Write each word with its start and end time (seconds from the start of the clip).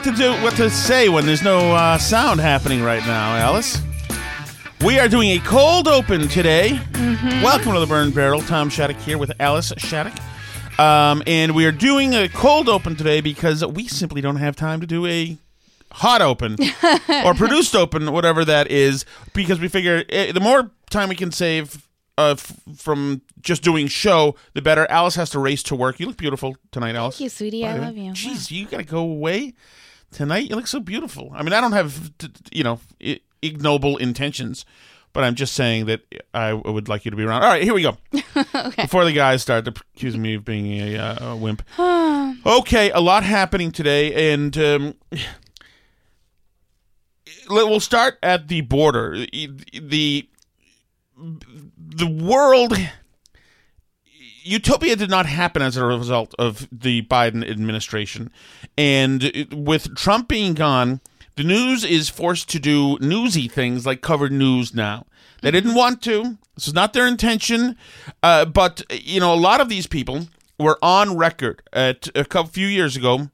Forget 0.00 0.16
to 0.16 0.22
do 0.22 0.42
what 0.42 0.56
to 0.56 0.70
say 0.70 1.10
when 1.10 1.26
there's 1.26 1.42
no 1.42 1.74
uh, 1.74 1.98
sound 1.98 2.40
happening 2.40 2.82
right 2.82 3.04
now, 3.06 3.36
Alice. 3.36 3.82
We 4.82 4.98
are 4.98 5.08
doing 5.08 5.32
a 5.32 5.40
cold 5.40 5.88
open 5.88 6.26
today. 6.26 6.80
Welcome 7.42 7.74
to 7.74 7.80
the 7.80 7.86
Burn 7.86 8.10
Barrel. 8.10 8.40
Tom 8.40 8.70
Shattuck 8.70 8.96
here 8.96 9.18
with 9.18 9.30
Alice 9.38 9.74
Shattuck. 9.76 10.18
Um, 10.78 11.22
and 11.26 11.54
we 11.54 11.66
are 11.66 11.72
doing 11.72 12.14
a 12.14 12.30
cold 12.30 12.70
open 12.70 12.96
today 12.96 13.20
because 13.20 13.62
we 13.66 13.88
simply 13.88 14.22
don't 14.22 14.36
have 14.36 14.56
time 14.56 14.80
to 14.80 14.86
do 14.86 15.04
a 15.04 15.36
hot 15.92 16.22
open 16.22 16.56
or 17.26 17.34
produced 17.34 17.76
open, 17.76 18.10
whatever 18.10 18.42
that 18.42 18.70
is, 18.70 19.04
because 19.34 19.60
we 19.60 19.68
figure 19.68 20.04
eh, 20.08 20.32
the 20.32 20.40
more 20.40 20.70
time 20.88 21.10
we 21.10 21.16
can 21.16 21.30
save 21.30 21.86
uh, 22.16 22.30
f- 22.38 22.58
from 22.74 23.20
just 23.42 23.62
doing 23.62 23.86
show, 23.86 24.34
the 24.54 24.62
better. 24.62 24.90
Alice 24.90 25.16
has 25.16 25.28
to 25.30 25.38
race 25.38 25.62
to 25.64 25.74
work. 25.76 26.00
You 26.00 26.06
look 26.06 26.16
beautiful 26.16 26.56
tonight, 26.72 26.94
Alice. 26.94 27.16
Thank 27.16 27.24
you, 27.24 27.28
sweetie. 27.28 27.66
I 27.66 27.76
love 27.76 27.98
you. 27.98 28.12
Jeez, 28.12 28.50
you 28.50 28.64
gotta 28.64 28.84
go 28.84 29.00
away 29.00 29.52
tonight. 30.10 30.48
You 30.48 30.56
look 30.56 30.66
so 30.66 30.80
beautiful. 30.80 31.30
I 31.34 31.42
mean, 31.42 31.52
I 31.52 31.60
don't 31.60 31.72
have 31.72 32.12
you 32.52 32.64
know 32.64 32.80
ignoble 33.42 33.96
intentions, 33.96 34.64
but 35.12 35.24
I'm 35.24 35.34
just 35.34 35.54
saying 35.54 35.86
that 35.86 36.02
I 36.34 36.52
would 36.52 36.88
like 36.88 37.04
you 37.04 37.10
to 37.10 37.16
be 37.16 37.24
around. 37.24 37.42
All 37.42 37.48
right, 37.48 37.62
here 37.62 37.74
we 37.74 37.82
go. 37.82 37.96
Before 38.12 39.04
the 39.04 39.12
guys 39.12 39.42
start 39.42 39.66
accusing 39.66 40.22
me 40.22 40.34
of 40.34 40.44
being 40.44 40.66
a, 40.80 40.96
uh, 40.96 41.32
a 41.32 41.36
wimp. 41.36 41.62
okay, 41.78 42.90
a 42.90 43.00
lot 43.00 43.22
happening 43.22 43.72
today, 43.72 44.32
and 44.32 44.56
um, 44.58 44.94
we'll 47.48 47.80
start 47.80 48.18
at 48.22 48.48
the 48.48 48.60
border. 48.62 49.26
The 49.72 50.28
the 51.76 52.06
world 52.06 52.74
utopia 54.42 54.96
did 54.96 55.10
not 55.10 55.26
happen 55.26 55.62
as 55.62 55.76
a 55.76 55.84
result 55.84 56.34
of 56.38 56.68
the 56.72 57.02
Biden 57.02 57.48
administration. 57.48 58.30
And 58.76 59.46
with 59.52 59.94
Trump 59.96 60.28
being 60.28 60.54
gone, 60.54 61.00
the 61.36 61.44
news 61.44 61.84
is 61.84 62.08
forced 62.08 62.48
to 62.50 62.58
do 62.58 62.98
newsy 63.00 63.48
things 63.48 63.86
like 63.86 64.00
cover 64.00 64.28
news 64.28 64.74
now. 64.74 65.06
They 65.42 65.50
didn't 65.50 65.74
want 65.74 66.02
to. 66.02 66.38
This 66.54 66.68
is 66.68 66.74
not 66.74 66.92
their 66.92 67.06
intention. 67.06 67.76
Uh, 68.22 68.44
but, 68.44 68.82
you 68.90 69.20
know, 69.20 69.32
a 69.32 69.36
lot 69.36 69.60
of 69.60 69.68
these 69.68 69.86
people 69.86 70.28
were 70.58 70.78
on 70.82 71.16
record 71.16 71.62
at 71.72 72.08
a 72.14 72.24
couple 72.24 72.50
few 72.50 72.66
years 72.66 72.96
ago 72.96 73.30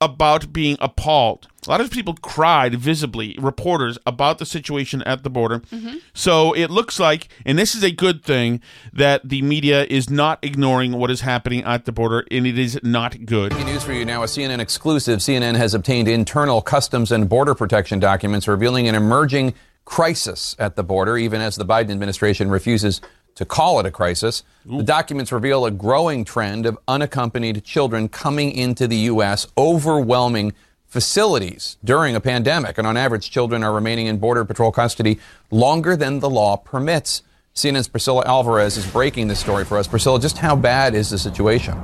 about 0.00 0.52
being 0.52 0.76
appalled. 0.80 1.48
A 1.66 1.70
lot 1.70 1.80
of 1.80 1.90
people 1.90 2.14
cried 2.14 2.76
visibly, 2.76 3.36
reporters, 3.38 3.98
about 4.06 4.38
the 4.38 4.46
situation 4.46 5.02
at 5.02 5.24
the 5.24 5.30
border. 5.30 5.60
Mm-hmm. 5.60 5.96
So 6.14 6.52
it 6.52 6.70
looks 6.70 7.00
like, 7.00 7.28
and 7.44 7.58
this 7.58 7.74
is 7.74 7.82
a 7.82 7.90
good 7.90 8.22
thing, 8.22 8.60
that 8.92 9.28
the 9.28 9.42
media 9.42 9.84
is 9.84 10.08
not 10.08 10.38
ignoring 10.42 10.92
what 10.92 11.10
is 11.10 11.22
happening 11.22 11.64
at 11.64 11.84
the 11.84 11.92
border, 11.92 12.24
and 12.30 12.46
it 12.46 12.58
is 12.58 12.78
not 12.82 13.26
good. 13.26 13.52
News 13.66 13.82
for 13.82 13.92
you 13.92 14.04
now. 14.04 14.22
A 14.22 14.26
CNN 14.26 14.60
exclusive. 14.60 15.18
CNN 15.18 15.56
has 15.56 15.74
obtained 15.74 16.06
internal 16.06 16.62
customs 16.62 17.10
and 17.10 17.28
border 17.28 17.54
protection 17.54 17.98
documents 17.98 18.46
revealing 18.46 18.86
an 18.86 18.94
emerging 18.94 19.52
crisis 19.84 20.54
at 20.58 20.76
the 20.76 20.84
border, 20.84 21.16
even 21.18 21.40
as 21.40 21.56
the 21.56 21.64
Biden 21.64 21.90
administration 21.90 22.50
refuses 22.50 23.00
to 23.38 23.44
call 23.44 23.78
it 23.78 23.86
a 23.86 23.90
crisis. 23.92 24.42
The 24.66 24.82
documents 24.82 25.30
reveal 25.30 25.64
a 25.64 25.70
growing 25.70 26.24
trend 26.24 26.66
of 26.66 26.76
unaccompanied 26.88 27.62
children 27.62 28.08
coming 28.08 28.50
into 28.50 28.88
the 28.88 28.96
U.S., 28.96 29.46
overwhelming 29.56 30.54
facilities 30.88 31.76
during 31.84 32.16
a 32.16 32.20
pandemic. 32.20 32.78
And 32.78 32.86
on 32.86 32.96
average, 32.96 33.30
children 33.30 33.62
are 33.62 33.72
remaining 33.72 34.08
in 34.08 34.18
Border 34.18 34.44
Patrol 34.44 34.72
custody 34.72 35.20
longer 35.52 35.94
than 35.94 36.18
the 36.18 36.28
law 36.28 36.56
permits. 36.56 37.22
CNN's 37.54 37.86
Priscilla 37.86 38.24
Alvarez 38.26 38.76
is 38.76 38.86
breaking 38.90 39.28
this 39.28 39.38
story 39.38 39.64
for 39.64 39.78
us. 39.78 39.86
Priscilla, 39.86 40.18
just 40.18 40.38
how 40.38 40.56
bad 40.56 40.96
is 40.96 41.10
the 41.10 41.18
situation? 41.18 41.78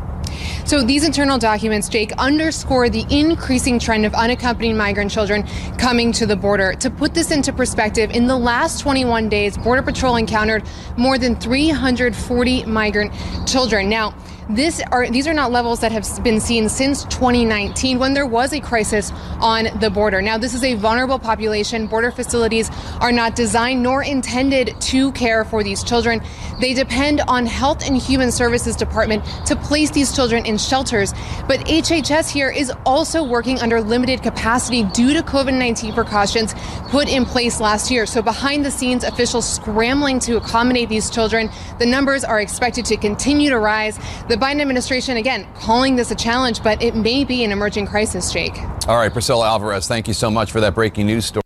So 0.64 0.82
these 0.82 1.04
internal 1.04 1.36
documents, 1.36 1.91
Jake, 1.91 2.12
underscore 2.16 2.88
the 2.88 3.04
increasing 3.10 3.78
trend 3.78 4.06
of 4.06 4.14
unaccompanied 4.14 4.75
migrant 4.75 5.10
children 5.10 5.47
coming 5.76 6.10
to 6.12 6.25
the 6.25 6.36
border. 6.36 6.72
To 6.80 6.88
put 6.91 7.12
this 7.12 7.30
into 7.30 7.52
perspective, 7.52 8.10
in 8.12 8.26
the 8.26 8.38
last 8.38 8.80
21 8.80 9.28
days, 9.28 9.58
Border 9.58 9.82
Patrol 9.82 10.16
encountered 10.16 10.62
more 10.97 11.19
than 11.19 11.36
340 11.36 12.64
migrant 12.64 13.12
children. 13.47 13.91
Now, 13.91 14.14
this 14.50 14.82
are 14.93 15.09
these 15.09 15.27
are 15.27 15.32
not 15.32 15.50
levels 15.53 15.81
that 15.81 15.93
have 15.93 16.06
been 16.22 16.41
seen 16.41 16.69
since 16.69 17.05
2019 17.05 17.99
when 17.99 18.12
there 18.12 18.27
was 18.27 18.53
a 18.53 18.60
crisis 18.60 19.10
on 19.41 19.69
the 19.81 19.91
border. 19.91 20.21
Now 20.21 20.37
this 20.37 20.55
is 20.55 20.62
a 20.62 20.75
vulnerable 20.75 21.19
population. 21.19 21.87
Border 21.87 22.10
facilities 22.10 22.71
are 23.00 23.12
not 23.12 23.37
designed 23.37 23.82
nor 23.82 24.03
intended 24.03 24.78
to 24.82 25.12
care 25.12 25.44
for 25.44 25.62
these 25.62 25.82
children. 25.82 26.21
They 26.60 26.75
depend 26.75 27.22
on 27.22 27.47
Health 27.47 27.87
and 27.87 27.97
Human 27.97 28.31
Services 28.31 28.77
Department 28.77 29.25
to 29.47 29.56
place 29.56 29.91
these 29.91 30.15
children 30.15 30.44
in 30.47 30.59
shelters. 30.59 31.12
But 31.49 31.61
HHS 31.61 32.31
here 32.31 32.50
is 32.50 32.73
also 32.85 33.23
working 33.23 33.61
under 33.61 33.81
limited 33.81 34.23
capacity 34.23 34.85
due 34.85 35.14
to 35.14 35.23
COVID-19 35.23 35.94
precautions 35.94 36.55
put 36.88 37.08
in 37.08 37.25
place 37.25 37.61
last 37.61 37.91
year. 37.91 38.06
So 38.06 38.23
behind 38.23 38.64
the 38.64 38.70
scenes 38.70 39.05
officials 39.05 39.49
scrambling 39.49 40.19
to 40.20 40.37
accommodate 40.37 40.88
these 40.88 41.11
children. 41.11 41.50
The 41.79 41.87
numbers 41.87 42.25
are 42.25 42.41
expected 42.41 42.85
to 42.87 42.96
continue 42.96 43.50
to 43.50 43.58
rise. 43.58 43.99
The 44.29 44.33
Biden 44.36 44.60
administration, 44.60 45.16
again, 45.16 45.46
calling 45.54 45.96
this 45.96 46.10
a 46.10 46.14
challenge, 46.14 46.62
but 46.62 46.82
it 46.82 46.94
may 46.94 47.25
be 47.25 47.44
an 47.44 47.52
emerging 47.52 47.86
crisis, 47.86 48.32
Jake. 48.32 48.56
All 48.88 48.96
right, 48.96 49.12
Priscilla 49.12 49.48
Alvarez, 49.48 49.88
thank 49.88 50.08
you 50.08 50.14
so 50.14 50.31
much 50.31 50.50
for 50.50 50.60
that 50.60 50.75
breaking 50.75 51.06
news 51.06 51.26
story. 51.26 51.42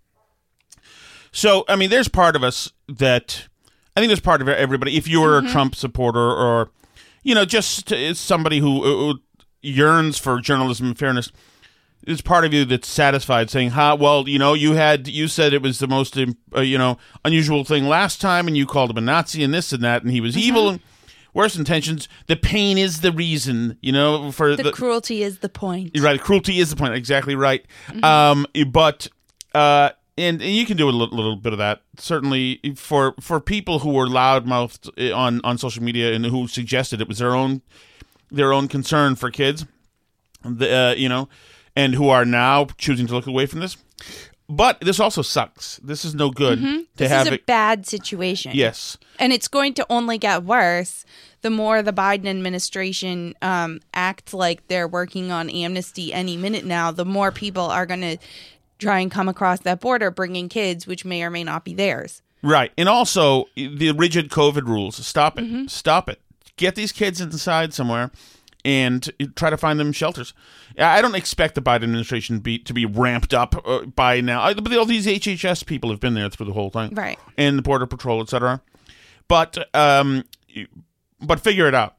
So, 1.32 1.64
I 1.69 1.76
mean, 1.76 1.90
there's 1.90 2.08
part 2.08 2.37
of 2.37 2.43
us 2.43 2.73
that 2.88 3.49
I 3.96 4.00
think 4.00 4.08
there's 4.08 4.20
part 4.20 4.40
of 4.40 4.49
everybody. 4.49 4.96
If 4.96 5.08
you're 5.08 5.38
a 5.38 5.43
Trump 5.43 5.75
supporter 5.75 6.20
or, 6.20 6.70
you 7.23 7.35
know, 7.35 7.44
just 7.44 7.93
somebody 8.14 8.58
who, 8.58 8.82
who 8.82 9.20
yearns 9.62 10.19
for 10.19 10.40
journalism 10.40 10.88
and 10.88 10.99
fairness, 10.99 11.31
there's 12.05 12.20
part 12.20 12.44
of 12.44 12.55
you 12.55 12.64
that's 12.64 12.88
satisfied 12.88 13.50
saying, 13.50 13.70
"Ha, 13.70 13.94
well, 13.94 14.29
you 14.29 14.38
know, 14.38 14.55
you 14.55 14.75
had 14.75 15.08
you 15.08 15.29
said 15.29 15.52
it 15.52 15.62
was 15.62 15.79
the 15.79 15.88
most 15.88 16.17
uh, 16.17 16.61
you 16.61 16.79
know 16.79 16.96
unusual 17.25 17.64
thing 17.64 17.87
last 17.87 18.20
time, 18.20 18.46
and 18.46 18.56
you 18.56 18.67
called 18.67 18.90
him 18.90 18.99
a 18.99 19.00
Nazi 19.00 19.43
and 19.43 19.52
this 19.52 19.73
and 19.73 19.82
that, 19.82 20.02
and 20.02 20.11
he 20.11 20.20
was 20.20 20.37
evil." 20.37 20.70
And 20.70 20.81
worst 21.38 21.56
intentions. 21.56 22.08
The 22.26 22.37
pain 22.37 22.76
is 22.76 23.00
the 23.00 23.12
reason, 23.12 23.79
you 23.81 23.93
know, 23.93 24.32
for 24.32 24.56
The, 24.56 24.73
cruelty 24.73 25.23
is 25.23 25.38
the 25.38 25.49
point. 25.49 25.93
You're 25.94 26.05
right. 26.05 26.20
Cruelty 26.20 26.58
is 26.58 26.69
the 26.70 26.76
point. 26.76 26.94
Exactly 26.94 27.37
right. 27.37 27.64
Mm-hmm. 27.87 28.05
Um, 28.05 28.46
but 28.73 29.06
uh, 29.55 29.90
and, 30.19 30.43
and 30.43 30.50
you 30.50 30.67
can 30.67 30.76
do 30.76 30.88
a 30.88 30.90
little, 30.90 31.17
little 31.17 31.37
bit 31.37 31.52
of 31.52 31.58
that. 31.58 31.82
Certainly 31.96 32.61
for 32.76 33.14
for 33.20 33.40
people 33.40 33.79
who 33.79 33.93
were 33.93 34.06
loudmouthed 34.06 34.90
on 35.14 35.40
on 35.44 35.56
social 35.58 35.82
media 35.82 36.12
and 36.12 36.26
who 36.26 36.49
suggested 36.49 37.00
it 37.00 37.08
was 37.08 37.19
their 37.19 37.35
own 37.35 37.62
their 38.31 38.52
own 38.52 38.69
concern 38.69 39.14
for 39.14 39.31
kids, 39.31 39.64
the, 40.44 40.69
uh, 40.75 40.94
you 40.94 41.08
know, 41.08 41.29
and 41.76 41.94
who 41.94 42.08
are 42.11 42.25
now 42.26 42.67
choosing 42.76 43.06
to 43.06 43.14
look 43.14 43.26
away 43.29 43.46
from 43.46 43.61
this. 43.61 43.76
But 44.50 44.81
this 44.81 44.99
also 44.99 45.23
sucks. 45.23 45.76
This 45.85 46.05
is 46.05 46.14
no 46.14 46.31
good 46.31 46.58
to 46.58 46.64
Mm-hmm. 46.64 46.81
This 46.96 47.11
have 47.11 47.26
is 47.26 47.32
a 47.32 47.35
it. 47.35 47.46
bad 47.46 47.87
situation. 47.87 48.52
yes. 48.55 48.96
And 49.19 49.32
it's 49.32 49.49
going 49.49 49.75
to 49.75 49.87
only 49.90 50.17
get 50.19 50.43
worse 50.44 51.05
the 51.43 51.50
more 51.50 51.82
the 51.82 51.93
Biden 51.93 52.26
administration 52.26 53.35
um, 53.43 53.81
acts 53.94 54.35
like 54.35 54.67
they're 54.69 54.88
working 54.88 55.31
on 55.31 55.49
amnesty 55.50 56.12
any 56.12 56.37
minute 56.37 56.64
now, 56.64 56.90
the 56.90 57.05
more 57.05 57.31
people 57.31 57.64
are 57.64 57.87
going 57.87 58.00
to 58.00 58.17
try 58.79 59.00
and 59.00 59.11
come 59.11 59.29
across 59.29 59.61
that 59.61 59.81
border 59.81 60.11
bringing 60.11 60.49
kids, 60.49 60.87
which 60.87 61.05
may 61.05 61.23
or 61.23 61.31
may 61.31 61.44
not 61.44 61.64
be 61.64 61.75
theirs. 61.75 62.23
Right. 62.43 62.70
And 62.79 62.88
also 62.88 63.46
the 63.56 63.93
rigid 63.93 64.31
COVID 64.31 64.67
rules. 64.67 65.05
Stop 65.05 65.38
it. 65.38 65.44
Mm-hmm. 65.44 65.67
Stop 65.67 66.08
it. 66.08 66.20
Get 66.56 66.75
these 66.76 66.93
kids 66.93 67.20
inside 67.20 67.75
somewhere 67.75 68.11
and 68.64 69.08
try 69.37 69.50
to 69.50 69.56
find 69.56 69.79
them 69.81 69.93
shelters. 69.93 70.35
I 70.79 71.00
don't 71.02 71.14
expect 71.17 71.55
the 71.56 71.62
Biden 71.62 71.85
administration 71.85 72.38
be, 72.40 72.58
to 72.61 72.73
be 72.73 72.87
ramped 72.87 73.35
up 73.35 73.61
uh, 73.67 73.87
by 73.87 74.20
now. 74.20 74.43
I- 74.43 74.55
But 74.55 74.76
all 74.76 74.85
these 74.85 75.06
HHS 75.06 75.67
people 75.67 75.90
have 75.90 75.99
been 76.00 76.14
there 76.14 76.29
through 76.29 76.46
the 76.46 76.52
whole 76.52 76.70
thing. 76.70 76.94
Right. 76.94 77.19
And 77.37 77.58
the 77.58 77.62
Border 77.62 77.87
Patrol, 77.87 78.20
et 78.20 78.29
cetera. 78.29 78.61
But, 79.26 79.75
um, 79.75 80.25
but 81.20 81.41
figure 81.41 81.67
it 81.69 81.75
out. 81.75 81.94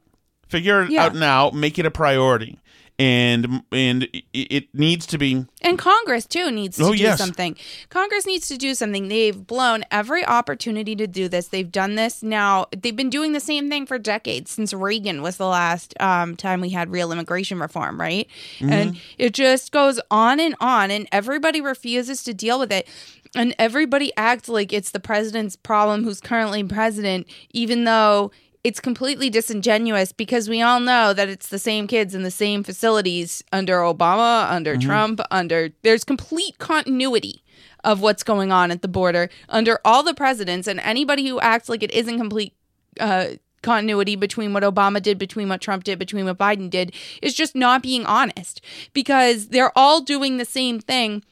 Figure 0.48 0.82
it 0.82 0.90
Yeah. 0.90 1.04
out 1.06 1.14
now. 1.14 1.50
Make 1.50 1.78
it 1.78 1.86
a 1.86 1.90
priority. 1.90 2.58
And 2.98 3.62
and 3.72 4.08
it- 4.34 4.68
needs 4.74 5.06
to 5.06 5.16
be 5.16 5.46
And 5.62 5.78
Congress 5.78 6.26
too 6.26 6.50
needs 6.50 6.76
to 6.76 6.84
Oh, 6.84 6.92
do 6.92 6.98
yes. 7.02 7.16
something. 7.16 7.56
Congress 7.88 8.26
needs 8.26 8.46
to 8.48 8.58
do 8.58 8.74
something. 8.74 9.08
They've 9.08 9.46
blown 9.46 9.84
every 9.90 10.22
opportunity 10.22 10.94
to 10.96 11.06
do 11.06 11.26
this. 11.26 11.48
They've 11.48 11.70
done 11.72 11.94
this 11.94 12.22
now. 12.22 12.66
They've 12.76 12.94
been 12.94 13.08
doing 13.08 13.32
the 13.32 13.40
same 13.40 13.70
thing 13.70 13.86
for 13.86 13.98
decades 13.98 14.50
since 14.50 14.74
Reagan 14.74 15.22
was 15.22 15.38
the 15.38 15.46
last 15.46 15.94
um, 15.98 16.36
time 16.36 16.60
we 16.60 16.70
had 16.70 16.90
real 16.90 17.10
immigration 17.10 17.58
reform, 17.58 17.98
right? 17.98 18.26
And 18.60 19.00
it 19.16 19.32
just 19.32 19.72
goes 19.72 19.98
on 20.10 20.38
and 20.38 20.54
on, 20.60 20.90
and 20.90 21.08
everybody 21.10 21.62
refuses 21.62 22.22
to 22.24 22.34
deal 22.34 22.58
with 22.58 22.70
it. 22.70 22.86
And 23.34 23.54
everybody 23.58 24.12
acts 24.18 24.46
like 24.50 24.74
it's 24.74 24.90
the 24.90 25.00
president's 25.00 25.56
problem 25.56 26.04
who's 26.04 26.20
currently 26.20 26.64
president, 26.64 27.26
even 27.52 27.84
though 27.84 28.30
it's 28.62 28.80
completely 28.80 29.30
disingenuous 29.30 30.12
because 30.12 30.48
we 30.48 30.60
all 30.60 30.80
know 30.80 31.12
that 31.14 31.28
it's 31.28 31.48
the 31.48 31.58
same 31.58 31.86
kids 31.86 32.14
in 32.14 32.22
the 32.22 32.30
same 32.30 32.62
facilities 32.62 33.42
under 33.52 33.78
Obama, 33.78 34.50
under 34.50 34.76
Trump, 34.76 35.20
under 35.30 35.70
there's 35.82 36.04
complete 36.04 36.58
continuity 36.58 37.42
of 37.84 38.02
what's 38.02 38.22
going 38.22 38.52
on 38.52 38.70
at 38.70 38.82
the 38.82 38.88
border 38.88 39.30
under 39.48 39.80
all 39.84 40.02
the 40.02 40.14
presidents. 40.14 40.68
And 40.68 40.80
anybody 40.80 41.26
who 41.26 41.40
acts 41.40 41.68
like 41.68 41.82
it 41.82 41.90
isn't 41.92 42.18
complete 42.18 42.54
uh 42.98 43.28
continuity 43.62 44.16
between 44.16 44.52
what 44.52 44.62
Obama 44.62 45.02
did, 45.02 45.18
between 45.18 45.48
what 45.48 45.60
Trump 45.60 45.84
did, 45.84 45.98
between 45.98 46.24
what 46.24 46.38
Biden 46.38 46.70
did 46.70 46.94
is 47.22 47.34
just 47.34 47.54
not 47.54 47.82
being 47.82 48.06
honest 48.06 48.62
because 48.92 49.48
they're 49.48 49.76
all 49.76 50.00
doing 50.00 50.38
the 50.38 50.44
same 50.44 50.80
thing 50.80 51.22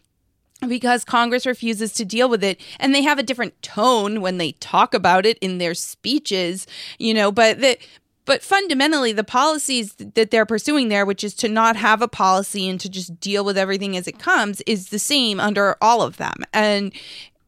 because 0.67 1.05
Congress 1.05 1.47
refuses 1.47 1.93
to 1.93 2.05
deal 2.05 2.29
with 2.29 2.43
it 2.43 2.61
and 2.81 2.95
they 2.95 3.03
have 3.03 3.19
a 3.19 3.23
different 3.23 3.61
tone 3.63 4.21
when 4.21 4.39
they 4.39 4.53
talk 4.53 4.95
about 4.95 5.25
it 5.25 5.39
in 5.39 5.59
their 5.59 5.75
speeches, 5.75 6.67
you 6.99 7.15
know, 7.15 7.31
but 7.31 7.61
that. 7.61 7.79
but 8.25 8.43
fundamentally 8.43 9.13
the 9.13 9.25
policies 9.25 9.95
that 9.95 10.31
they're 10.31 10.45
pursuing 10.45 10.89
there 10.89 11.07
which 11.07 11.25
is 11.25 11.33
to 11.35 11.49
not 11.49 11.77
have 11.77 12.03
a 12.03 12.09
policy 12.09 12.69
and 12.69 12.81
to 12.81 12.89
just 12.89 13.21
deal 13.21 13.45
with 13.45 13.57
everything 13.57 13.97
as 13.97 14.07
it 14.09 14.19
comes 14.19 14.61
is 14.63 14.89
the 14.89 14.99
same 14.99 15.39
under 15.41 15.77
all 15.81 16.03
of 16.03 16.17
them. 16.17 16.45
And 16.53 16.93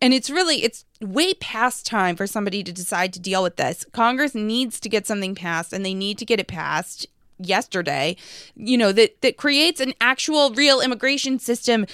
and 0.01 0.15
it's 0.15 0.31
really 0.31 0.63
it's 0.63 0.85
way 1.01 1.35
past 1.35 1.85
time 1.85 2.17
for 2.17 2.27
somebody 2.27 2.63
to 2.63 2.73
decide 2.73 3.13
to 3.13 3.21
deal 3.21 3.43
with 3.43 3.57
this. 3.57 3.85
Congress 3.93 4.35
needs 4.35 4.81
to 4.81 4.89
get 4.89 5.07
something 5.07 5.35
passed 5.35 5.73
and 5.73 5.85
they 5.85 5.95
need 5.95 6.17
to 6.19 6.25
get 6.25 6.41
it 6.41 6.47
passed 6.47 7.07
yesterday, 7.39 8.17
you 8.55 8.79
know, 8.79 8.93
that 8.93 9.21
that 9.23 9.37
creates 9.37 9.81
an 9.81 9.93
actual 10.01 10.51
real 10.53 10.81
immigration 10.81 11.39
system 11.39 11.87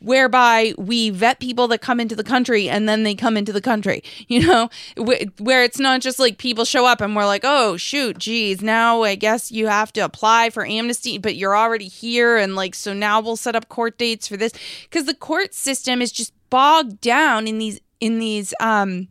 whereby 0.00 0.74
we 0.76 1.10
vet 1.10 1.40
people 1.40 1.68
that 1.68 1.80
come 1.80 2.00
into 2.00 2.16
the 2.16 2.24
country 2.24 2.68
and 2.68 2.88
then 2.88 3.02
they 3.02 3.14
come 3.14 3.36
into 3.36 3.52
the 3.52 3.60
country 3.60 4.02
you 4.28 4.46
know? 4.46 4.68
Where 4.96 5.64
it's 5.64 5.78
not 5.78 6.00
just 6.00 6.18
like 6.18 6.38
people 6.38 6.64
show 6.64 6.86
up 6.86 7.00
and 7.00 7.16
we're 7.16 7.26
like 7.26 7.42
oh 7.44 7.76
shoot 7.76 8.18
geez 8.18 8.62
now 8.62 9.02
i 9.02 9.14
guess 9.14 9.50
you 9.50 9.66
have 9.66 9.92
to 9.92 10.00
apply 10.00 10.50
for 10.50 10.64
amnesty 10.64 11.18
but 11.18 11.36
you're 11.36 11.56
already 11.56 11.88
here 11.88 12.36
and 12.36 12.54
like 12.56 12.74
so 12.74 12.92
now 12.92 13.20
we'll 13.20 13.36
set 13.36 13.56
up 13.56 13.68
court 13.68 13.98
dates 13.98 14.28
for 14.28 14.36
this. 14.36 14.52
Because 14.84 15.06
the 15.06 15.14
court 15.14 15.54
system 15.54 16.02
is 16.02 16.12
just 16.12 16.32
bogged 16.50 17.00
down 17.00 17.46
in 17.46 17.58
these 17.58 17.80
in 18.00 18.18
these 18.18 18.52
um 18.60 19.08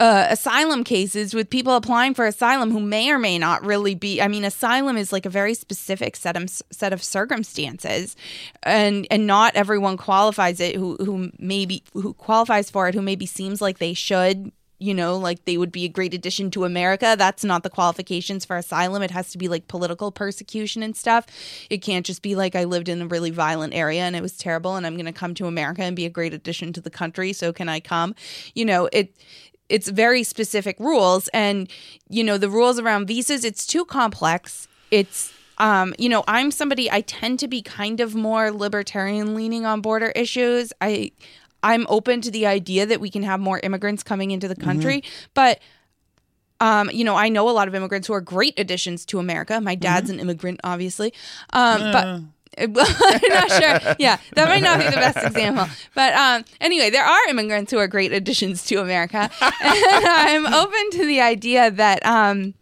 uh, 0.00 0.26
asylum 0.30 0.84
cases 0.84 1.34
with 1.34 1.50
people 1.50 1.74
applying 1.74 2.14
for 2.14 2.26
asylum 2.26 2.70
who 2.70 2.80
may 2.80 3.10
or 3.10 3.18
may 3.18 3.38
not 3.38 3.64
really 3.64 3.94
be. 3.94 4.20
I 4.20 4.28
mean, 4.28 4.44
asylum 4.44 4.96
is 4.96 5.12
like 5.12 5.26
a 5.26 5.30
very 5.30 5.54
specific 5.54 6.16
set 6.16 6.36
of 6.36 6.50
set 6.70 6.92
of 6.92 7.02
circumstances, 7.02 8.16
and 8.62 9.06
and 9.10 9.26
not 9.26 9.54
everyone 9.54 9.96
qualifies 9.96 10.60
it. 10.60 10.74
Who 10.76 10.96
who 10.96 11.30
maybe 11.38 11.82
who 11.92 12.14
qualifies 12.14 12.70
for 12.70 12.88
it? 12.88 12.94
Who 12.94 13.02
maybe 13.02 13.26
seems 13.26 13.60
like 13.60 13.78
they 13.78 13.94
should. 13.94 14.52
You 14.78 14.94
know, 14.94 15.16
like 15.16 15.44
they 15.44 15.56
would 15.56 15.70
be 15.70 15.84
a 15.84 15.88
great 15.88 16.12
addition 16.12 16.50
to 16.50 16.64
America. 16.64 17.14
That's 17.16 17.44
not 17.44 17.62
the 17.62 17.70
qualifications 17.70 18.44
for 18.44 18.56
asylum. 18.56 19.00
It 19.02 19.12
has 19.12 19.30
to 19.30 19.38
be 19.38 19.46
like 19.46 19.68
political 19.68 20.10
persecution 20.10 20.82
and 20.82 20.96
stuff. 20.96 21.26
It 21.70 21.82
can't 21.82 22.04
just 22.04 22.20
be 22.20 22.34
like 22.34 22.56
I 22.56 22.64
lived 22.64 22.88
in 22.88 23.00
a 23.00 23.06
really 23.06 23.30
violent 23.30 23.74
area 23.74 24.02
and 24.02 24.16
it 24.16 24.22
was 24.22 24.36
terrible 24.36 24.74
and 24.74 24.84
I'm 24.84 24.94
going 24.94 25.06
to 25.06 25.12
come 25.12 25.34
to 25.34 25.46
America 25.46 25.84
and 25.84 25.94
be 25.94 26.04
a 26.04 26.10
great 26.10 26.34
addition 26.34 26.72
to 26.72 26.80
the 26.80 26.90
country. 26.90 27.32
So 27.32 27.52
can 27.52 27.68
I 27.68 27.78
come? 27.78 28.16
You 28.56 28.64
know, 28.64 28.88
it 28.92 29.14
it's 29.72 29.88
very 29.88 30.22
specific 30.22 30.78
rules. 30.78 31.28
And 31.28 31.68
you 32.08 32.22
know 32.22 32.38
the 32.38 32.50
rules 32.50 32.78
around 32.78 33.06
visas 33.06 33.44
it's 33.44 33.66
too 33.66 33.84
complex. 33.84 34.68
It's 34.90 35.32
um 35.58 35.94
you 35.98 36.08
know 36.08 36.24
i'm 36.28 36.50
somebody 36.50 36.90
i 36.90 37.02
tend 37.02 37.38
to 37.38 37.46
be 37.46 37.60
kind 37.60 38.00
of 38.00 38.14
more 38.14 38.50
libertarian 38.50 39.34
leaning 39.34 39.66
on 39.66 39.80
border 39.80 40.10
issues. 40.16 40.72
I 40.80 41.12
i'm 41.62 41.86
open 41.88 42.20
to 42.22 42.30
the 42.30 42.46
idea 42.46 42.86
that 42.86 43.00
we 43.00 43.10
can 43.10 43.22
have 43.22 43.38
more 43.40 43.60
immigrants 43.60 44.02
coming 44.02 44.30
into 44.30 44.48
the 44.48 44.56
country. 44.56 45.02
But 45.34 45.60
um, 46.60 46.90
you 46.92 47.02
know, 47.02 47.16
I 47.16 47.28
know 47.28 47.50
a 47.50 47.54
lot 47.58 47.66
of 47.66 47.74
immigrants 47.74 48.06
who 48.06 48.14
are 48.14 48.20
great 48.20 48.56
additions 48.56 49.04
to 49.06 49.18
America. 49.18 49.60
My 49.60 49.74
dad's 49.74 50.10
an 50.10 50.20
immigrant, 50.20 50.60
obviously, 50.62 51.12
um, 51.52 51.80
but 51.92 52.04
I'm 52.58 52.72
not 52.72 53.50
sure. 53.50 53.94
Yeah, 53.98 54.18
that 54.34 54.48
might 54.48 54.62
not 54.62 54.78
be 54.78 54.84
the 54.84 54.92
best 54.92 55.18
example. 55.18 55.66
But 55.94 56.12
um, 56.14 56.44
anyway, 56.60 56.90
there 56.90 57.04
are 57.04 57.28
immigrants 57.28 57.70
who 57.72 57.78
are 57.78 57.88
great 57.88 58.12
additions 58.12 58.64
to 58.66 58.76
America, 58.76 59.30
and 59.40 60.06
I'm 60.06 60.46
open 60.46 60.90
to 60.92 61.06
the 61.06 61.20
idea 61.20 61.70
that 61.70 62.04
um, 62.04 62.54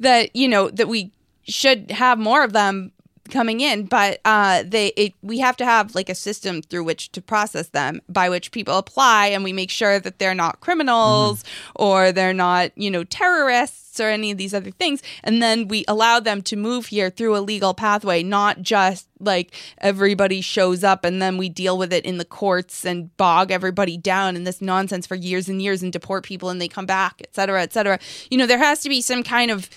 that 0.00 0.34
you 0.34 0.48
know 0.48 0.70
that 0.70 0.88
we 0.88 1.12
should 1.44 1.90
have 1.90 2.18
more 2.18 2.44
of 2.44 2.52
them 2.52 2.92
coming 3.30 3.60
in 3.60 3.86
but 3.86 4.20
uh 4.24 4.62
they 4.66 4.88
it, 4.88 5.14
we 5.22 5.38
have 5.38 5.56
to 5.56 5.64
have 5.64 5.94
like 5.94 6.08
a 6.08 6.14
system 6.14 6.60
through 6.60 6.84
which 6.84 7.12
to 7.12 7.22
process 7.22 7.68
them 7.68 8.00
by 8.08 8.28
which 8.28 8.50
people 8.50 8.76
apply 8.76 9.26
and 9.26 9.44
we 9.44 9.52
make 9.52 9.70
sure 9.70 10.00
that 10.00 10.18
they're 10.18 10.34
not 10.34 10.60
criminals 10.60 11.44
or 11.76 12.12
they're 12.12 12.34
not 12.34 12.76
you 12.76 12.90
know 12.90 13.04
terrorists 13.04 13.82
or 14.00 14.08
any 14.08 14.30
of 14.30 14.38
these 14.38 14.54
other 14.54 14.70
things. 14.70 15.02
And 15.22 15.42
then 15.42 15.68
we 15.68 15.84
allow 15.86 16.20
them 16.20 16.42
to 16.42 16.56
move 16.56 16.86
here 16.86 17.10
through 17.10 17.36
a 17.36 17.40
legal 17.40 17.74
pathway 17.74 18.22
not 18.22 18.62
just 18.62 19.08
like 19.20 19.54
everybody 19.78 20.40
shows 20.40 20.82
up 20.82 21.04
and 21.04 21.20
then 21.20 21.36
we 21.36 21.48
deal 21.48 21.78
with 21.78 21.92
it 21.92 22.04
in 22.04 22.18
the 22.18 22.24
courts 22.24 22.84
and 22.84 23.14
bog 23.16 23.50
everybody 23.50 23.96
down 23.96 24.34
in 24.34 24.44
this 24.44 24.60
nonsense 24.60 25.06
for 25.06 25.14
years 25.14 25.48
and 25.48 25.62
years 25.62 25.82
and 25.82 25.92
deport 25.92 26.24
people 26.24 26.48
and 26.48 26.60
they 26.60 26.68
come 26.68 26.86
back 26.86 27.20
et 27.20 27.34
cetera 27.34 27.62
et 27.62 27.72
cetera. 27.72 27.98
You 28.30 28.38
know 28.38 28.46
there 28.46 28.58
has 28.58 28.80
to 28.80 28.88
be 28.88 29.00
some 29.00 29.22
kind 29.22 29.50
of 29.50 29.68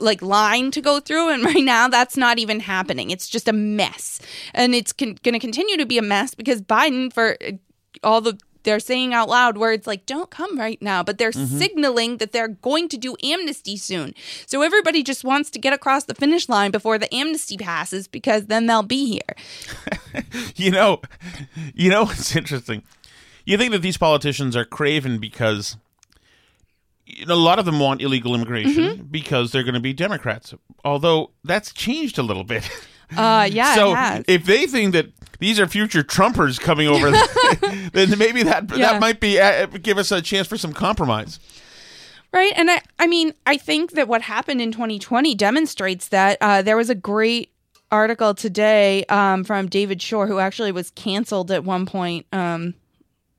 like 0.00 0.22
line 0.22 0.70
to 0.72 0.80
go 0.80 1.00
through 1.00 1.30
and 1.30 1.44
right 1.52 1.64
now 1.64 1.88
that's 1.88 2.16
not 2.16 2.38
even 2.38 2.60
happening. 2.60 3.10
It's 3.10 3.28
just 3.28 3.48
a 3.48 3.52
mess. 3.52 4.20
And 4.54 4.74
it's 4.74 4.92
con- 4.92 5.18
going 5.22 5.34
to 5.34 5.38
continue 5.38 5.76
to 5.76 5.86
be 5.86 5.98
a 5.98 6.02
mess 6.02 6.34
because 6.34 6.60
biden 6.62 7.12
for 7.12 7.36
uh, 7.46 7.52
all 8.02 8.20
the 8.20 8.38
they're 8.64 8.78
saying 8.78 9.12
out 9.12 9.28
loud 9.28 9.58
words 9.58 9.88
like 9.88 10.06
don't 10.06 10.30
come 10.30 10.56
right 10.56 10.80
now 10.80 11.02
but 11.02 11.18
they're 11.18 11.32
signaling 11.32 12.18
that 12.18 12.30
they're 12.30 12.46
going 12.46 12.88
to 12.88 12.96
do 12.96 13.16
amnesty 13.24 13.76
soon. 13.76 14.14
So 14.46 14.62
everybody 14.62 15.02
just 15.02 15.24
wants 15.24 15.50
to 15.50 15.58
get 15.58 15.72
across 15.72 16.04
the 16.04 16.14
finish 16.14 16.48
line 16.48 16.70
before 16.70 16.96
the 16.96 17.12
amnesty 17.12 17.56
passes 17.56 18.06
because 18.06 18.46
then 18.46 18.66
they'll 18.66 18.82
be 18.82 19.06
here. 19.06 19.36
You 20.54 20.70
know, 20.70 21.00
you 21.74 21.90
know 21.90 22.02
it's 22.10 22.36
interesting? 22.36 22.82
You 23.44 23.56
think 23.58 23.72
that 23.72 23.82
these 23.82 23.96
politicians 23.96 24.54
are 24.54 24.64
craven 24.64 25.18
because 25.18 25.76
a 27.28 27.34
lot 27.34 27.58
of 27.58 27.64
them 27.64 27.78
want 27.78 28.00
illegal 28.02 28.34
immigration 28.34 28.72
Mm-hmm. 28.84 29.02
because 29.04 29.52
they're 29.52 29.62
going 29.62 29.74
to 29.74 29.80
be 29.80 29.92
Democrats. 29.92 30.54
Although 30.84 31.30
that's 31.44 31.72
changed 31.72 32.18
a 32.18 32.22
little 32.22 32.44
bit. 32.44 32.68
uh 33.16 33.46
yeah 33.52 33.74
so 33.74 34.22
if 34.26 34.46
they 34.46 34.66
think 34.66 34.92
that 34.94 35.06
these 35.38 35.60
are 35.60 35.66
future 35.66 36.02
Trumpers 36.02 36.58
coming 36.58 36.88
over, 36.88 37.10
then 37.92 38.16
maybe 38.18 38.42
that 38.44 38.70
Yeah. 38.70 38.92
that 38.92 39.00
might 39.00 39.20
be 39.20 39.38
uh, 39.40 39.66
give 39.66 39.98
us 39.98 40.10
a 40.12 40.22
chance 40.22 40.46
for 40.46 40.56
some 40.56 40.72
compromise. 40.72 41.38
Right. 42.32 42.52
And 42.56 42.70
I, 42.70 42.80
I 42.98 43.06
mean, 43.06 43.34
I 43.46 43.58
think 43.58 43.90
that 43.92 44.08
what 44.08 44.22
happened 44.22 44.62
in 44.62 44.72
2020 44.72 45.34
demonstrates 45.34 46.08
that 46.08 46.38
uh, 46.40 46.62
there 46.62 46.76
was 46.78 46.88
a 46.88 46.94
great 46.94 47.52
article 47.90 48.32
today 48.34 49.04
um, 49.10 49.44
from 49.44 49.66
David 49.66 50.00
Shor, 50.00 50.26
who 50.26 50.38
actually 50.38 50.72
was 50.72 50.90
canceled 50.92 51.50
at 51.50 51.62
one 51.64 51.84
point. 51.84 52.24
Um, 52.32 52.72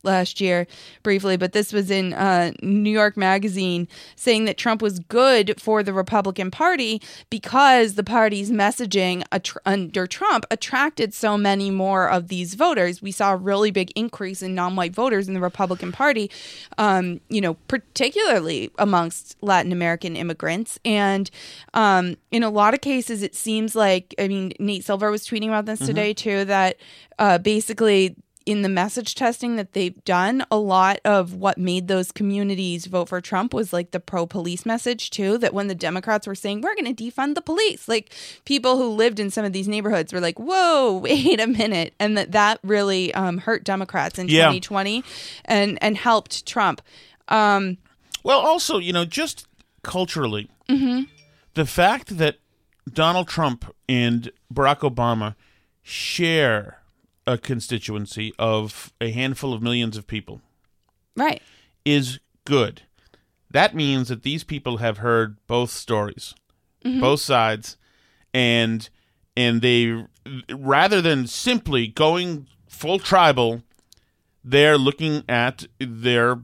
last 0.03 0.41
year 0.41 0.67
briefly, 1.01 1.37
but 1.37 1.53
this 1.53 1.73
was 1.73 1.89
in 1.89 2.13
uh, 2.13 2.51
New 2.61 2.89
York 2.89 3.17
Magazine 3.17 3.87
saying 4.15 4.45
that 4.45 4.57
Trump 4.57 4.81
was 4.81 4.99
good 4.99 5.59
for 5.59 5.83
the 5.83 5.93
Republican 5.93 6.51
Party 6.51 7.01
because 7.29 7.95
the 7.95 8.03
party's 8.03 8.51
messaging 8.51 9.23
att- 9.31 9.57
under 9.65 10.05
Trump 10.05 10.45
attracted 10.51 11.13
so 11.13 11.37
many 11.37 11.71
more 11.71 12.09
of 12.09 12.27
these 12.27 12.55
voters. 12.55 13.01
We 13.01 13.11
saw 13.11 13.33
a 13.33 13.37
really 13.37 13.71
big 13.71 13.91
increase 13.95 14.41
in 14.41 14.53
non-white 14.55 14.93
voters 14.93 15.27
in 15.27 15.33
the 15.33 15.39
Republican 15.39 15.91
Party, 15.91 16.29
um, 16.77 17.19
you 17.29 17.41
know, 17.41 17.55
particularly 17.67 18.71
amongst 18.77 19.37
Latin 19.41 19.71
American 19.71 20.15
immigrants, 20.15 20.79
and 20.85 21.29
um, 21.73 22.17
in 22.31 22.43
a 22.43 22.49
lot 22.49 22.73
of 22.73 22.81
cases, 22.81 23.23
it 23.23 23.35
seems 23.35 23.75
like 23.75 24.13
I 24.19 24.27
mean 24.27 24.53
Nate 24.59 24.83
Silver 24.83 25.11
was 25.11 25.25
tweeting 25.27 25.47
about 25.47 25.65
this 25.65 25.79
today 25.79 26.13
too 26.13 26.45
that 26.45 26.77
uh, 27.19 27.37
basically 27.37 28.15
in 28.45 28.61
the 28.61 28.69
message 28.69 29.15
testing 29.15 29.55
that 29.55 29.73
they've 29.73 30.03
done, 30.03 30.45
a 30.51 30.57
lot 30.57 30.99
of 31.05 31.33
what 31.33 31.57
made 31.57 31.87
those 31.87 32.11
communities 32.11 32.85
vote 32.85 33.09
for 33.09 33.21
Trump 33.21 33.53
was 33.53 33.71
like 33.73 33.91
the 33.91 33.99
pro 33.99 34.25
police 34.25 34.65
message, 34.65 35.09
too. 35.09 35.37
That 35.37 35.53
when 35.53 35.67
the 35.67 35.75
Democrats 35.75 36.27
were 36.27 36.35
saying, 36.35 36.61
we're 36.61 36.75
going 36.75 36.93
to 36.93 37.03
defund 37.03 37.35
the 37.35 37.41
police, 37.41 37.87
like 37.87 38.13
people 38.45 38.77
who 38.77 38.89
lived 38.89 39.19
in 39.19 39.29
some 39.29 39.45
of 39.45 39.53
these 39.53 39.67
neighborhoods 39.67 40.11
were 40.13 40.19
like, 40.19 40.39
whoa, 40.39 40.97
wait 41.03 41.39
a 41.39 41.47
minute. 41.47 41.93
And 41.99 42.17
that 42.17 42.31
that 42.33 42.59
really 42.63 43.13
um, 43.13 43.37
hurt 43.39 43.63
Democrats 43.63 44.19
in 44.19 44.27
Yeah. 44.27 44.43
2020 44.47 45.03
and, 45.45 45.77
and 45.81 45.97
helped 45.97 46.45
Trump. 46.45 46.81
Um, 47.29 47.77
Well, 48.23 48.39
also, 48.39 48.77
you 48.77 48.93
know, 48.93 49.05
just 49.05 49.47
culturally, 49.83 50.49
the 51.55 51.65
fact 51.65 52.17
that 52.17 52.37
Donald 52.91 53.27
Trump 53.27 53.73
and 53.87 54.31
Barack 54.53 54.79
Obama 54.79 55.35
share 55.83 56.79
a 57.25 57.37
constituency 57.37 58.33
of 58.37 58.93
a 58.99 59.11
handful 59.11 59.53
of 59.53 59.61
millions 59.61 59.97
of 59.97 60.07
people 60.07 60.41
right. 61.15 61.41
is 61.85 62.19
good. 62.45 62.83
That 63.51 63.75
means 63.75 64.09
that 64.09 64.23
these 64.23 64.43
people 64.43 64.77
have 64.77 64.97
heard 64.97 65.37
both 65.47 65.69
stories, 65.69 66.33
mm-hmm. 66.83 66.99
both 66.99 67.19
sides, 67.19 67.77
and 68.33 68.89
and 69.37 69.61
they 69.61 70.05
rather 70.49 71.01
than 71.01 71.27
simply 71.27 71.87
going 71.87 72.47
full 72.67 72.99
tribal, 72.99 73.61
they're 74.43 74.77
looking 74.77 75.23
at 75.29 75.65
their 75.79 76.41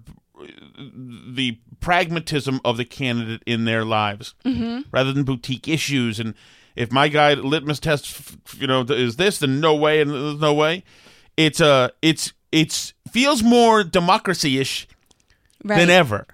the 0.77 1.59
pragmatism 1.79 2.61
of 2.63 2.77
the 2.77 2.85
candidate 2.85 3.43
in 3.45 3.65
their 3.65 3.83
lives 3.83 4.35
mm-hmm. 4.45 4.81
rather 4.91 5.11
than 5.11 5.23
boutique 5.23 5.67
issues 5.67 6.19
and 6.19 6.33
if 6.79 6.91
my 6.91 7.07
guy 7.09 7.33
litmus 7.35 7.79
test 7.79 8.35
you 8.57 8.65
know 8.65 8.81
is 8.81 9.15
this 9.17 9.37
then 9.39 9.59
no 9.59 9.75
way 9.75 10.01
and 10.01 10.09
there's 10.09 10.39
no 10.39 10.53
way 10.53 10.83
it's 11.37 11.59
a 11.59 11.91
it's 12.01 12.33
it's 12.51 12.93
feels 13.11 13.43
more 13.43 13.83
democracy-ish 13.83 14.87
Right. 15.63 15.77
than 15.77 15.89
ever 15.89 16.25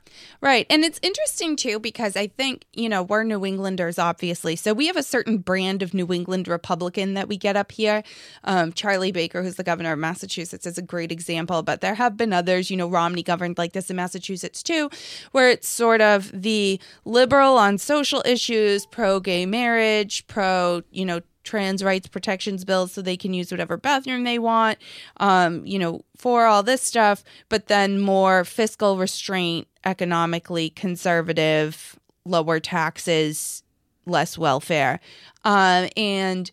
Right. 0.42 0.66
And 0.70 0.84
it's 0.84 1.00
interesting 1.02 1.56
too 1.56 1.80
because 1.80 2.16
I 2.16 2.28
think, 2.28 2.66
you 2.74 2.90
know, 2.90 3.04
we're 3.04 3.24
New 3.24 3.46
Englanders, 3.46 3.98
obviously. 3.98 4.56
So 4.56 4.74
we 4.74 4.88
have 4.88 4.98
a 4.98 5.04
certain 5.04 5.38
brand 5.38 5.82
of 5.82 5.94
New 5.94 6.12
England 6.14 6.48
Republican 6.48 7.14
that 7.16 7.28
we 7.28 7.38
get 7.38 7.56
up 7.56 7.72
here. 7.72 8.04
Um, 8.44 8.74
Charlie 8.74 9.12
Baker, 9.12 9.44
who's 9.44 9.56
the 9.56 9.64
governor 9.64 9.94
of 9.94 10.00
Massachusetts, 10.00 10.66
is 10.66 10.78
a 10.78 10.82
great 10.82 11.12
example, 11.12 11.64
but 11.64 11.82
there 11.82 11.96
have 11.96 12.18
been 12.18 12.34
others. 12.34 12.70
You 12.70 12.78
know, 12.78 12.90
Romney 12.90 13.24
governed 13.24 13.58
like 13.58 13.74
this 13.74 13.90
in 13.90 13.96
Massachusetts 13.96 14.62
too, 14.62 14.90
where 15.32 15.50
it's 15.50 15.68
sort 15.68 16.02
of 16.02 16.32
the 16.34 16.80
liberal 17.06 17.58
on 17.58 17.78
social 17.78 18.22
issues, 18.26 18.86
pro 18.86 19.20
gay 19.20 19.46
marriage, 19.46 20.28
pro, 20.28 20.82
you 20.92 21.06
know, 21.06 21.22
trans 21.46 21.84
rights 21.84 22.08
protections 22.08 22.66
bills 22.66 22.92
so 22.92 23.02
they 23.02 23.16
can 23.16 23.34
use 23.34 23.52
whatever 23.52 23.78
bathroom 23.78 24.24
they 24.24 24.40
want, 24.40 24.78
um, 25.18 25.66
you 25.66 25.80
know, 25.80 26.04
for 26.18 26.46
all 26.46 26.64
this 26.64 26.82
stuff, 26.82 27.24
but 27.50 27.68
then 27.68 28.00
more 28.00 28.44
fiscal 28.44 28.98
restraint, 28.98 29.68
economically 29.86 30.70
conservative, 30.72 32.00
lower 32.26 32.60
taxes, 32.60 33.64
less 34.06 34.38
welfare. 34.38 35.00
Um, 35.44 35.90
and 35.96 36.52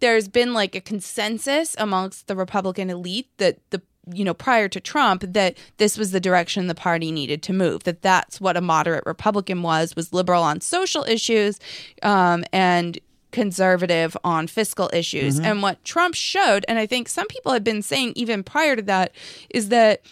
there's 0.00 0.28
been 0.28 0.52
like 0.52 0.74
a 0.74 0.80
consensus 0.80 1.76
amongst 1.78 2.26
the 2.26 2.36
Republican 2.36 2.90
elite 2.90 3.28
that 3.38 3.58
the 3.70 3.80
you 4.12 4.24
know 4.24 4.34
prior 4.34 4.68
to 4.68 4.80
Trump 4.80 5.22
that 5.28 5.56
this 5.76 5.96
was 5.96 6.10
the 6.10 6.18
direction 6.18 6.66
the 6.66 6.74
party 6.74 7.12
needed 7.12 7.40
to 7.40 7.52
move 7.52 7.84
that 7.84 8.02
that's 8.02 8.40
what 8.40 8.56
a 8.56 8.60
moderate 8.60 9.04
Republican 9.06 9.62
was 9.62 9.94
was 9.94 10.12
liberal 10.12 10.42
on 10.42 10.60
social 10.60 11.04
issues 11.04 11.60
um, 12.02 12.44
and 12.52 12.98
conservative 13.30 14.16
on 14.24 14.48
fiscal 14.48 14.90
issues 14.92 15.38
and 15.38 15.62
what 15.62 15.82
Trump 15.84 16.16
showed 16.16 16.64
and 16.66 16.80
I 16.80 16.86
think 16.86 17.08
some 17.08 17.28
people 17.28 17.52
had 17.52 17.62
been 17.62 17.80
saying 17.80 18.12
even 18.16 18.42
prior 18.42 18.74
to 18.74 18.82
that 18.82 19.12
is 19.50 19.68
that 19.68 20.02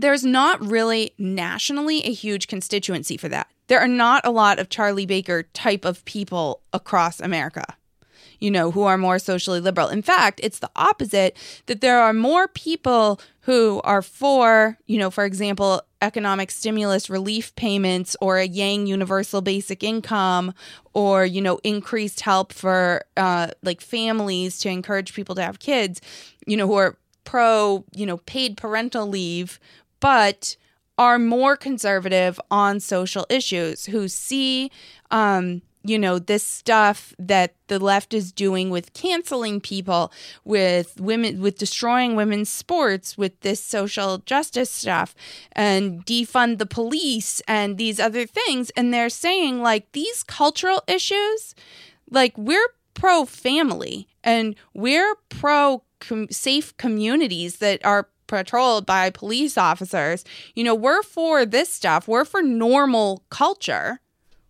there's 0.00 0.24
not 0.24 0.64
really 0.64 1.12
nationally 1.18 1.98
a 2.04 2.12
huge 2.12 2.48
constituency 2.48 3.16
for 3.16 3.28
that. 3.28 3.48
There 3.68 3.80
are 3.80 3.88
not 3.88 4.24
a 4.24 4.30
lot 4.30 4.58
of 4.58 4.68
Charlie 4.68 5.06
Baker 5.06 5.44
type 5.54 5.84
of 5.84 6.04
people 6.04 6.60
across 6.72 7.20
America, 7.20 7.64
you 8.38 8.50
know, 8.50 8.70
who 8.70 8.82
are 8.82 8.98
more 8.98 9.18
socially 9.18 9.60
liberal. 9.60 9.88
In 9.88 10.02
fact, 10.02 10.40
it's 10.42 10.60
the 10.60 10.70
opposite 10.76 11.36
that 11.66 11.80
there 11.80 12.00
are 12.00 12.12
more 12.12 12.46
people 12.48 13.20
who 13.40 13.80
are 13.82 14.02
for, 14.02 14.78
you 14.86 14.98
know, 14.98 15.10
for 15.10 15.24
example, 15.24 15.82
economic 16.02 16.50
stimulus 16.50 17.08
relief 17.10 17.54
payments 17.56 18.16
or 18.20 18.38
a 18.38 18.46
Yang 18.46 18.86
universal 18.86 19.40
basic 19.40 19.82
income 19.82 20.52
or, 20.94 21.24
you 21.24 21.40
know, 21.40 21.58
increased 21.64 22.20
help 22.20 22.52
for 22.52 23.02
uh, 23.16 23.48
like 23.62 23.80
families 23.80 24.58
to 24.60 24.68
encourage 24.68 25.14
people 25.14 25.34
to 25.34 25.42
have 25.42 25.58
kids, 25.58 26.00
you 26.46 26.56
know, 26.56 26.66
who 26.66 26.74
are 26.74 26.96
pro, 27.24 27.84
you 27.94 28.06
know, 28.06 28.18
paid 28.18 28.56
parental 28.56 29.06
leave, 29.06 29.58
but 30.00 30.56
are 30.98 31.18
more 31.18 31.56
conservative 31.56 32.40
on 32.50 32.80
social 32.80 33.26
issues 33.28 33.86
who 33.86 34.08
see 34.08 34.70
um 35.10 35.62
you 35.88 35.98
know 35.98 36.18
this 36.18 36.42
stuff 36.42 37.14
that 37.18 37.54
the 37.68 37.78
left 37.78 38.12
is 38.12 38.32
doing 38.32 38.70
with 38.70 38.92
canceling 38.92 39.60
people 39.60 40.12
with 40.44 41.00
women 41.00 41.40
with 41.40 41.58
destroying 41.58 42.16
women's 42.16 42.50
sports 42.50 43.16
with 43.16 43.38
this 43.40 43.62
social 43.62 44.18
justice 44.18 44.70
stuff 44.70 45.14
and 45.52 46.04
defund 46.04 46.58
the 46.58 46.66
police 46.66 47.40
and 47.46 47.78
these 47.78 48.00
other 48.00 48.26
things. 48.26 48.70
And 48.76 48.92
they're 48.92 49.08
saying 49.08 49.62
like 49.62 49.92
these 49.92 50.22
cultural 50.22 50.82
issues 50.86 51.54
like 52.10 52.36
we're 52.36 52.68
pro 52.94 53.24
family 53.24 54.08
and 54.24 54.56
we're 54.74 55.14
pro 55.28 55.82
com- 56.00 56.28
safe 56.30 56.76
communities 56.76 57.56
that 57.56 57.84
are 57.84 58.08
patrolled 58.26 58.86
by 58.86 59.10
police 59.10 59.56
officers. 59.56 60.24
You 60.54 60.64
know, 60.64 60.74
we're 60.74 61.02
for 61.02 61.44
this 61.44 61.72
stuff. 61.72 62.08
We're 62.08 62.24
for 62.24 62.42
normal 62.42 63.22
culture. 63.30 64.00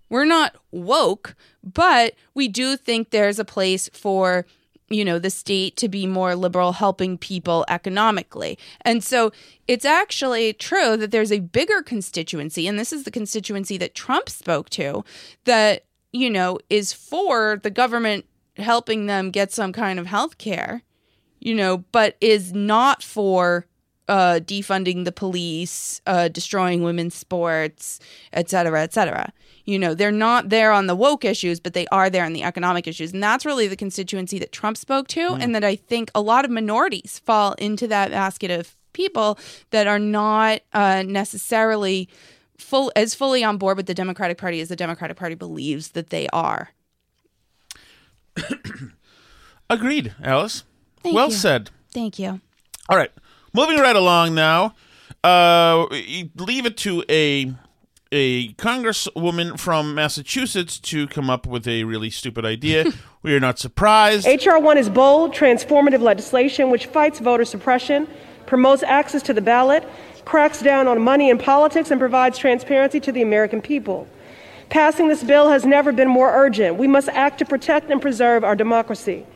We're 0.09 0.25
not 0.25 0.56
woke, 0.71 1.35
but 1.62 2.14
we 2.35 2.49
do 2.49 2.76
think 2.76 3.11
there's 3.11 3.38
a 3.38 3.45
place 3.45 3.88
for 3.92 4.47
you 4.88 5.04
know 5.04 5.18
the 5.18 5.30
state 5.30 5.76
to 5.76 5.88
be 5.88 6.06
more 6.06 6.37
liberal 6.37 6.73
helping 6.73 7.18
people 7.18 7.64
economically. 7.68 8.59
And 8.83 9.02
so 9.02 9.33
it's 9.66 9.85
actually 9.85 10.52
true 10.52 10.97
that 10.97 11.11
there's 11.11 11.33
a 11.33 11.40
bigger 11.40 11.83
constituency 11.83 12.68
and 12.68 12.78
this 12.78 12.92
is 12.92 13.04
the 13.04 13.11
constituency 13.11 13.76
that 13.78 13.95
Trump 13.95 14.28
spoke 14.28 14.71
to 14.71 15.04
that 15.45 15.85
you 16.12 16.30
know 16.30 16.59
is 16.71 16.92
for 16.92 17.61
the 17.62 17.71
government 17.71 18.26
helping 18.56 19.06
them 19.06 19.30
get 19.30 19.52
some 19.52 19.73
kind 19.73 19.99
of 19.99 20.06
health 20.06 20.38
care 20.38 20.83
you 21.40 21.55
know, 21.55 21.78
but 21.93 22.16
is 22.21 22.52
not 22.52 23.02
for 23.02 23.66
uh, 24.09 24.40
defunding 24.43 25.05
the 25.05 25.12
police, 25.12 26.00
uh, 26.07 26.28
destroying 26.28 26.83
women's 26.83 27.14
sports, 27.14 27.99
et 28.33 28.49
cetera, 28.49 28.83
et 28.83 28.93
cetera. 28.93 29.33
You 29.64 29.78
know, 29.78 29.95
they're 29.95 30.12
not 30.12 30.49
there 30.49 30.71
on 30.71 30.87
the 30.87 30.95
woke 30.95 31.25
issues, 31.25 31.59
but 31.59 31.75
they 31.75 31.87
are 31.88 32.09
there 32.09 32.25
on 32.25 32.33
the 32.33 32.45
economic 32.45 32.87
issues. 32.87 33.12
And 33.12 33.23
that's 33.23 33.45
really 33.45 33.66
the 33.66 33.76
constituency 33.76 34.38
that 34.38 34.52
Trump 34.52 34.76
spoke 34.76 35.09
to. 35.09 35.37
And 35.40 35.55
that 35.57 35.64
I 35.64 35.75
think 35.75 36.11
a 36.14 36.21
lot 36.21 36.45
of 36.45 36.52
minorities 36.52 37.21
fall 37.25 37.55
into 37.55 37.88
that 37.88 38.12
basket 38.12 38.50
of 38.50 38.76
people 38.93 39.38
that 39.71 39.88
are 39.88 39.99
not 39.99 40.61
uh, 40.73 41.02
necessarily 41.02 42.09
full 42.59 42.93
as 42.95 43.14
fully 43.14 43.43
on 43.43 43.59
board 43.59 43.76
with 43.76 43.87
the 43.87 43.95
Democratic 43.95 44.38
Party 44.38 44.61
as 44.61 44.69
the 44.69 44.76
Democratic 44.76 45.16
Party 45.16 45.35
believes 45.35 45.90
that 45.90 46.11
they 46.11 46.28
are. 46.33 46.71
Agreed, 49.71 50.14
Alice. 50.23 50.62
Thank 51.03 51.15
well 51.15 51.29
you. 51.29 51.35
said. 51.35 51.71
Thank 51.91 52.19
you. 52.19 52.41
All 52.88 52.97
right, 52.97 53.11
moving 53.53 53.79
right 53.79 53.97
along 53.97 54.35
now. 54.35 54.75
Uh, 55.25 55.87
leave 56.37 56.67
it 56.67 56.76
to 56.79 57.05
a 57.09 57.53
a 58.12 58.53
congresswoman 58.55 59.59
from 59.59 59.95
Massachusetts 59.95 60.79
to 60.79 61.09
come 61.09 61.29
up 61.29 61.47
with 61.47 61.67
a 61.67 61.85
really 61.85 62.11
stupid 62.11 62.45
idea. 62.45 62.93
we 63.23 63.35
are 63.35 63.41
not 63.41 63.59
surprised. 63.59 64.26
H.R. 64.26 64.61
1 64.61 64.79
is 64.79 64.88
bold, 64.88 65.35
transformative 65.35 66.00
legislation 66.00 66.71
which 66.71 66.87
fights 66.87 67.19
voter 67.19 67.45
suppression, 67.45 68.07
promotes 68.47 68.85
access 68.85 69.23
to 69.23 69.33
the 69.33 69.41
ballot, 69.41 69.87
cracks 70.25 70.62
down 70.62 70.87
on 70.87 71.00
money 71.03 71.31
in 71.31 71.38
politics, 71.38 71.91
and 71.91 71.99
provides 71.99 72.38
transparency 72.38 73.00
to 73.00 73.11
the 73.11 73.23
American 73.23 73.61
people. 73.61 74.07
Passing 74.69 75.09
this 75.09 75.23
bill 75.23 75.49
has 75.49 75.65
never 75.65 75.93
been 75.93 76.09
more 76.09 76.33
urgent. 76.33 76.76
We 76.76 76.88
must 76.88 77.09
act 77.09 77.38
to 77.38 77.45
protect 77.45 77.91
and 77.91 78.00
preserve 78.00 78.45
our 78.45 78.57
democracy. 78.57 79.26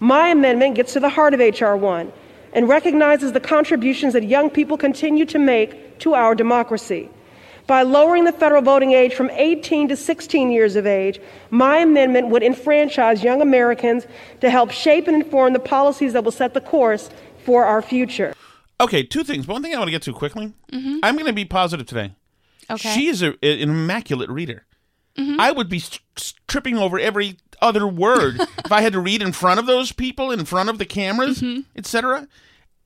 My 0.00 0.28
amendment 0.28 0.74
gets 0.74 0.92
to 0.94 1.00
the 1.00 1.08
heart 1.08 1.34
of 1.34 1.40
H.R. 1.40 1.76
1 1.76 2.12
and 2.52 2.68
recognizes 2.68 3.32
the 3.32 3.40
contributions 3.40 4.12
that 4.12 4.24
young 4.24 4.50
people 4.50 4.76
continue 4.76 5.24
to 5.26 5.38
make 5.38 5.98
to 6.00 6.14
our 6.14 6.34
democracy. 6.34 7.10
By 7.66 7.82
lowering 7.82 8.24
the 8.24 8.32
federal 8.32 8.60
voting 8.60 8.92
age 8.92 9.14
from 9.14 9.30
18 9.30 9.88
to 9.88 9.96
16 9.96 10.50
years 10.50 10.76
of 10.76 10.86
age, 10.86 11.18
my 11.50 11.78
amendment 11.78 12.28
would 12.28 12.42
enfranchise 12.42 13.22
young 13.22 13.40
Americans 13.40 14.06
to 14.40 14.50
help 14.50 14.70
shape 14.70 15.08
and 15.08 15.16
inform 15.16 15.54
the 15.54 15.60
policies 15.60 16.12
that 16.12 16.24
will 16.24 16.32
set 16.32 16.52
the 16.52 16.60
course 16.60 17.08
for 17.44 17.64
our 17.64 17.80
future. 17.80 18.34
Okay, 18.80 19.02
two 19.02 19.24
things. 19.24 19.46
One 19.46 19.62
thing 19.62 19.74
I 19.74 19.78
want 19.78 19.88
to 19.88 19.92
get 19.92 20.02
to 20.02 20.12
quickly. 20.12 20.52
Mm-hmm. 20.72 20.98
I'm 21.02 21.14
going 21.14 21.26
to 21.26 21.32
be 21.32 21.44
positive 21.46 21.86
today. 21.86 22.14
Okay. 22.70 22.90
She 22.90 23.06
is 23.08 23.22
a, 23.22 23.28
an 23.42 23.70
immaculate 23.70 24.28
reader. 24.28 24.66
Mm-hmm. 25.16 25.40
I 25.40 25.52
would 25.52 25.68
be 25.68 25.78
st- 25.78 26.02
st- 26.16 26.40
tripping 26.48 26.76
over 26.76 26.98
every 26.98 27.36
other 27.64 27.86
word 27.86 28.40
if 28.64 28.70
I 28.70 28.82
had 28.82 28.92
to 28.92 29.00
read 29.00 29.22
in 29.22 29.32
front 29.32 29.58
of 29.58 29.66
those 29.66 29.90
people, 29.90 30.30
in 30.30 30.44
front 30.44 30.68
of 30.68 30.78
the 30.78 30.84
cameras, 30.84 31.42
etc. 31.74 32.28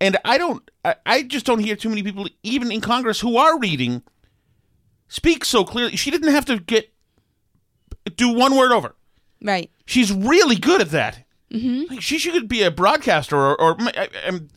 And 0.00 0.16
I 0.24 0.38
don't. 0.38 0.70
I, 0.84 0.94
I 1.04 1.22
just 1.22 1.44
don't 1.44 1.58
hear 1.58 1.76
too 1.76 1.88
many 1.88 2.02
people, 2.02 2.26
even 2.42 2.70
in 2.70 2.80
Congress, 2.80 3.20
who 3.20 3.36
are 3.36 3.58
reading, 3.58 4.02
speak 5.08 5.44
so 5.44 5.64
clearly. 5.64 5.96
She 5.96 6.10
didn't 6.10 6.32
have 6.32 6.44
to 6.46 6.58
get 6.60 6.92
do 8.16 8.32
one 8.32 8.56
word 8.56 8.72
over. 8.72 8.94
right. 9.42 9.70
She's 9.84 10.12
really 10.12 10.56
good 10.56 10.80
at 10.80 10.90
that. 10.90 11.24
Mm-hmm. 11.52 11.92
Like 11.92 12.02
she 12.02 12.18
should 12.18 12.48
be 12.48 12.62
a 12.62 12.70
broadcaster, 12.70 13.36
or, 13.36 13.60
or 13.60 13.76
I, 13.80 14.08
I'm, 14.26 14.48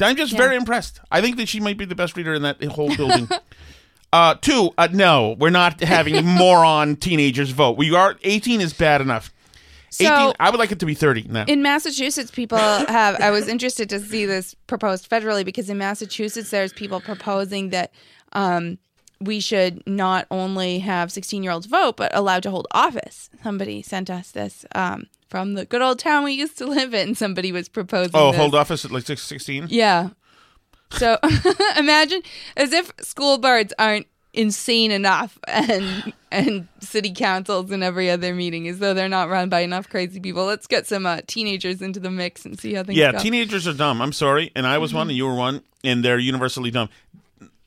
I'm 0.00 0.16
just 0.16 0.36
very 0.36 0.56
impressed. 0.56 1.00
I 1.10 1.20
think 1.20 1.36
that 1.36 1.48
she 1.48 1.60
might 1.60 1.78
be 1.78 1.84
the 1.84 1.94
best 1.94 2.16
reader 2.16 2.34
in 2.34 2.42
that 2.42 2.62
whole 2.64 2.94
building. 2.96 3.28
uh, 4.12 4.34
two, 4.34 4.70
uh, 4.78 4.88
no, 4.92 5.36
we're 5.38 5.50
not 5.50 5.80
having 5.80 6.24
moron 6.38 6.96
teenagers 6.96 7.50
vote. 7.50 7.76
We 7.76 7.94
are 7.94 8.16
18 8.22 8.60
is 8.60 8.72
bad 8.72 9.00
enough. 9.00 9.32
18, 10.00 10.06
So- 10.06 10.34
I 10.38 10.50
would 10.50 10.58
like 10.58 10.72
it 10.72 10.78
to 10.80 10.86
be 10.86 10.94
30 10.94 11.24
now. 11.28 11.44
In 11.46 11.62
Massachusetts, 11.62 12.30
people 12.30 12.58
have. 12.58 13.20
I 13.20 13.30
was 13.30 13.48
interested 13.48 13.88
to 13.90 13.98
see 14.00 14.24
this 14.26 14.54
proposed 14.66 15.10
federally 15.10 15.44
because 15.44 15.68
in 15.68 15.78
Massachusetts, 15.78 16.50
there's 16.50 16.72
people 16.72 17.00
proposing 17.00 17.70
that 17.70 17.92
um, 18.32 18.78
we 19.20 19.40
should 19.40 19.82
not 19.86 20.26
only 20.30 20.78
have 20.78 21.10
16 21.12 21.42
year 21.42 21.52
olds 21.52 21.66
vote, 21.66 21.96
but 21.96 22.14
allowed 22.14 22.42
to 22.44 22.50
hold 22.50 22.66
office. 22.70 23.30
Somebody 23.42 23.82
sent 23.82 24.10
us 24.10 24.30
this 24.30 24.64
um, 24.74 25.06
from 25.28 25.54
the 25.54 25.64
good 25.64 25.82
old 25.82 25.98
town 25.98 26.24
we 26.24 26.32
used 26.32 26.56
to 26.58 26.66
live 26.66 26.94
in. 26.94 27.14
Somebody 27.14 27.52
was 27.52 27.68
proposing. 27.68 28.12
oh, 28.14 28.30
this. 28.30 28.40
hold 28.40 28.54
office 28.54 28.84
at 28.84 28.90
like 28.92 29.06
16? 29.06 29.66
Yeah. 29.70 30.10
So 30.92 31.18
imagine 31.76 32.22
as 32.56 32.72
if 32.72 32.92
school 33.00 33.38
boards 33.38 33.72
aren't 33.78 34.06
insane 34.32 34.90
enough 34.92 35.38
and 35.48 36.12
and 36.30 36.68
city 36.80 37.12
councils 37.12 37.70
and 37.72 37.82
every 37.82 38.08
other 38.08 38.32
meeting 38.34 38.68
as 38.68 38.78
though 38.78 38.94
they're 38.94 39.08
not 39.08 39.28
run 39.28 39.48
by 39.48 39.60
enough 39.60 39.88
crazy 39.88 40.20
people. 40.20 40.44
Let's 40.44 40.66
get 40.68 40.86
some 40.86 41.04
uh, 41.06 41.20
teenagers 41.26 41.82
into 41.82 41.98
the 41.98 42.10
mix 42.10 42.44
and 42.44 42.58
see 42.58 42.74
how 42.74 42.84
things 42.84 42.96
go. 42.96 43.02
Yeah, 43.04 43.12
go. 43.12 43.18
teenagers 43.18 43.66
are 43.66 43.72
dumb. 43.72 44.00
I'm 44.00 44.12
sorry, 44.12 44.52
and 44.54 44.66
I 44.66 44.78
was 44.78 44.90
Mm-hmm. 44.90 44.98
one, 44.98 45.08
and 45.08 45.16
you 45.16 45.26
were 45.26 45.34
one, 45.34 45.62
and 45.82 46.04
they're 46.04 46.18
universally 46.20 46.70
dumb. 46.70 46.88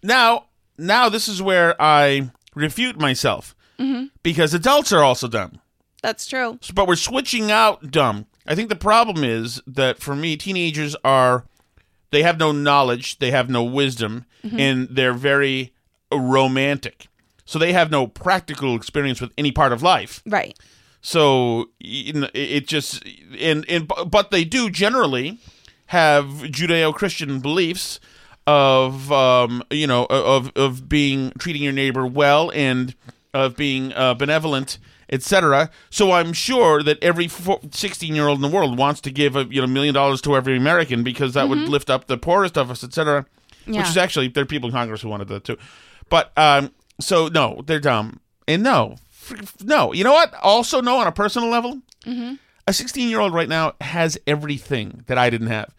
Now, 0.02 0.46
now 0.78 1.10
this 1.10 1.28
is 1.28 1.42
where 1.42 1.80
I 1.82 2.32
refute 2.56 2.98
myself 3.00 3.56
Mm-hmm. 3.80 4.06
because 4.22 4.54
adults 4.54 4.94
are 4.94 5.04
also 5.04 5.28
dumb. 5.28 5.60
That's 6.04 6.26
true. 6.28 6.60
But 6.74 6.88
we're 6.88 6.96
switching 6.96 7.52
out 7.52 7.90
dumb. 7.92 8.28
I 8.46 8.54
think 8.56 8.70
the 8.70 8.76
problem 8.76 9.24
is 9.24 9.62
that 9.66 10.00
for 10.00 10.16
me, 10.16 10.38
teenagers 10.38 10.96
are 11.04 11.46
they 12.14 12.24
have 12.24 12.38
no 12.40 12.52
knowledge, 12.54 13.20
they 13.20 13.32
have 13.32 13.50
no 13.50 13.64
wisdom, 13.64 14.26
Mm-hmm. 14.46 14.60
and 14.60 14.88
they're 14.92 15.14
very 15.14 15.74
romantic. 16.12 17.08
So 17.46 17.60
they 17.60 17.74
have 17.74 17.92
no 17.92 18.08
practical 18.08 18.76
experience 18.76 19.20
with 19.22 19.32
any 19.38 19.52
part 19.52 19.72
of 19.74 19.82
life. 19.82 20.22
Right. 20.26 20.58
So 21.02 21.70
it 21.80 22.68
just 22.68 23.04
and 23.40 23.66
and 23.70 23.90
but 24.08 24.32
they 24.32 24.44
do 24.46 24.70
generally 24.70 25.40
have 25.88 26.26
Judeo-Christian 26.26 27.40
beliefs 27.40 28.00
of 28.48 29.12
um 29.12 29.64
you 29.70 29.88
know 29.88 30.06
of 30.10 30.52
of 30.56 30.88
being 30.90 31.32
treating 31.40 31.64
your 31.64 31.72
neighbor 31.74 32.06
well 32.06 32.52
and 32.54 32.96
of 33.34 33.56
being 33.56 33.94
uh, 33.94 34.14
benevolent 34.14 34.78
etc 35.14 35.70
so 35.90 36.12
i'm 36.12 36.34
sure 36.34 36.82
that 36.84 36.98
every 37.04 37.28
16 37.28 38.16
year 38.16 38.28
old 38.28 38.38
in 38.40 38.42
the 38.42 38.48
world 38.56 38.78
wants 38.78 39.00
to 39.00 39.12
give 39.12 39.36
a 39.36 39.44
you 39.46 39.62
know 39.62 39.68
million 39.68 39.94
dollars 39.94 40.22
to 40.22 40.36
every 40.36 40.58
american 40.58 41.04
because 41.04 41.34
that 41.34 41.48
would 41.48 41.60
lift 41.60 41.90
up 41.90 42.08
the 42.08 42.18
poorest 42.18 42.58
of 42.58 42.70
us 42.72 42.84
etc 42.84 43.26
Yeah. 43.66 43.80
which 43.80 43.90
is 43.90 43.98
actually 43.98 44.28
there 44.30 44.44
are 44.44 44.48
people 44.48 44.70
in 44.70 44.74
congress 44.74 45.02
who 45.02 45.10
wanted 45.10 45.28
that 45.30 45.44
too. 45.44 45.58
But 46.10 46.32
um 46.38 46.72
so 47.00 47.28
no 47.28 47.62
they're 47.66 47.80
dumb. 47.80 48.20
And 48.48 48.62
no 48.64 48.98
no. 49.64 49.94
You 49.94 50.04
know 50.04 50.12
what? 50.14 50.34
Also 50.42 50.82
no 50.82 50.98
on 50.98 51.08
a 51.08 51.12
personal 51.14 51.50
level 51.50 51.82
a 52.68 52.74
16 52.74 53.08
year 53.10 53.20
old 53.22 53.34
right 53.34 53.48
now 53.48 53.74
has 53.80 54.18
everything 54.28 55.04
that 55.08 55.18
I 55.18 55.30
didn't 55.30 55.48
have. 55.48 55.74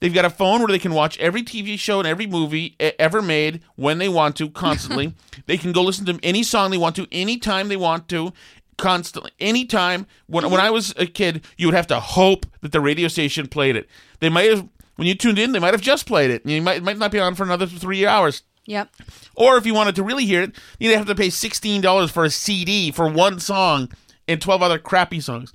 They've 0.00 0.12
got 0.14 0.24
a 0.24 0.30
phone 0.30 0.60
where 0.60 0.68
they 0.68 0.78
can 0.78 0.94
watch 0.94 1.18
every 1.18 1.42
TV 1.42 1.78
show 1.78 1.98
and 1.98 2.08
every 2.08 2.26
movie 2.26 2.74
ever 2.98 3.20
made 3.20 3.60
when 3.76 3.98
they 3.98 4.08
want 4.08 4.34
to, 4.36 4.48
constantly. 4.48 5.12
they 5.46 5.58
can 5.58 5.72
go 5.72 5.82
listen 5.82 6.06
to 6.06 6.18
any 6.22 6.42
song 6.42 6.70
they 6.70 6.78
want 6.78 6.96
to, 6.96 7.06
anytime 7.12 7.68
they 7.68 7.76
want 7.76 8.08
to, 8.08 8.32
constantly, 8.80 9.30
anytime. 9.38 10.06
When, 10.26 10.44
when 10.44 10.54
mm-hmm. 10.54 10.66
I 10.66 10.70
was 10.70 10.94
a 10.96 11.06
kid, 11.06 11.44
you 11.56 11.66
would 11.66 11.74
have 11.74 11.86
to 11.88 12.00
hope 12.00 12.46
that 12.62 12.72
the 12.72 12.80
radio 12.80 13.08
station 13.08 13.46
played 13.46 13.76
it. 13.76 13.88
They 14.20 14.28
might 14.28 14.50
have, 14.50 14.68
when 14.96 15.06
you 15.06 15.14
tuned 15.14 15.38
in, 15.38 15.52
they 15.52 15.58
might 15.58 15.74
have 15.74 15.80
just 15.80 16.06
played 16.06 16.30
it. 16.30 16.42
And 16.44 16.52
you 16.52 16.62
might, 16.62 16.78
it 16.78 16.82
might 16.82 16.98
not 16.98 17.12
be 17.12 17.20
on 17.20 17.34
for 17.34 17.44
another 17.44 17.66
three 17.66 18.06
hours. 18.06 18.42
Yep. 18.66 18.88
Or 19.34 19.56
if 19.56 19.66
you 19.66 19.74
wanted 19.74 19.96
to 19.96 20.02
really 20.02 20.26
hear 20.26 20.42
it, 20.42 20.54
you'd 20.78 20.96
have 20.96 21.06
to 21.06 21.14
pay 21.14 21.30
sixteen 21.30 21.80
dollars 21.80 22.10
for 22.10 22.24
a 22.24 22.30
CD 22.30 22.92
for 22.92 23.08
one 23.08 23.40
song 23.40 23.90
and 24.28 24.40
twelve 24.40 24.62
other 24.62 24.78
crappy 24.78 25.18
songs. 25.20 25.52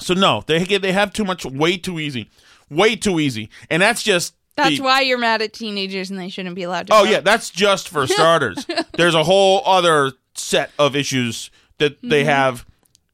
So 0.00 0.14
no, 0.14 0.42
they 0.46 0.64
they 0.64 0.92
have 0.92 1.12
too 1.12 1.24
much, 1.24 1.44
way 1.44 1.76
too 1.76 2.00
easy, 2.00 2.28
way 2.70 2.96
too 2.96 3.20
easy, 3.20 3.50
and 3.70 3.80
that's 3.80 4.02
just 4.02 4.34
That's 4.56 4.78
the- 4.78 4.82
why 4.82 5.02
you're 5.02 5.18
mad 5.18 5.42
at 5.42 5.52
teenagers 5.52 6.10
and 6.10 6.18
they 6.18 6.28
shouldn't 6.28 6.56
be 6.56 6.64
allowed 6.64 6.88
to. 6.88 6.94
Oh 6.94 7.04
vote. 7.04 7.10
yeah, 7.10 7.20
that's 7.20 7.50
just 7.50 7.88
for 7.88 8.06
starters. 8.06 8.66
There's 8.94 9.14
a 9.14 9.22
whole 9.22 9.62
other 9.64 10.12
set 10.34 10.72
of 10.78 10.96
issues 10.96 11.50
that 11.78 11.96
Mm-hmm. 11.98 12.08
they 12.08 12.24
have 12.24 12.64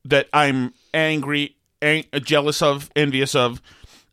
that 0.04 0.28
I'm 0.32 0.72
angry, 0.94 1.56
ang- 1.82 2.04
jealous 2.22 2.62
of, 2.62 2.90
envious 2.96 3.34
of. 3.34 3.60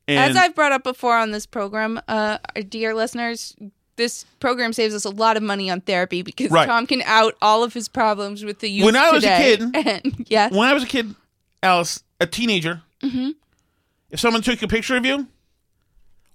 And 0.07 0.19
As 0.19 0.35
I've 0.35 0.53
brought 0.55 0.71
up 0.71 0.83
before 0.83 1.17
on 1.17 1.31
this 1.31 1.45
program, 1.45 1.99
uh, 2.07 2.37
our 2.55 2.61
dear 2.61 2.93
listeners, 2.93 3.55
this 3.95 4.25
program 4.39 4.73
saves 4.73 4.93
us 4.93 5.05
a 5.05 5.09
lot 5.09 5.35
of 5.37 5.41
money 5.43 5.69
on 5.71 5.81
therapy 5.81 6.21
because 6.21 6.51
Right. 6.51 6.65
Tom 6.67 6.85
can 6.85 7.01
out 7.05 7.35
all 7.41 7.63
of 7.63 7.73
his 7.73 7.87
problems 7.87 8.43
with 8.43 8.59
the 8.59 8.69
youth 8.69 8.85
When 8.85 8.95
I 8.95 9.09
was 9.11 9.23
a 9.23 9.37
kid- 9.37 9.61
and, 9.75 10.25
yes, 10.27 10.51
when 10.51 10.67
I 10.69 10.73
was 10.73 10.83
a 10.83 10.87
kid, 10.87 11.15
Alice, 11.63 12.03
a 12.19 12.27
teenager, 12.27 12.81
if 13.01 14.19
someone 14.19 14.41
took 14.41 14.61
a 14.61 14.67
picture 14.67 14.95
of 14.97 15.05
you, 15.05 15.27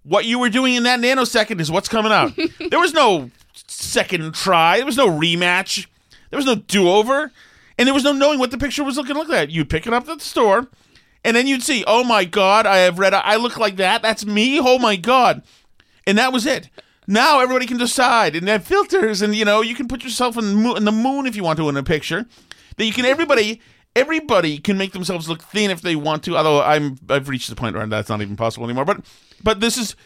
what 0.03 0.25
you 0.25 0.39
were 0.39 0.49
doing 0.49 0.75
in 0.75 0.85
that 0.85 0.99
nanosecond 1.01 1.61
is 1.61 1.71
what's 1.71 1.89
coming 1.89 2.11
out. 2.13 2.33
there 2.71 2.81
was 2.81 2.95
no 2.95 3.31
second 3.67 4.35
try. 4.35 4.79
There 4.79 4.87
was 4.87 4.97
no 4.97 5.09
rematch. 5.09 5.87
There 6.31 6.37
was 6.39 6.47
no 6.47 6.55
do-over, 6.55 7.33
and 7.81 7.87
there 7.87 7.95
was 7.95 8.05
no 8.05 8.13
knowing 8.13 8.39
what 8.39 8.51
the 8.51 8.59
picture 8.59 8.85
was 8.85 8.99
looking 8.99 9.17
like 9.17 9.29
that. 9.29 9.51
You'd 9.51 9.71
pick 9.71 9.87
it 9.87 9.95
up 9.95 10.07
at 10.07 10.19
the 10.19 10.25
store, 10.25 10.69
and 11.25 11.35
then 11.35 11.47
you'd 11.47 11.63
see, 11.63 11.83
oh 11.87 12.05
my 12.05 12.27
god, 12.27 12.67
I 12.67 12.81
have 12.81 12.99
read. 12.99 13.15
I 13.15 13.37
look 13.37 13.57
like 13.57 13.77
that. 13.77 14.03
That's 14.03 14.27
me. 14.27 14.61
Oh 14.61 14.79
my 14.79 14.97
god, 14.97 15.43
and 16.07 16.19
that 16.19 16.31
was 16.31 16.45
it. 16.45 16.69
Now 17.07 17.41
everybody 17.41 17.65
can 17.65 17.79
decide, 17.79 18.37
and 18.37 18.47
have 18.49 18.65
filters, 18.65 19.23
and 19.23 19.35
you 19.35 19.47
know 19.47 19.63
you 19.63 19.75
can 19.75 19.89
put 19.89 20.05
yourself 20.05 20.37
in 20.37 20.45
the 20.45 20.55
moon, 20.55 20.77
in 20.77 20.85
the 20.85 20.93
moon 20.93 21.27
if 21.27 21.35
you 21.35 21.43
want 21.43 21.57
to 21.57 21.71
in 21.71 21.77
a 21.79 21.83
picture. 21.83 22.27
That 22.77 22.85
you 22.85 22.93
can 22.93 23.07
everybody 23.07 23.63
everybody 23.97 24.59
can 24.59 24.77
make 24.77 24.93
themselves 24.93 25.27
look 25.27 25.43
thin 25.43 25.71
if 25.71 25.81
they 25.81 25.97
want 25.97 26.23
to. 26.25 26.37
Although 26.37 26.63
I'm 26.63 26.99
I've 27.09 27.31
reached 27.31 27.49
the 27.49 27.57
point 27.57 27.77
where 27.77 27.87
that's 27.87 28.11
not 28.11 28.21
even 28.21 28.37
possible 28.37 28.67
anymore. 28.67 28.85
But 28.85 29.07
but 29.43 29.61
this 29.61 29.79
is 29.79 29.97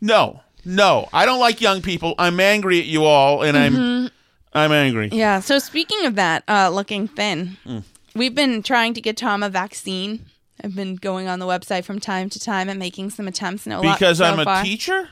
no 0.00 0.40
no. 0.64 1.08
I 1.12 1.26
don't 1.26 1.38
like 1.38 1.60
young 1.60 1.80
people. 1.80 2.16
I'm 2.18 2.40
angry 2.40 2.80
at 2.80 2.86
you 2.86 3.04
all, 3.04 3.42
and 3.42 3.56
I'm 3.56 3.74
mm-hmm. 3.74 4.06
I'm 4.52 4.72
angry. 4.72 5.08
yeah. 5.12 5.40
So 5.40 5.58
speaking 5.58 6.06
of 6.06 6.14
that, 6.16 6.42
uh, 6.48 6.70
looking 6.70 7.06
thin, 7.08 7.56
Mm. 7.66 7.84
we've 8.14 8.34
been 8.34 8.62
trying 8.62 8.94
to 8.94 9.00
get 9.00 9.16
Tom 9.16 9.42
a 9.42 9.48
vaccine. 9.48 10.26
I've 10.62 10.74
been 10.74 10.96
going 10.96 11.28
on 11.28 11.38
the 11.38 11.46
website 11.46 11.84
from 11.84 12.00
time 12.00 12.28
to 12.30 12.38
time 12.40 12.68
and 12.68 12.78
making 12.78 13.10
some 13.10 13.26
attempts. 13.28 13.66
No 13.66 13.80
Because 13.80 14.18
so 14.18 14.24
I'm 14.26 14.38
a 14.40 14.44
far. 14.44 14.62
teacher. 14.62 15.08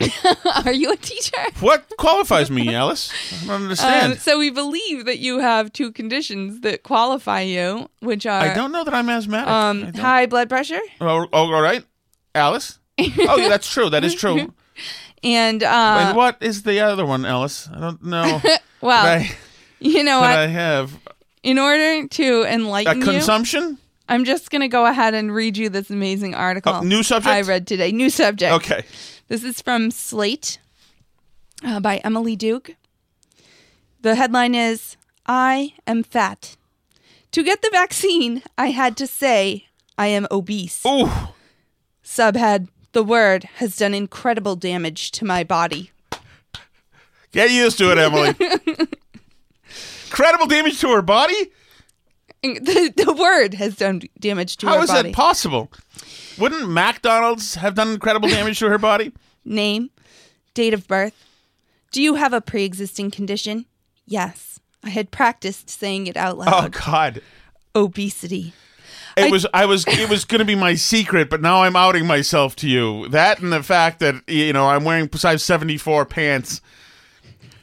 Are 0.64 0.72
you 0.72 0.90
a 0.92 0.96
teacher? 0.96 1.36
What 1.60 1.92
qualifies 1.98 2.50
me, 2.50 2.74
Alice? 2.74 3.12
I 3.42 3.46
don't 3.46 3.62
understand. 3.62 4.12
Um, 4.14 4.18
so 4.18 4.38
we 4.38 4.50
believe 4.50 5.04
that 5.04 5.18
you 5.18 5.38
have 5.40 5.72
two 5.72 5.92
conditions 5.92 6.60
that 6.62 6.82
qualify 6.82 7.42
you, 7.42 7.88
which 8.00 8.26
are 8.26 8.40
I 8.40 8.54
don't 8.54 8.72
know 8.72 8.82
that 8.84 8.94
I'm 8.94 9.08
asthmatic. 9.08 9.48
Um, 9.48 9.92
high 9.94 10.26
blood 10.26 10.48
pressure 10.48 10.80
Oh, 11.00 11.26
oh, 11.32 11.52
all 11.52 11.60
right, 11.62 11.84
Alice. 12.34 12.78
Oh, 12.98 13.36
yeah, 13.36 13.48
that's 13.48 13.70
true. 13.70 13.90
That 13.90 14.04
is 14.04 14.14
true. 14.14 14.52
and 15.22 15.62
uh, 15.62 16.06
and 16.08 16.16
what 16.16 16.36
is 16.40 16.62
the 16.62 16.80
other 16.80 17.04
one, 17.06 17.24
Alice? 17.24 17.68
I 17.72 17.80
don't 17.80 18.02
know. 18.04 18.40
well, 18.80 19.06
I, 19.06 19.30
you 19.80 20.02
know 20.02 20.20
what? 20.20 20.30
I 20.38 20.46
have 20.48 20.98
In 21.42 21.58
order 21.58 22.06
to 22.08 22.42
a 22.42 22.46
enlighten 22.52 22.98
you, 23.00 23.04
consumption. 23.04 23.78
I'm 24.08 24.24
just 24.24 24.50
going 24.50 24.60
to 24.62 24.68
go 24.68 24.84
ahead 24.86 25.14
and 25.14 25.32
read 25.34 25.56
you 25.56 25.68
this 25.70 25.88
amazing 25.90 26.34
article. 26.34 26.74
Oh, 26.74 26.80
new 26.82 27.02
subject? 27.02 27.32
I 27.32 27.40
read 27.42 27.66
today. 27.66 27.92
New 27.92 28.10
subject. 28.10 28.52
Okay. 28.52 28.84
This 29.28 29.42
is 29.44 29.62
from 29.62 29.90
Slate. 29.90 30.58
uh, 31.64 31.80
by 31.80 31.98
Emily 31.98 32.36
Duke. 32.36 32.74
The 34.02 34.16
headline 34.16 34.54
is 34.54 34.96
I 35.26 35.74
am 35.86 36.02
fat. 36.02 36.56
To 37.30 37.42
get 37.42 37.62
the 37.62 37.70
vaccine, 37.72 38.42
I 38.58 38.66
had 38.72 38.96
to 38.98 39.06
say 39.06 39.66
I 39.96 40.08
am 40.08 40.26
obese. 40.30 40.84
Ooh. 40.84 41.08
Subhead 42.04 42.68
The 42.92 43.02
word 43.02 43.44
has 43.56 43.76
done 43.76 43.94
incredible 43.94 44.56
damage 44.56 45.10
to 45.12 45.24
my 45.24 45.44
body. 45.44 45.90
Get 47.32 47.50
used 47.50 47.78
to 47.78 47.90
it, 47.90 47.98
Emily. 47.98 48.34
Incredible 50.06 50.46
damage 50.46 50.78
to 50.80 50.90
her 50.90 51.00
body? 51.00 51.50
The, 52.42 52.92
the 52.94 53.12
word 53.14 53.54
has 53.54 53.76
done 53.76 54.02
damage 54.18 54.58
to 54.58 54.66
How 54.66 54.76
her 54.76 54.84
is 54.84 54.90
body. 54.90 55.08
that 55.10 55.16
possible? 55.16 55.72
Wouldn't 56.38 56.68
McDonald's 56.68 57.54
have 57.54 57.74
done 57.74 57.88
incredible 57.92 58.28
damage 58.30 58.58
to 58.58 58.68
her 58.68 58.76
body? 58.76 59.12
Name, 59.44 59.90
date 60.52 60.74
of 60.74 60.86
birth. 60.86 61.14
Do 61.92 62.02
you 62.02 62.16
have 62.16 62.34
a 62.34 62.40
pre 62.42 62.64
existing 62.64 63.10
condition? 63.10 63.64
Yes. 64.06 64.60
I 64.84 64.90
had 64.90 65.10
practiced 65.10 65.70
saying 65.70 66.08
it 66.08 66.16
out 66.16 66.36
loud. 66.36 66.64
Oh. 66.76 66.80
God. 66.84 67.22
Obesity. 67.74 68.52
It 69.16 69.24
I- 69.24 69.30
was 69.30 69.46
I 69.52 69.66
was 69.66 69.84
it 69.86 70.08
was 70.08 70.24
going 70.24 70.38
to 70.40 70.44
be 70.44 70.54
my 70.54 70.74
secret, 70.74 71.28
but 71.30 71.40
now 71.42 71.62
I'm 71.62 71.76
outing 71.76 72.06
myself 72.06 72.56
to 72.56 72.68
you. 72.68 73.08
That 73.08 73.40
and 73.40 73.52
the 73.52 73.62
fact 73.62 74.00
that 74.00 74.26
you 74.28 74.52
know 74.52 74.66
I'm 74.68 74.84
wearing 74.84 75.10
size 75.14 75.42
74 75.44 76.06
pants. 76.06 76.60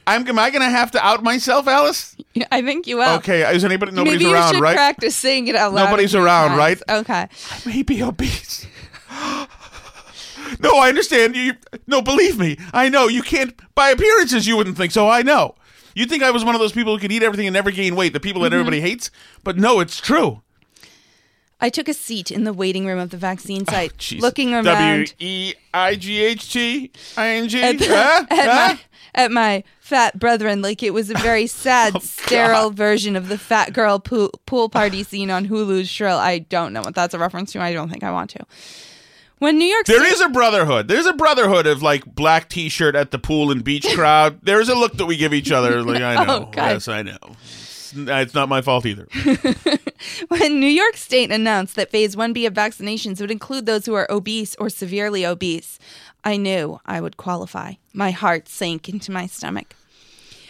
I'm 0.06 0.26
am 0.26 0.38
I 0.38 0.50
going 0.50 0.62
to 0.62 0.70
have 0.70 0.90
to 0.92 1.04
out 1.06 1.22
myself, 1.22 1.68
Alice? 1.68 2.16
I 2.50 2.62
think 2.62 2.86
you 2.86 2.96
will. 2.96 3.16
Okay, 3.18 3.42
is 3.54 3.64
anybody 3.64 3.92
nobody's 3.92 4.14
Maybe 4.20 4.24
you 4.30 4.34
around, 4.34 4.54
should 4.54 4.62
right? 4.62 4.74
practice 4.74 5.14
saying 5.14 5.46
it 5.48 5.54
out 5.56 5.72
loud. 5.72 5.84
Nobody's 5.84 6.14
around, 6.14 6.56
right? 6.56 6.80
Okay. 6.88 7.28
I 7.28 7.28
may 7.66 7.82
be 7.82 8.02
obese. 8.02 8.66
no, 10.60 10.76
I 10.78 10.88
understand. 10.88 11.36
You 11.36 11.54
no, 11.86 12.02
believe 12.02 12.38
me. 12.38 12.56
I 12.72 12.88
know 12.88 13.08
you 13.08 13.22
can't. 13.22 13.54
By 13.74 13.90
appearances, 13.90 14.46
you 14.46 14.56
wouldn't 14.56 14.76
think 14.76 14.92
so. 14.92 15.08
I 15.08 15.22
know. 15.22 15.54
You 15.94 16.06
think 16.06 16.22
I 16.22 16.30
was 16.30 16.44
one 16.44 16.54
of 16.54 16.60
those 16.60 16.72
people 16.72 16.94
who 16.94 17.00
could 17.00 17.12
eat 17.12 17.22
everything 17.22 17.46
and 17.46 17.54
never 17.54 17.70
gain 17.70 17.94
weight, 17.96 18.12
the 18.12 18.20
people 18.20 18.42
Mm-hmm. 18.42 18.50
that 18.50 18.56
everybody 18.56 18.80
hates. 18.80 19.10
But 19.44 19.58
no, 19.58 19.80
it's 19.80 20.00
true. 20.00 20.42
I 21.60 21.68
took 21.68 21.88
a 21.88 21.94
seat 21.94 22.30
in 22.30 22.44
the 22.44 22.52
waiting 22.52 22.86
room 22.86 22.98
of 22.98 23.10
the 23.10 23.16
vaccine 23.16 23.64
oh, 23.68 23.72
site, 23.72 23.96
Jeez. 23.98 24.20
looking 24.20 24.54
around 24.54 25.14
E 25.18 25.54
I 25.74 25.94
G 25.96 26.22
H 26.24 26.52
T 26.52 26.90
I 27.16 27.28
N 27.28 27.48
G. 27.48 27.62
at, 27.62 27.78
the- 27.78 27.86
Huh? 27.86 28.26
at 28.30 28.38
Huh? 28.38 28.46
my 28.74 28.80
at 29.12 29.30
my 29.32 29.64
fat 29.80 30.18
brethren 30.18 30.62
like 30.62 30.82
it 30.84 30.94
was 30.94 31.10
a 31.10 31.14
very 31.14 31.42
oh, 31.44 31.46
sad, 31.46 31.96
Oh, 31.96 31.98
sterile 32.00 32.70
version 32.70 33.16
of 33.16 33.28
the 33.28 33.36
fat 33.36 33.72
girl 33.72 33.98
pool, 33.98 34.30
pool 34.46 34.68
party 34.68 35.02
scene 35.04 35.30
on 35.30 35.46
Hulu's 35.48 35.88
Shrill. 35.88 36.16
I 36.18 36.38
don't 36.38 36.72
know 36.72 36.80
what 36.82 36.94
that's 36.94 37.12
a 37.14 37.18
reference 37.18 37.52
to. 37.52 37.60
I 37.60 37.72
don't 37.72 37.88
think 37.90 38.04
I 38.04 38.12
want 38.12 38.30
to. 38.30 38.46
When 39.38 39.56
New 39.58 39.64
York 39.64 39.86
There 39.86 39.98
State, 40.04 40.12
is 40.12 40.20
a 40.20 40.28
brotherhood. 40.28 40.86
There's 40.86 41.06
a 41.06 41.14
brotherhood 41.14 41.66
of 41.66 41.82
like 41.82 42.04
black 42.04 42.50
T-shirt 42.50 42.94
at 42.94 43.10
the 43.10 43.18
pool 43.18 43.50
and 43.50 43.64
beach 43.64 43.86
crowd. 43.94 44.38
There's 44.42 44.68
a 44.68 44.74
look 44.74 44.98
that 44.98 45.06
we 45.06 45.16
give 45.16 45.32
each 45.32 45.50
other. 45.50 45.82
Like 45.82 46.02
I 46.02 46.16
oh, 46.16 46.24
know. 46.24 46.36
Oh, 46.36 46.50
God. 46.52 46.72
yes, 46.72 46.88
I 46.88 47.02
know. 47.02 47.16
It's, 47.92 48.08
it's 48.08 48.34
not 48.34 48.48
my 48.48 48.60
fault 48.62 48.86
either. 48.86 49.06
when 50.28 50.60
New 50.60 50.66
York 50.66 50.96
State 50.96 51.30
announced 51.30 51.76
that 51.76 51.90
Phase 51.90 52.16
1B 52.16 52.46
of 52.46 52.54
vaccinations 52.54 53.20
would 53.20 53.30
include 53.30 53.66
those 53.66 53.86
who 53.86 53.94
are 53.94 54.10
obese 54.10 54.54
or 54.56 54.68
severely 54.68 55.24
obese, 55.26 55.78
I 56.24 56.36
knew 56.36 56.80
I 56.86 57.00
would 57.00 57.16
qualify. 57.16 57.74
My 57.92 58.10
heart 58.10 58.48
sank 58.48 58.88
into 58.88 59.10
my 59.10 59.26
stomach. 59.26 59.74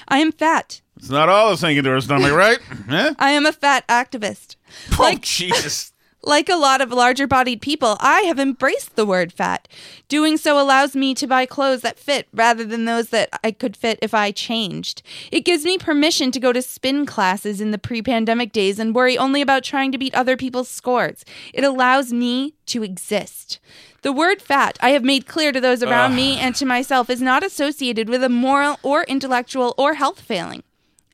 I 0.09 0.19
am 0.19 0.33
fat. 0.33 0.81
It's 0.97 1.11
not 1.11 1.29
all 1.29 1.51
the 1.51 1.57
sinking 1.57 1.85
to 1.85 1.91
her 1.91 2.01
stomach, 2.01 2.33
right? 2.33 2.59
Huh? 2.89 3.15
I 3.19 3.31
am 3.31 3.47
a 3.47 3.53
fat 3.53 3.87
activist. 3.89 4.57
Oh 4.93 4.97
Like 5.03 5.23
Jesus! 5.23 5.93
Like 6.23 6.51
a 6.51 6.57
lot 6.57 6.83
of 6.83 6.93
larger 6.93 7.27
bodied 7.27 7.63
people, 7.63 7.97
I 7.99 8.23
have 8.23 8.39
embraced 8.39 8.95
the 8.95 9.07
word 9.07 9.33
fat. 9.33 9.67
Doing 10.09 10.37
so 10.37 10.61
allows 10.61 10.95
me 10.95 11.15
to 11.15 11.27
buy 11.27 11.47
clothes 11.47 11.81
that 11.81 11.99
fit 11.99 12.29
rather 12.35 12.63
than 12.65 12.85
those 12.85 13.09
that 13.09 13.31
I 13.43 13.53
could 13.53 13.75
fit 13.75 13.99
if 14.03 14.13
I 14.13 14.31
changed. 14.31 15.03
It 15.33 15.47
gives 15.47 15.65
me 15.65 15.79
permission 15.79 16.31
to 16.33 16.41
go 16.41 16.53
to 16.53 16.61
spin 16.61 17.07
classes 17.07 17.61
in 17.61 17.71
the 17.71 17.79
pre 17.79 18.03
pandemic 18.03 18.53
days 18.53 18.79
and 18.79 18.95
worry 18.95 19.17
only 19.17 19.41
about 19.41 19.65
trying 19.65 19.93
to 19.93 19.99
beat 19.99 20.15
other 20.15 20.37
people's 20.37 20.69
scores. 20.69 21.25
It 21.55 21.65
allows 21.65 22.13
me 22.13 22.55
to 22.67 22.83
exist. 22.83 23.59
The 24.03 24.13
word 24.13 24.43
fat, 24.43 24.79
I 24.81 24.91
have 24.91 25.05
made 25.05 25.27
clear 25.27 25.53
to 25.53 25.61
those 25.61 25.83
around 25.83 26.15
me 26.15 26.39
and 26.39 26.55
to 26.57 26.67
myself, 26.67 27.11
is 27.11 27.21
not 27.21 27.43
associated 27.43 28.09
with 28.09 28.23
a 28.23 28.29
moral 28.29 28.79
or 28.83 29.05
intellectual 29.05 29.75
or 29.77 29.95
health 29.95 30.21
failing. 30.21 30.63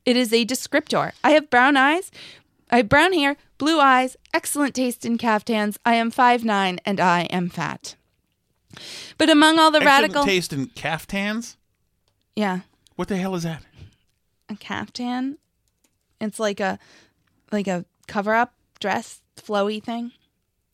It 0.05 0.15
is 0.15 0.31
a 0.31 0.45
descriptor. 0.45 1.11
I 1.21 1.31
have 1.31 1.49
brown 1.49 1.75
eyes, 1.75 2.11
I 2.69 2.77
have 2.77 2.89
brown 2.89 3.13
hair, 3.13 3.37
blue 3.57 3.79
eyes, 3.79 4.17
excellent 4.33 4.75
taste 4.75 5.05
in 5.05 5.17
caftans. 5.17 5.77
I 5.85 5.95
am 5.95 6.11
5'9 6.11 6.79
and 6.85 6.99
I 6.99 7.21
am 7.23 7.49
fat. 7.49 7.95
But 9.17 9.29
among 9.29 9.57
all 9.57 9.71
the 9.71 9.77
Excellent 9.79 10.03
radical 10.03 10.25
taste 10.25 10.53
in 10.53 10.67
caftans. 10.67 11.55
Yeah, 12.35 12.59
What 12.95 13.07
the 13.07 13.17
hell 13.17 13.35
is 13.35 13.43
that? 13.43 13.63
a 14.49 14.55
caftan. 14.55 15.37
It's 16.21 16.39
like 16.39 16.59
a 16.59 16.79
like 17.51 17.67
a 17.67 17.85
cover 18.07 18.33
up 18.33 18.53
dress 18.79 19.21
flowy 19.35 19.81
thing. 19.83 20.11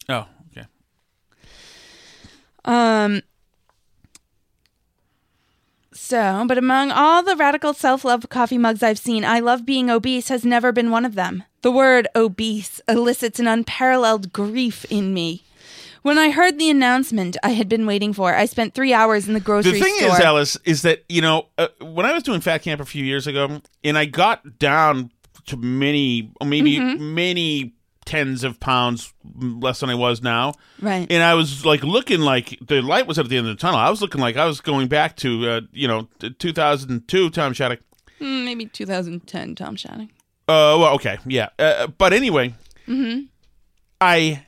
Oh, 0.10 0.28
okay. 0.52 0.68
Um 2.66 3.22
so, 5.94 6.46
but 6.48 6.58
among 6.58 6.92
all 6.92 7.24
the 7.24 7.36
radical 7.36 7.74
self 7.74 8.04
love 8.06 8.28
coffee 8.30 8.58
mugs 8.58 8.84
I've 8.84 9.00
seen, 9.00 9.24
I 9.26 9.40
love 9.40 9.66
being 9.66 9.90
obese 9.90 10.30
has 10.30 10.44
never 10.46 10.72
been 10.72 10.92
one 10.92 11.06
of 11.06 11.16
them. 11.16 11.44
The 11.62 11.72
word 11.72 12.08
obese 12.16 12.82
elicits 12.88 13.40
an 13.40 13.48
unparalleled 13.48 14.34
grief 14.34 14.86
in 14.90 15.14
me. 15.14 15.44
When 16.02 16.18
I 16.18 16.32
heard 16.32 16.60
the 16.60 16.70
announcement 16.70 17.38
I 17.44 17.52
had 17.52 17.70
been 17.70 17.86
waiting 17.86 18.12
for, 18.12 18.36
I 18.36 18.46
spent 18.46 18.74
three 18.74 18.94
hours 18.94 19.28
in 19.28 19.34
the 19.34 19.40
grocery 19.40 19.72
store. 19.72 19.80
The 19.80 19.86
thing 19.86 19.96
store. 20.08 20.18
is, 20.18 20.20
Alice, 20.20 20.58
is 20.66 20.82
that 20.82 21.06
you 21.08 21.22
know 21.22 21.48
uh, 21.58 21.70
when 21.80 22.06
I 22.06 22.12
was 22.12 22.24
doing 22.24 22.42
Fat 22.42 22.62
Camp 22.62 22.82
a 22.82 22.86
few 22.86 23.06
years 23.06 23.26
ago, 23.26 23.62
and 23.86 23.98
I 23.98 24.04
got 24.06 24.60
down 24.60 25.12
to 25.46 25.58
many, 25.58 26.32
maybe 26.44 26.78
Mm-hmm. 26.78 27.16
many 27.16 27.74
tens 28.06 28.44
of 28.44 28.60
pounds 28.60 29.14
less 29.36 29.80
than 29.80 29.90
I 29.90 29.96
was 29.96 30.22
now, 30.22 30.54
Right. 30.82 31.08
And 31.10 31.24
I 31.24 31.34
was 31.34 31.66
like 31.66 31.84
looking 31.84 32.20
like 32.22 32.58
the 32.62 32.82
light 32.82 33.08
was 33.08 33.18
at 33.18 33.30
the 33.30 33.38
end 33.38 33.48
of 33.48 33.56
the 33.56 33.62
tunnel. 33.62 33.80
I 33.80 33.90
was 33.90 34.02
looking 34.02 34.22
like 34.22 34.36
I 34.38 34.46
was 34.46 34.60
going 34.62 34.88
back 34.88 35.16
to 35.18 35.50
uh, 35.50 35.62
you 35.72 35.88
know 35.88 36.08
2002 36.40 37.30
Tom 37.30 37.54
Shattuck. 37.54 37.80
Mm, 38.20 38.46
maybe 38.46 38.66
2010, 38.66 39.56
Tom 39.56 39.76
Shannon. 39.76 40.10
Uh, 40.48 40.76
well, 40.80 40.96
okay, 40.96 41.18
yeah. 41.26 41.50
Uh, 41.60 41.88
but 41.88 42.14
anyway, 42.14 42.54
I, 44.02 44.46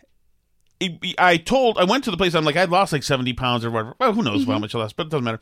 I, 0.82 1.00
I 1.18 1.38
told, 1.38 1.78
I 1.78 1.84
went 1.84 2.04
to 2.06 2.12
the 2.12 2.18
place. 2.18 2.36
I'm 2.36 2.46
like, 2.46 2.56
I'd 2.58 2.70
lost 2.70 2.92
like 2.94 3.04
70 3.04 3.34
pounds 3.34 3.66
or 3.66 3.72
whatever. 3.72 3.96
Well, 4.00 4.14
who 4.14 4.24
knows 4.24 4.46
how 4.46 4.60
much 4.60 4.76
I 4.76 4.80
lost, 4.80 4.96
but 4.98 5.08
it 5.08 5.10
doesn't 5.10 5.24
matter. 5.24 5.40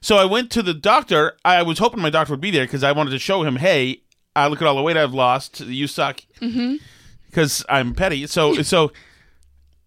So 0.00 0.16
I 0.16 0.24
went 0.24 0.50
to 0.52 0.62
the 0.62 0.74
doctor. 0.74 1.36
I 1.44 1.62
was 1.62 1.78
hoping 1.78 2.00
my 2.00 2.10
doctor 2.10 2.32
would 2.32 2.40
be 2.40 2.50
there 2.50 2.64
because 2.64 2.82
I 2.84 2.92
wanted 2.92 3.10
to 3.10 3.18
show 3.18 3.42
him, 3.42 3.56
hey, 3.56 4.02
I 4.34 4.46
look 4.48 4.60
at 4.60 4.68
all 4.68 4.76
the 4.76 4.82
weight 4.82 4.96
I've 4.96 5.14
lost. 5.14 5.60
You 5.60 5.86
suck. 5.86 6.20
Because 7.36 7.66
I'm 7.68 7.92
petty. 7.92 8.26
So, 8.26 8.62
so, 8.62 8.92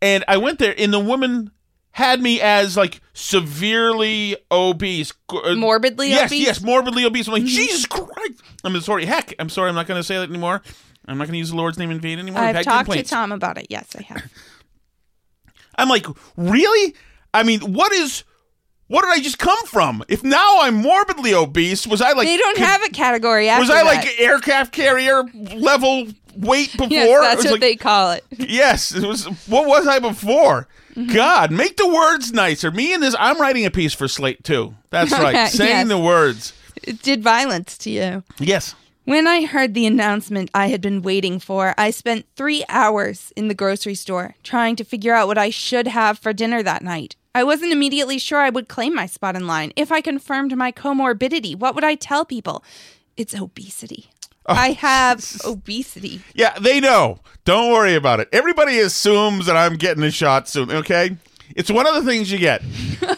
and 0.03 0.23
I 0.27 0.37
went 0.37 0.59
there, 0.59 0.75
and 0.77 0.93
the 0.93 0.99
woman 0.99 1.49
had 1.89 2.21
me 2.21 2.39
as 2.39 2.77
like 2.77 3.01
severely 3.13 4.37
obese, 4.51 5.13
Uh, 5.29 5.55
Morbidly 5.55 6.09
yes, 6.09 6.29
obese? 6.29 6.41
Mm-hmm. 6.41 6.45
Yes, 6.45 6.61
morbidly 6.61 7.05
obese. 7.05 7.25
I'm 7.25 7.33
like, 7.33 7.45
Jesus 7.45 7.87
Christ! 7.87 8.43
I'm 8.63 8.79
sorry. 8.81 9.05
Heck, 9.05 9.33
I'm 9.39 9.49
sorry. 9.49 9.69
I'm 9.69 9.73
not 9.73 9.87
going 9.87 9.99
to 9.99 10.03
say 10.03 10.17
that 10.17 10.29
anymore. 10.29 10.61
I'm 11.07 11.17
not 11.17 11.23
going 11.25 11.33
to 11.33 11.39
use 11.39 11.49
the 11.49 11.55
Lord's 11.55 11.79
name 11.79 11.89
in 11.89 11.99
vain 11.99 12.19
anymore. 12.19 12.39
I've 12.39 12.55
had 12.57 12.65
talked 12.65 12.91
to 12.91 13.01
Tom 13.01 13.31
about 13.31 13.57
it. 13.57 13.65
Yes, 13.71 13.95
I 13.97 14.03
have. 14.03 14.31
I'm 15.75 15.89
like, 15.89 16.05
really? 16.37 16.93
I 17.33 17.41
mean, 17.41 17.61
what 17.73 17.91
is? 17.93 18.25
What 18.89 19.03
did 19.03 19.11
I 19.11 19.19
just 19.21 19.39
come 19.39 19.65
from? 19.65 20.03
If 20.09 20.23
now 20.23 20.61
I'm 20.61 20.75
morbidly 20.75 21.33
obese, 21.33 21.87
was 21.87 22.01
I 22.01 22.11
like? 22.13 22.27
they 22.27 22.37
don't 22.37 22.57
could- 22.57 22.65
have 22.65 22.83
a 22.83 22.89
category 22.89 23.47
after 23.47 23.61
Was 23.61 23.69
I 23.69 23.83
that. 23.83 23.85
like 23.85 24.19
aircraft 24.19 24.73
carrier 24.73 25.23
level 25.55 26.07
weight 26.35 26.71
before? 26.73 26.89
Yes, 26.89 27.35
that's 27.35 27.43
what 27.45 27.51
like- 27.53 27.61
they 27.61 27.75
call 27.75 28.11
it. 28.11 28.25
Yes, 28.31 28.93
it 28.93 29.03
was. 29.05 29.25
What 29.47 29.67
was 29.67 29.87
I 29.87 29.99
before? 29.99 30.67
Mm-hmm. 30.95 31.13
God, 31.13 31.51
make 31.51 31.77
the 31.77 31.87
words 31.87 32.33
nicer. 32.33 32.71
Me 32.71 32.93
and 32.93 33.01
this, 33.03 33.15
I'm 33.19 33.39
writing 33.39 33.63
a 33.65 33.71
piece 33.71 33.93
for 33.93 34.07
Slate 34.07 34.43
too. 34.43 34.73
That's 34.89 35.11
right, 35.19 35.47
saying 35.49 35.69
yes. 35.69 35.87
the 35.87 35.97
words. 35.99 36.53
It 36.81 37.01
did 37.03 37.21
violence 37.21 37.77
to 37.79 37.89
you. 37.91 38.23
Yes. 38.39 38.73
When 39.05 39.27
I 39.27 39.45
heard 39.45 39.73
the 39.75 39.85
announcement 39.85 40.49
I 40.53 40.67
had 40.67 40.81
been 40.81 41.01
waiting 41.01 41.39
for, 41.39 41.73
I 41.77 41.91
spent 41.91 42.25
three 42.35 42.63
hours 42.69 43.31
in 43.35 43.47
the 43.49 43.53
grocery 43.55 43.95
store 43.95 44.35
trying 44.43 44.75
to 44.77 44.83
figure 44.83 45.13
out 45.13 45.27
what 45.27 45.37
I 45.37 45.49
should 45.51 45.87
have 45.87 46.17
for 46.19 46.31
dinner 46.33 46.61
that 46.63 46.83
night. 46.83 47.15
I 47.35 47.43
wasn't 47.43 47.71
immediately 47.71 48.17
sure 48.17 48.39
I 48.39 48.49
would 48.49 48.67
claim 48.67 48.95
my 48.95 49.05
spot 49.05 49.35
in 49.35 49.45
line. 49.45 49.71
If 49.75 49.91
I 49.91 50.01
confirmed 50.01 50.55
my 50.57 50.71
comorbidity, 50.71 51.55
what 51.55 51.75
would 51.75 51.83
I 51.83 51.95
tell 51.95 52.25
people? 52.25 52.63
It's 53.17 53.35
obesity. 53.35 54.09
Oh. 54.45 54.53
I 54.53 54.71
have 54.71 55.23
obesity. 55.45 56.21
Yeah, 56.33 56.57
they 56.59 56.79
know. 56.79 57.19
Don't 57.45 57.71
worry 57.71 57.95
about 57.95 58.19
it. 58.19 58.29
Everybody 58.33 58.79
assumes 58.79 59.45
that 59.45 59.55
I'm 59.55 59.75
getting 59.75 60.03
a 60.03 60.11
shot 60.11 60.47
soon, 60.47 60.71
okay? 60.71 61.17
It's 61.55 61.69
one 61.69 61.87
of 61.87 61.95
the 61.95 62.03
things 62.03 62.31
you 62.31 62.39
get. 62.39 62.63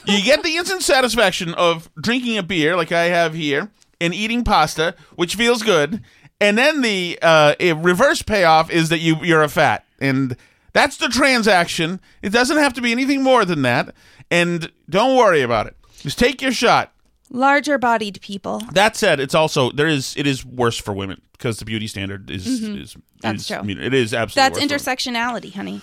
you 0.05 0.23
get 0.23 0.43
the 0.43 0.57
instant 0.57 0.83
satisfaction 0.83 1.53
of 1.53 1.89
drinking 1.95 2.37
a 2.37 2.43
beer 2.43 2.75
like 2.75 2.91
I 2.91 3.05
have 3.05 3.33
here 3.33 3.69
and 3.99 4.13
eating 4.13 4.43
pasta, 4.43 4.95
which 5.15 5.35
feels 5.35 5.63
good. 5.63 6.01
And 6.39 6.57
then 6.57 6.81
the 6.81 7.19
uh, 7.21 7.55
a 7.59 7.73
reverse 7.73 8.21
payoff 8.21 8.71
is 8.71 8.89
that 8.89 8.99
you 8.99 9.17
you're 9.21 9.43
a 9.43 9.49
fat. 9.49 9.85
And 9.99 10.35
that's 10.73 10.97
the 10.97 11.07
transaction. 11.09 11.99
It 12.21 12.29
doesn't 12.29 12.57
have 12.57 12.73
to 12.73 12.81
be 12.81 12.91
anything 12.91 13.23
more 13.23 13.45
than 13.45 13.61
that. 13.63 13.93
And 14.29 14.71
don't 14.89 15.17
worry 15.17 15.41
about 15.41 15.67
it. 15.67 15.75
Just 15.99 16.17
take 16.19 16.41
your 16.41 16.51
shot. 16.51 16.93
Larger 17.29 17.77
bodied 17.77 18.19
people. 18.21 18.61
That 18.73 18.95
said, 18.95 19.19
it's 19.19 19.35
also 19.35 19.71
there 19.71 19.87
is 19.87 20.13
it 20.17 20.27
is 20.27 20.45
worse 20.45 20.77
for 20.77 20.93
women 20.93 21.21
because 21.33 21.59
the 21.59 21.65
beauty 21.65 21.87
standard 21.87 22.29
is 22.29 22.45
is 22.47 22.61
Mm-hmm. 22.93 22.99
That's 23.21 23.41
is- 23.43 23.47
true. 23.47 23.57
I 23.57 23.61
mean, 23.61 23.79
it 23.79 23.93
is 23.93 24.13
absolutely 24.13 24.49
That's 24.59 24.71
worse 24.71 24.83
for 24.83 25.15
women. 25.15 25.41
intersectionality, 25.41 25.53
honey. 25.53 25.81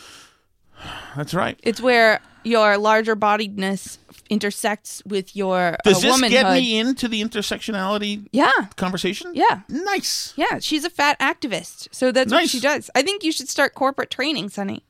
That's 1.16 1.35
right. 1.35 1.59
It's 1.62 1.81
where 1.81 2.20
your 2.44 2.77
larger 2.79 3.16
bodiedness 3.16 3.98
intersects 4.29 5.03
with 5.07 5.35
your 5.35 5.77
Does 5.85 5.99
uh, 5.99 6.01
this 6.01 6.12
womanhood. 6.12 6.31
get 6.31 6.53
me 6.53 6.79
into 6.79 7.09
the 7.09 7.23
intersectionality 7.23 8.29
yeah. 8.33 8.51
conversation? 8.77 9.33
Yeah. 9.35 9.61
Nice. 9.69 10.35
Yeah, 10.37 10.59
she's 10.61 10.85
a 10.85 10.91
fat 10.91 11.19
activist. 11.19 11.88
So 11.93 12.12
that's 12.12 12.33
what 12.33 12.49
she 12.49 12.61
does. 12.61 12.91
I 12.95 13.03
think 13.03 13.25
you 13.25 13.33
should 13.33 13.49
start 13.49 13.75
corporate 13.75 14.11
training, 14.11 14.49
Sonny. 14.49 14.85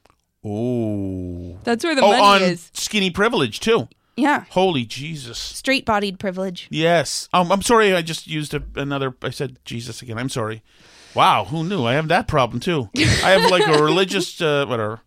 Oh. 0.44 1.58
That's 1.64 1.84
where 1.84 1.94
the 1.94 2.02
oh, 2.02 2.08
money 2.08 2.22
on 2.22 2.42
is. 2.42 2.70
skinny 2.72 3.10
privilege 3.10 3.60
too. 3.60 3.88
Yeah. 4.16 4.44
Holy 4.50 4.84
Jesus. 4.84 5.38
Straight 5.38 5.86
bodied 5.86 6.18
privilege. 6.18 6.66
Yes. 6.70 7.28
Um, 7.32 7.52
I'm 7.52 7.62
sorry. 7.62 7.94
I 7.94 8.02
just 8.02 8.26
used 8.26 8.52
a, 8.52 8.62
another. 8.74 9.14
I 9.22 9.30
said 9.30 9.58
Jesus 9.64 10.02
again. 10.02 10.18
I'm 10.18 10.28
sorry. 10.28 10.62
Wow. 11.14 11.44
Who 11.44 11.62
knew? 11.62 11.84
I 11.84 11.94
have 11.94 12.08
that 12.08 12.26
problem 12.26 12.58
too. 12.58 12.90
I 12.96 13.30
have 13.30 13.50
like 13.50 13.66
a 13.66 13.82
religious 13.82 14.40
uh, 14.40 14.66
whatever. 14.66 15.00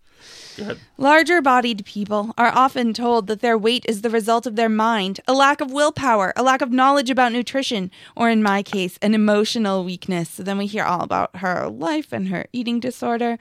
Larger 0.97 1.41
bodied 1.41 1.85
people 1.85 2.33
are 2.37 2.51
often 2.55 2.93
told 2.93 3.27
that 3.27 3.41
their 3.41 3.57
weight 3.57 3.85
is 3.87 4.01
the 4.01 4.09
result 4.09 4.45
of 4.45 4.55
their 4.55 4.69
mind, 4.69 5.19
a 5.27 5.33
lack 5.33 5.61
of 5.61 5.71
willpower, 5.71 6.33
a 6.35 6.43
lack 6.43 6.61
of 6.61 6.71
knowledge 6.71 7.09
about 7.09 7.31
nutrition, 7.31 7.91
or 8.15 8.29
in 8.29 8.43
my 8.43 8.63
case, 8.63 8.97
an 9.01 9.13
emotional 9.13 9.83
weakness. 9.83 10.29
So 10.29 10.43
then 10.43 10.57
we 10.57 10.65
hear 10.67 10.83
all 10.83 11.01
about 11.01 11.37
her 11.37 11.69
life 11.69 12.11
and 12.11 12.27
her 12.27 12.45
eating 12.53 12.79
disorder. 12.79 13.37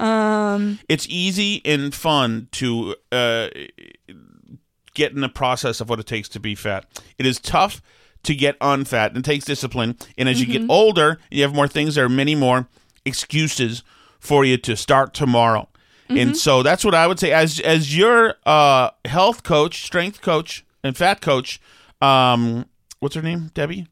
Um, 0.00 0.78
It's 0.88 1.06
easy 1.08 1.62
and 1.64 1.94
fun 1.94 2.48
to 2.52 2.94
uh, 3.10 3.48
get 4.94 5.12
in 5.12 5.20
the 5.20 5.28
process 5.28 5.80
of 5.80 5.88
what 5.88 6.00
it 6.00 6.06
takes 6.06 6.28
to 6.30 6.40
be 6.40 6.54
fat. 6.54 6.86
It 7.18 7.26
is 7.26 7.40
tough 7.40 7.80
to 8.24 8.34
get 8.34 8.58
unfat 8.60 9.08
and 9.08 9.18
it 9.18 9.24
takes 9.24 9.44
discipline. 9.44 9.96
And 10.16 10.28
as 10.28 10.40
you 10.40 10.46
get 10.46 10.68
older, 10.68 11.18
you 11.30 11.42
have 11.42 11.54
more 11.54 11.68
things. 11.68 11.94
There 11.94 12.04
are 12.04 12.08
many 12.08 12.34
more 12.34 12.68
excuses 13.04 13.82
for 14.18 14.44
you 14.44 14.58
to 14.58 14.76
start 14.76 15.14
tomorrow. 15.14 15.68
And 16.08 16.36
so 16.36 16.62
that's 16.62 16.84
what 16.84 16.94
I 16.94 17.06
would 17.06 17.18
say 17.18 17.32
as 17.32 17.60
as 17.60 17.96
your 17.96 18.34
uh, 18.46 18.90
health 19.04 19.42
coach, 19.42 19.84
strength 19.84 20.20
coach, 20.22 20.64
and 20.82 20.96
fat 20.96 21.20
coach. 21.20 21.60
Um, 22.00 22.66
what's 23.00 23.14
her 23.14 23.22
name? 23.22 23.50
Debbie. 23.54 23.86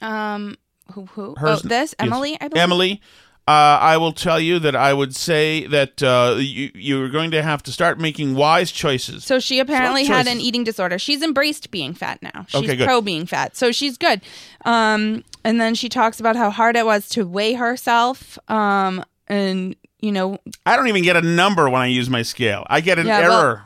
um, 0.00 0.56
who, 0.92 1.06
who? 1.06 1.34
Hers- 1.36 1.64
oh, 1.64 1.68
this? 1.68 1.70
yes. 1.70 1.94
Emily, 1.98 2.36
I 2.40 2.48
believe? 2.48 2.62
Emily, 2.62 3.00
uh, 3.46 3.78
I 3.80 3.96
will 3.96 4.12
tell 4.12 4.40
you 4.40 4.58
that 4.60 4.74
I 4.74 4.92
would 4.92 5.14
say 5.14 5.66
that 5.68 6.02
uh, 6.02 6.36
you 6.38 6.70
you're 6.74 7.08
going 7.08 7.30
to 7.32 7.42
have 7.42 7.62
to 7.64 7.72
start 7.72 7.98
making 7.98 8.34
wise 8.34 8.70
choices. 8.72 9.24
So 9.24 9.38
she 9.38 9.60
apparently 9.60 10.04
had 10.04 10.26
an 10.26 10.40
eating 10.40 10.64
disorder. 10.64 10.98
She's 10.98 11.22
embraced 11.22 11.70
being 11.70 11.94
fat 11.94 12.22
now. 12.22 12.46
She's 12.48 12.68
Okay, 12.68 12.84
pro 12.84 13.00
being 13.00 13.26
fat. 13.26 13.56
So 13.56 13.72
she's 13.72 13.96
good. 13.98 14.20
Um, 14.64 15.24
and 15.44 15.60
then 15.60 15.74
she 15.74 15.88
talks 15.88 16.20
about 16.20 16.36
how 16.36 16.50
hard 16.50 16.76
it 16.76 16.84
was 16.86 17.08
to 17.10 17.24
weigh 17.26 17.54
herself. 17.54 18.38
Um, 18.48 19.04
and 19.28 19.76
you 20.02 20.12
know, 20.12 20.38
I 20.66 20.76
don't 20.76 20.88
even 20.88 21.02
get 21.02 21.16
a 21.16 21.22
number 21.22 21.68
when 21.68 21.80
I 21.82 21.86
use 21.86 22.08
my 22.10 22.22
scale. 22.22 22.66
I 22.68 22.80
get 22.80 22.98
an 22.98 23.06
Yeah, 23.06 23.20
well- 23.28 23.40
error. 23.42 23.62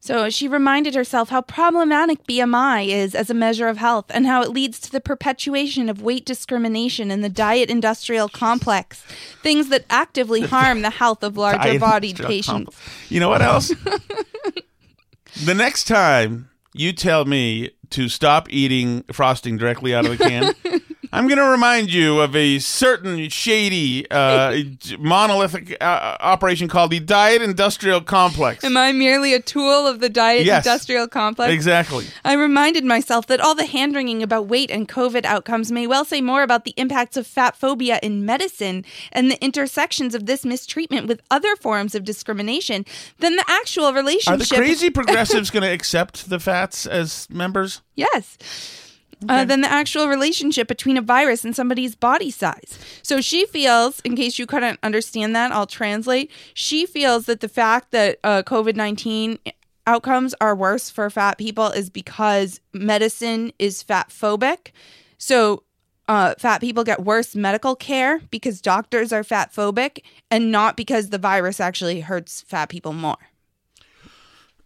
so 0.00 0.30
she 0.30 0.48
reminded 0.48 0.94
herself 0.94 1.28
how 1.28 1.42
problematic 1.42 2.26
BMI 2.26 2.86
is 2.88 3.14
as 3.14 3.28
a 3.30 3.34
measure 3.34 3.68
of 3.68 3.76
health 3.76 4.06
and 4.10 4.26
how 4.26 4.42
it 4.42 4.50
leads 4.50 4.78
to 4.80 4.90
the 4.90 5.00
perpetuation 5.00 5.88
of 5.88 6.00
weight 6.02 6.24
discrimination 6.24 7.10
in 7.10 7.20
the 7.20 7.28
diet 7.28 7.68
industrial 7.70 8.28
complex, 8.28 9.02
things 9.42 9.68
that 9.68 9.84
actively 9.90 10.40
harm 10.42 10.82
the 10.82 10.90
health 10.90 11.22
of 11.22 11.36
larger 11.36 11.78
bodied 11.78 12.16
patients. 12.18 12.46
complex. 12.46 13.10
You 13.10 13.20
know 13.20 13.28
what 13.28 13.42
else? 13.42 13.68
the 15.44 15.54
next 15.54 15.84
time 15.84 16.48
you 16.74 16.92
tell 16.92 17.24
me 17.24 17.70
to 17.90 18.08
stop 18.08 18.48
eating 18.50 19.02
frosting 19.12 19.56
directly 19.56 19.94
out 19.94 20.06
of 20.06 20.16
the 20.16 20.24
can, 20.24 20.54
I'm 21.12 21.26
going 21.26 21.38
to 21.38 21.44
remind 21.44 21.92
you 21.92 22.20
of 22.20 22.36
a 22.36 22.60
certain 22.60 23.28
shady 23.30 24.08
uh, 24.10 24.56
monolithic 24.98 25.76
uh, 25.80 26.16
operation 26.20 26.68
called 26.68 26.92
the 26.92 27.00
Diet 27.00 27.42
Industrial 27.42 28.00
Complex. 28.00 28.62
Am 28.62 28.76
I 28.76 28.92
merely 28.92 29.34
a 29.34 29.40
tool 29.40 29.86
of 29.88 29.98
the 30.00 30.08
diet 30.08 30.44
Yes. 30.46 30.64
industrial 30.64 31.08
complex? 31.08 31.52
Exactly. 31.52 32.06
I 32.24 32.34
reminded 32.34 32.84
myself 32.84 33.26
that 33.26 33.40
all 33.40 33.54
the 33.56 33.66
hand 33.66 33.94
wringing 33.96 34.22
about 34.22 34.46
weight 34.46 34.70
and 34.70 34.88
COVID 34.88 35.24
outcomes 35.24 35.72
may 35.72 35.86
well 35.86 36.04
say 36.04 36.20
more 36.20 36.42
about 36.42 36.64
the 36.64 36.74
impacts 36.76 37.16
of 37.16 37.26
fat 37.26 37.56
phobia 37.56 37.98
in 38.02 38.24
medicine 38.24 38.84
and 39.10 39.30
the 39.30 39.42
intersections 39.44 40.14
of 40.14 40.26
this 40.26 40.44
mistreatment 40.44 41.08
with 41.08 41.20
other 41.30 41.56
forms 41.56 41.94
of 41.96 42.04
discrimination 42.04 42.84
than 43.18 43.34
the 43.34 43.44
actual 43.48 43.92
relationship. 43.92 44.34
Are 44.34 44.36
the 44.36 44.46
crazy 44.54 44.90
progressives 45.00 45.50
going 45.50 45.64
to 45.64 45.72
accept 45.72 46.30
the 46.30 46.38
fats 46.38 46.86
as 46.86 47.28
members? 47.30 47.82
Yes. 47.96 48.38
Uh, 49.28 49.44
than 49.44 49.60
the 49.60 49.70
actual 49.70 50.08
relationship 50.08 50.66
between 50.66 50.96
a 50.96 51.02
virus 51.02 51.44
and 51.44 51.54
somebody's 51.54 51.94
body 51.94 52.30
size. 52.30 52.78
So 53.02 53.20
she 53.20 53.44
feels, 53.44 54.00
in 54.00 54.16
case 54.16 54.38
you 54.38 54.46
couldn't 54.46 54.78
understand 54.82 55.36
that, 55.36 55.52
I'll 55.52 55.66
translate. 55.66 56.30
She 56.54 56.86
feels 56.86 57.26
that 57.26 57.40
the 57.40 57.48
fact 57.48 57.90
that 57.90 58.18
uh, 58.24 58.42
COVID 58.42 58.76
19 58.76 59.38
outcomes 59.86 60.34
are 60.40 60.54
worse 60.54 60.88
for 60.88 61.10
fat 61.10 61.36
people 61.36 61.66
is 61.66 61.90
because 61.90 62.60
medicine 62.72 63.52
is 63.58 63.82
fat 63.82 64.08
phobic. 64.08 64.72
So 65.18 65.64
uh, 66.08 66.34
fat 66.38 66.60
people 66.60 66.82
get 66.82 67.04
worse 67.04 67.36
medical 67.36 67.76
care 67.76 68.20
because 68.30 68.60
doctors 68.60 69.12
are 69.12 69.22
fat 69.22 69.52
phobic 69.52 70.02
and 70.30 70.50
not 70.50 70.76
because 70.76 71.10
the 71.10 71.18
virus 71.18 71.60
actually 71.60 72.00
hurts 72.00 72.42
fat 72.42 72.68
people 72.68 72.92
more. 72.92 73.29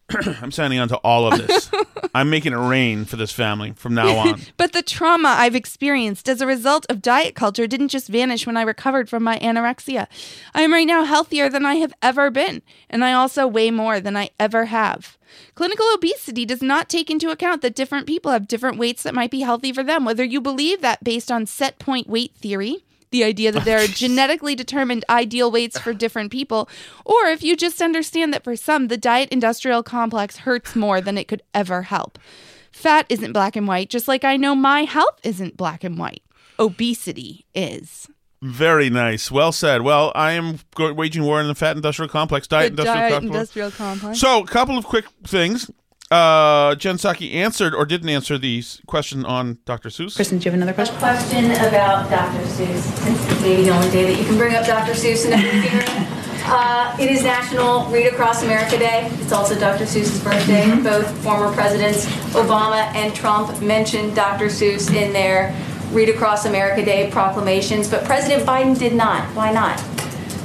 I'm 0.42 0.50
signing 0.50 0.78
on 0.78 0.88
to 0.88 0.96
all 0.98 1.32
of 1.32 1.38
this. 1.38 1.70
I'm 2.14 2.30
making 2.30 2.52
it 2.52 2.56
rain 2.56 3.04
for 3.04 3.16
this 3.16 3.32
family 3.32 3.72
from 3.72 3.94
now 3.94 4.16
on. 4.18 4.40
But 4.56 4.72
the 4.72 4.82
trauma 4.82 5.34
I've 5.38 5.54
experienced 5.54 6.28
as 6.28 6.40
a 6.40 6.46
result 6.46 6.86
of 6.88 7.02
diet 7.02 7.34
culture 7.34 7.66
didn't 7.66 7.88
just 7.88 8.08
vanish 8.08 8.46
when 8.46 8.56
I 8.56 8.62
recovered 8.62 9.08
from 9.08 9.22
my 9.22 9.38
anorexia. 9.38 10.06
I 10.54 10.62
am 10.62 10.72
right 10.72 10.86
now 10.86 11.04
healthier 11.04 11.48
than 11.48 11.64
I 11.64 11.76
have 11.76 11.94
ever 12.02 12.30
been, 12.30 12.62
and 12.90 13.04
I 13.04 13.12
also 13.12 13.46
weigh 13.46 13.70
more 13.70 13.98
than 13.98 14.16
I 14.16 14.30
ever 14.38 14.66
have. 14.66 15.18
Clinical 15.54 15.86
obesity 15.94 16.44
does 16.44 16.62
not 16.62 16.88
take 16.88 17.10
into 17.10 17.30
account 17.30 17.62
that 17.62 17.74
different 17.74 18.06
people 18.06 18.30
have 18.30 18.46
different 18.46 18.78
weights 18.78 19.02
that 19.02 19.14
might 19.14 19.30
be 19.30 19.40
healthy 19.40 19.72
for 19.72 19.82
them, 19.82 20.04
whether 20.04 20.22
you 20.24 20.40
believe 20.40 20.80
that 20.82 21.02
based 21.02 21.32
on 21.32 21.46
set 21.46 21.78
point 21.78 22.08
weight 22.08 22.32
theory. 22.36 22.84
The 23.14 23.22
idea 23.22 23.52
that 23.52 23.64
there 23.64 23.78
are 23.78 23.86
genetically 23.86 24.56
determined 24.56 25.04
ideal 25.08 25.48
weights 25.48 25.78
for 25.78 25.94
different 25.94 26.32
people, 26.32 26.68
or 27.04 27.26
if 27.26 27.44
you 27.44 27.54
just 27.54 27.80
understand 27.80 28.34
that 28.34 28.42
for 28.42 28.56
some, 28.56 28.88
the 28.88 28.96
diet 28.96 29.28
industrial 29.30 29.84
complex 29.84 30.38
hurts 30.38 30.74
more 30.74 31.00
than 31.00 31.16
it 31.16 31.28
could 31.28 31.40
ever 31.54 31.82
help. 31.82 32.18
Fat 32.72 33.06
isn't 33.08 33.32
black 33.32 33.54
and 33.54 33.68
white, 33.68 33.88
just 33.88 34.08
like 34.08 34.24
I 34.24 34.36
know 34.36 34.56
my 34.56 34.80
health 34.82 35.20
isn't 35.22 35.56
black 35.56 35.84
and 35.84 35.96
white. 35.96 36.24
Obesity 36.58 37.46
is. 37.54 38.08
Very 38.42 38.90
nice. 38.90 39.30
Well 39.30 39.52
said. 39.52 39.82
Well, 39.82 40.10
I 40.16 40.32
am 40.32 40.58
waging 40.76 41.22
war 41.22 41.40
in 41.40 41.46
the 41.46 41.54
fat 41.54 41.76
industrial 41.76 42.08
complex, 42.08 42.48
diet 42.48 42.70
industrial 42.70 42.96
diet 42.96 43.12
complex. 43.12 43.32
industrial 43.32 43.70
complex. 43.70 44.18
So, 44.18 44.42
a 44.42 44.46
couple 44.46 44.76
of 44.76 44.86
quick 44.86 45.04
things. 45.24 45.70
Uh, 46.14 46.74
Jen 46.76 46.96
Psaki 46.96 47.34
answered 47.34 47.74
or 47.74 47.84
didn't 47.84 48.08
answer 48.08 48.38
the 48.38 48.58
s- 48.60 48.80
question 48.86 49.24
on 49.26 49.58
Dr. 49.64 49.88
Seuss. 49.88 50.14
Kristen, 50.14 50.38
do 50.38 50.44
you 50.44 50.50
have 50.52 50.60
another 50.60 50.72
question? 50.72 50.94
A 50.96 50.98
question 51.00 51.50
about 51.52 52.08
Dr. 52.08 52.38
Seuss, 52.46 52.82
since 53.02 53.26
it's 53.32 53.40
maybe 53.42 53.64
the 53.64 53.70
only 53.70 53.90
day 53.90 54.04
that 54.12 54.16
you 54.20 54.24
can 54.24 54.36
bring 54.38 54.54
up 54.54 54.64
Dr. 54.64 54.92
Seuss 54.92 55.26
in 55.26 55.32
every 55.32 55.60
hearing. 55.68 56.06
Uh, 56.46 56.96
it 57.00 57.10
is 57.10 57.24
National 57.24 57.86
Read 57.86 58.06
Across 58.06 58.44
America 58.44 58.78
Day. 58.78 59.08
It's 59.14 59.32
also 59.32 59.58
Dr. 59.58 59.84
Seuss's 59.86 60.22
birthday. 60.22 60.70
Both 60.82 61.10
former 61.24 61.52
presidents, 61.52 62.06
Obama 62.34 62.82
and 62.94 63.12
Trump, 63.12 63.60
mentioned 63.60 64.14
Dr. 64.14 64.46
Seuss 64.46 64.94
in 64.94 65.12
their 65.12 65.52
Read 65.90 66.10
Across 66.10 66.44
America 66.44 66.84
Day 66.84 67.10
proclamations, 67.10 67.88
but 67.90 68.04
President 68.04 68.46
Biden 68.46 68.78
did 68.78 68.94
not. 68.94 69.24
Why 69.34 69.50
not? 69.52 69.82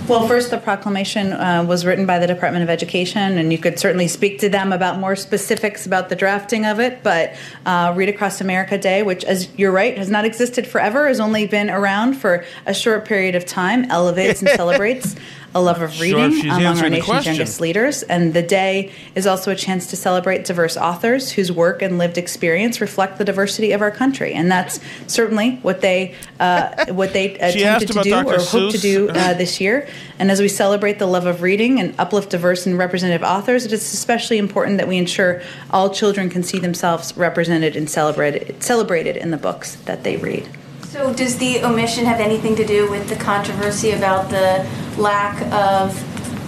Well, 0.09 0.27
first, 0.27 0.49
the 0.49 0.57
proclamation 0.57 1.33
uh, 1.33 1.63
was 1.67 1.85
written 1.85 2.07
by 2.07 2.17
the 2.17 2.25
Department 2.25 2.63
of 2.63 2.69
Education, 2.71 3.37
and 3.37 3.51
you 3.51 3.59
could 3.59 3.77
certainly 3.77 4.07
speak 4.07 4.39
to 4.39 4.49
them 4.49 4.73
about 4.73 4.97
more 4.97 5.15
specifics 5.15 5.85
about 5.85 6.09
the 6.09 6.15
drafting 6.15 6.65
of 6.65 6.79
it. 6.79 7.03
But 7.03 7.35
uh, 7.67 7.93
Read 7.95 8.09
Across 8.09 8.41
America 8.41 8.75
Day, 8.79 9.03
which, 9.03 9.23
as 9.23 9.47
you're 9.55 9.71
right, 9.71 9.95
has 9.99 10.09
not 10.09 10.25
existed 10.25 10.65
forever, 10.65 11.07
has 11.07 11.19
only 11.19 11.45
been 11.45 11.69
around 11.69 12.15
for 12.15 12.43
a 12.65 12.73
short 12.73 13.05
period 13.05 13.35
of 13.35 13.45
time, 13.45 13.85
elevates 13.91 14.41
and 14.41 14.49
celebrates 14.49 15.15
a 15.55 15.61
love 15.61 15.81
of 15.81 15.99
reading 15.99 16.31
she's 16.31 16.45
among 16.45 16.79
our 16.79 16.89
nation's 16.89 17.25
youngest 17.25 17.59
leaders. 17.59 18.03
And 18.03 18.33
the 18.33 18.41
day 18.41 18.91
is 19.15 19.25
also 19.25 19.51
a 19.51 19.55
chance 19.55 19.87
to 19.87 19.95
celebrate 19.95 20.45
diverse 20.45 20.77
authors 20.77 21.31
whose 21.31 21.51
work 21.51 21.81
and 21.81 21.97
lived 21.97 22.17
experience 22.17 22.79
reflect 22.81 23.17
the 23.17 23.25
diversity 23.25 23.71
of 23.71 23.81
our 23.81 23.91
country. 23.91 24.33
And 24.33 24.51
that's 24.51 24.79
certainly 25.07 25.55
what 25.57 25.81
they 25.81 26.15
uh, 26.39 26.85
what 26.93 27.13
they 27.13 27.29
She 27.51 27.63
attempted 27.63 27.93
to 27.93 28.03
do 28.03 28.09
Dr. 28.11 28.35
or 28.35 28.39
hope 28.39 28.71
to 28.71 28.77
do 28.77 29.09
uh, 29.09 29.33
this 29.33 29.59
year. 29.59 29.87
And 30.19 30.29
as 30.29 30.39
we 30.39 30.47
celebrate 30.47 30.99
the 30.99 31.07
love 31.07 31.25
of 31.25 31.41
reading 31.41 31.79
and 31.79 31.95
uplift 31.99 32.29
diverse 32.29 32.65
and 32.65 32.77
representative 32.77 33.23
authors, 33.23 33.65
it 33.65 33.73
is 33.73 33.93
especially 33.93 34.37
important 34.37 34.77
that 34.77 34.87
we 34.87 34.97
ensure 34.97 35.41
all 35.71 35.89
children 35.89 36.29
can 36.29 36.43
see 36.43 36.59
themselves 36.59 37.15
represented 37.17 37.75
and 37.75 37.89
celebrated, 37.89 38.61
celebrated 38.61 39.17
in 39.17 39.31
the 39.31 39.37
books 39.37 39.75
that 39.85 40.03
they 40.03 40.17
read. 40.17 40.47
So, 40.89 41.13
does 41.13 41.37
the 41.37 41.63
omission 41.63 42.05
have 42.05 42.19
anything 42.19 42.55
to 42.55 42.65
do 42.65 42.89
with 42.89 43.09
the 43.09 43.15
controversy 43.15 43.91
about 43.91 44.31
the 44.31 44.67
lack 44.99 45.41
of 45.53 45.95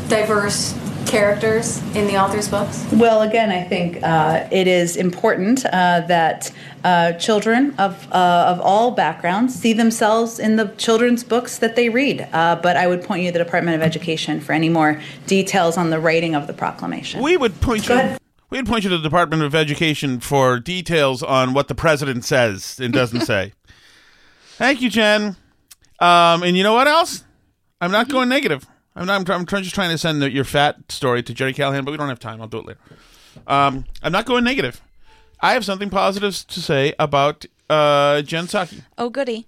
diverse 0.09 0.77
characters 1.07 1.81
in 1.95 2.07
the 2.07 2.17
author's 2.17 2.47
books? 2.47 2.85
Well, 2.93 3.21
again, 3.21 3.49
I 3.49 3.63
think 3.63 4.01
uh, 4.03 4.47
it 4.51 4.67
is 4.67 4.95
important 4.95 5.65
uh, 5.65 6.01
that 6.07 6.51
uh, 6.83 7.13
children 7.13 7.73
of 7.77 8.07
uh, 8.11 8.45
of 8.47 8.59
all 8.61 8.91
backgrounds 8.91 9.53
see 9.55 9.73
themselves 9.73 10.39
in 10.39 10.55
the 10.55 10.67
children's 10.77 11.23
books 11.23 11.57
that 11.59 11.75
they 11.75 11.89
read. 11.89 12.27
Uh, 12.31 12.55
but 12.55 12.77
I 12.77 12.87
would 12.87 13.03
point 13.03 13.23
you 13.23 13.31
to 13.31 13.37
the 13.37 13.43
Department 13.43 13.75
of 13.75 13.81
Education 13.81 14.39
for 14.39 14.53
any 14.53 14.69
more 14.69 15.01
details 15.27 15.77
on 15.77 15.89
the 15.89 15.99
writing 15.99 16.35
of 16.35 16.47
the 16.47 16.53
proclamation. 16.53 17.21
We 17.21 17.37
would 17.37 17.59
point 17.61 17.87
Go 17.87 17.95
you. 17.95 17.99
ahead. 17.99 18.17
We'd 18.49 18.65
point 18.65 18.83
you 18.83 18.89
to 18.89 18.97
the 18.97 19.03
Department 19.03 19.43
of 19.43 19.55
Education 19.55 20.19
for 20.19 20.59
details 20.59 21.23
on 21.23 21.53
what 21.53 21.67
the 21.69 21.75
president 21.75 22.25
says 22.25 22.79
and 22.81 22.93
doesn't 22.93 23.21
say. 23.25 23.53
Thank 24.57 24.81
you, 24.81 24.89
Jen. 24.89 25.37
Um, 25.99 26.43
and 26.43 26.57
you 26.57 26.63
know 26.63 26.73
what 26.73 26.87
else? 26.87 27.23
I'm 27.81 27.91
not 27.91 28.07
going 28.09 28.29
negative. 28.29 28.65
I'm 28.95 29.05
not. 29.07 29.27
I'm, 29.29 29.39
I'm 29.39 29.45
trying, 29.45 29.63
just 29.63 29.75
trying 29.75 29.89
to 29.89 29.97
send 29.97 30.21
the, 30.21 30.31
your 30.31 30.43
fat 30.43 30.91
story 30.91 31.23
to 31.23 31.33
Jerry 31.33 31.53
Callahan, 31.53 31.83
but 31.83 31.91
we 31.91 31.97
don't 31.97 32.09
have 32.09 32.19
time. 32.19 32.41
I'll 32.41 32.47
do 32.47 32.59
it 32.59 32.65
later. 32.65 32.79
Um, 33.47 33.85
I'm 34.03 34.11
not 34.11 34.25
going 34.25 34.43
negative. 34.43 34.81
I 35.39 35.53
have 35.53 35.65
something 35.65 35.89
positive 35.89 36.35
to 36.47 36.61
say 36.61 36.93
about 36.99 37.45
uh, 37.69 38.21
Jen 38.21 38.45
Psaki. 38.45 38.83
Oh, 38.97 39.09
goody. 39.09 39.47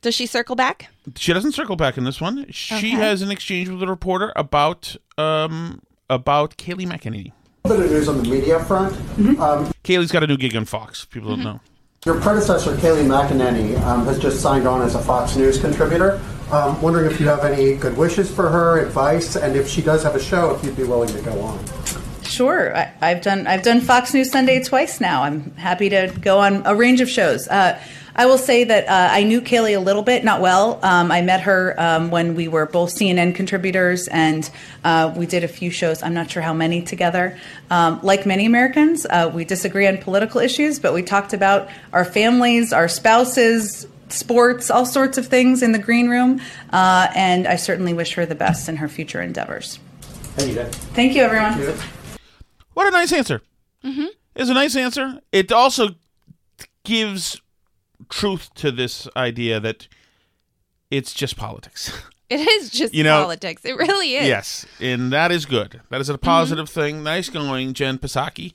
Does 0.00 0.14
she 0.14 0.26
circle 0.26 0.56
back? 0.56 0.88
She 1.16 1.32
doesn't 1.32 1.52
circle 1.52 1.76
back 1.76 1.98
in 1.98 2.04
this 2.04 2.20
one. 2.20 2.46
She 2.50 2.74
Okay. 2.76 2.88
has 2.90 3.20
an 3.22 3.30
exchange 3.30 3.68
with 3.68 3.82
a 3.82 3.86
reporter 3.86 4.32
about 4.36 4.96
um, 5.18 5.82
about 6.08 6.56
Kayleigh 6.56 6.86
McEnany. 6.86 7.32
A 7.64 7.68
bit 7.68 7.80
of 7.80 7.90
news 7.90 8.08
on 8.08 8.22
the 8.22 8.28
media 8.28 8.64
front. 8.64 8.94
Um, 9.40 9.70
Kayleigh's 9.84 10.10
got 10.12 10.22
a 10.22 10.26
new 10.26 10.36
gig 10.36 10.56
on 10.56 10.64
Fox. 10.64 11.04
People 11.04 11.30
don't 11.30 11.42
know. 11.44 11.60
your 12.06 12.20
predecessor, 12.20 12.74
Kayleigh 12.76 13.06
McEnany, 13.06 13.78
um, 13.82 14.04
has 14.06 14.18
just 14.18 14.40
signed 14.40 14.66
on 14.66 14.80
as 14.82 14.94
a 14.94 15.00
Fox 15.02 15.36
News 15.36 15.60
contributor. 15.60 16.20
Um, 16.50 16.80
wondering 16.80 17.10
if 17.10 17.20
you 17.20 17.26
have 17.28 17.44
any 17.44 17.74
good 17.74 17.96
wishes 17.96 18.30
for 18.30 18.48
her, 18.48 18.78
advice, 18.78 19.36
and 19.36 19.54
if 19.54 19.68
she 19.68 19.82
does 19.82 20.02
have 20.02 20.14
a 20.14 20.20
show, 20.20 20.54
if 20.54 20.64
you'd 20.64 20.76
be 20.76 20.84
willing 20.84 21.10
to 21.10 21.20
go 21.20 21.38
on. 21.40 21.62
Sure, 22.22 22.76
I, 22.76 22.92
I've 23.00 23.22
done 23.22 23.46
I've 23.46 23.62
done 23.62 23.80
Fox 23.80 24.14
News 24.14 24.30
Sunday 24.30 24.62
twice 24.62 25.00
now. 25.00 25.24
I'm 25.24 25.54
happy 25.56 25.88
to 25.90 26.14
go 26.20 26.38
on 26.38 26.62
a 26.66 26.74
range 26.74 27.00
of 27.00 27.08
shows. 27.08 27.48
Uh, 27.48 27.78
I 28.18 28.26
will 28.26 28.38
say 28.38 28.64
that 28.64 28.88
uh, 28.88 29.08
I 29.12 29.22
knew 29.22 29.40
Kayleigh 29.40 29.76
a 29.76 29.80
little 29.80 30.02
bit, 30.02 30.24
not 30.24 30.40
well. 30.40 30.80
Um, 30.82 31.12
I 31.12 31.22
met 31.22 31.42
her 31.42 31.74
um, 31.78 32.10
when 32.10 32.34
we 32.34 32.48
were 32.48 32.66
both 32.66 32.92
CNN 32.92 33.34
contributors, 33.36 34.08
and 34.08 34.50
uh, 34.82 35.14
we 35.16 35.24
did 35.24 35.44
a 35.44 35.48
few 35.48 35.70
shows. 35.70 36.02
I'm 36.02 36.14
not 36.14 36.28
sure 36.28 36.42
how 36.42 36.52
many 36.52 36.82
together. 36.82 37.38
Um, 37.70 38.00
like 38.02 38.26
many 38.26 38.44
Americans, 38.44 39.06
uh, 39.06 39.30
we 39.32 39.44
disagree 39.44 39.86
on 39.86 39.98
political 39.98 40.40
issues, 40.40 40.80
but 40.80 40.94
we 40.94 41.02
talked 41.02 41.32
about 41.32 41.68
our 41.92 42.04
families, 42.04 42.72
our 42.72 42.88
spouses, 42.88 43.86
sports, 44.12 44.70
all 44.70 44.86
sorts 44.86 45.18
of 45.18 45.26
things 45.26 45.62
in 45.62 45.72
the 45.72 45.78
green 45.78 46.08
room. 46.08 46.40
Uh, 46.72 47.08
and 47.14 47.46
I 47.46 47.56
certainly 47.56 47.92
wish 47.94 48.14
her 48.14 48.26
the 48.26 48.34
best 48.34 48.68
in 48.68 48.76
her 48.76 48.88
future 48.88 49.20
endeavors. 49.22 49.78
Thank 50.00 50.54
you, 50.54 50.64
Thank 50.94 51.14
you, 51.14 51.22
everyone. 51.22 51.76
What 52.74 52.86
a 52.86 52.90
nice 52.90 53.12
answer. 53.12 53.42
Mm-hmm. 53.84 54.06
It's 54.36 54.50
a 54.50 54.54
nice 54.54 54.76
answer. 54.76 55.20
It 55.32 55.50
also 55.52 55.90
gives 56.84 57.40
truth 58.08 58.52
to 58.54 58.70
this 58.70 59.08
idea 59.16 59.58
that 59.60 59.88
it's 60.90 61.12
just 61.14 61.36
politics. 61.36 61.92
It 62.30 62.40
is 62.46 62.68
just 62.68 62.92
You 62.92 63.04
know- 63.04 63.22
politics. 63.22 63.62
It 63.64 63.74
really 63.78 64.16
is. 64.16 64.26
yes, 64.28 64.66
and 64.82 65.10
that 65.14 65.32
is 65.32 65.46
good. 65.46 65.80
That 65.88 66.02
is 66.02 66.10
a 66.10 66.12
Mm-hmm. 66.12 66.26
positive 66.26 66.68
thing. 66.68 67.02
Nice 67.02 67.30
going, 67.30 67.72
Jen 67.72 67.96
Psaki. 67.96 68.52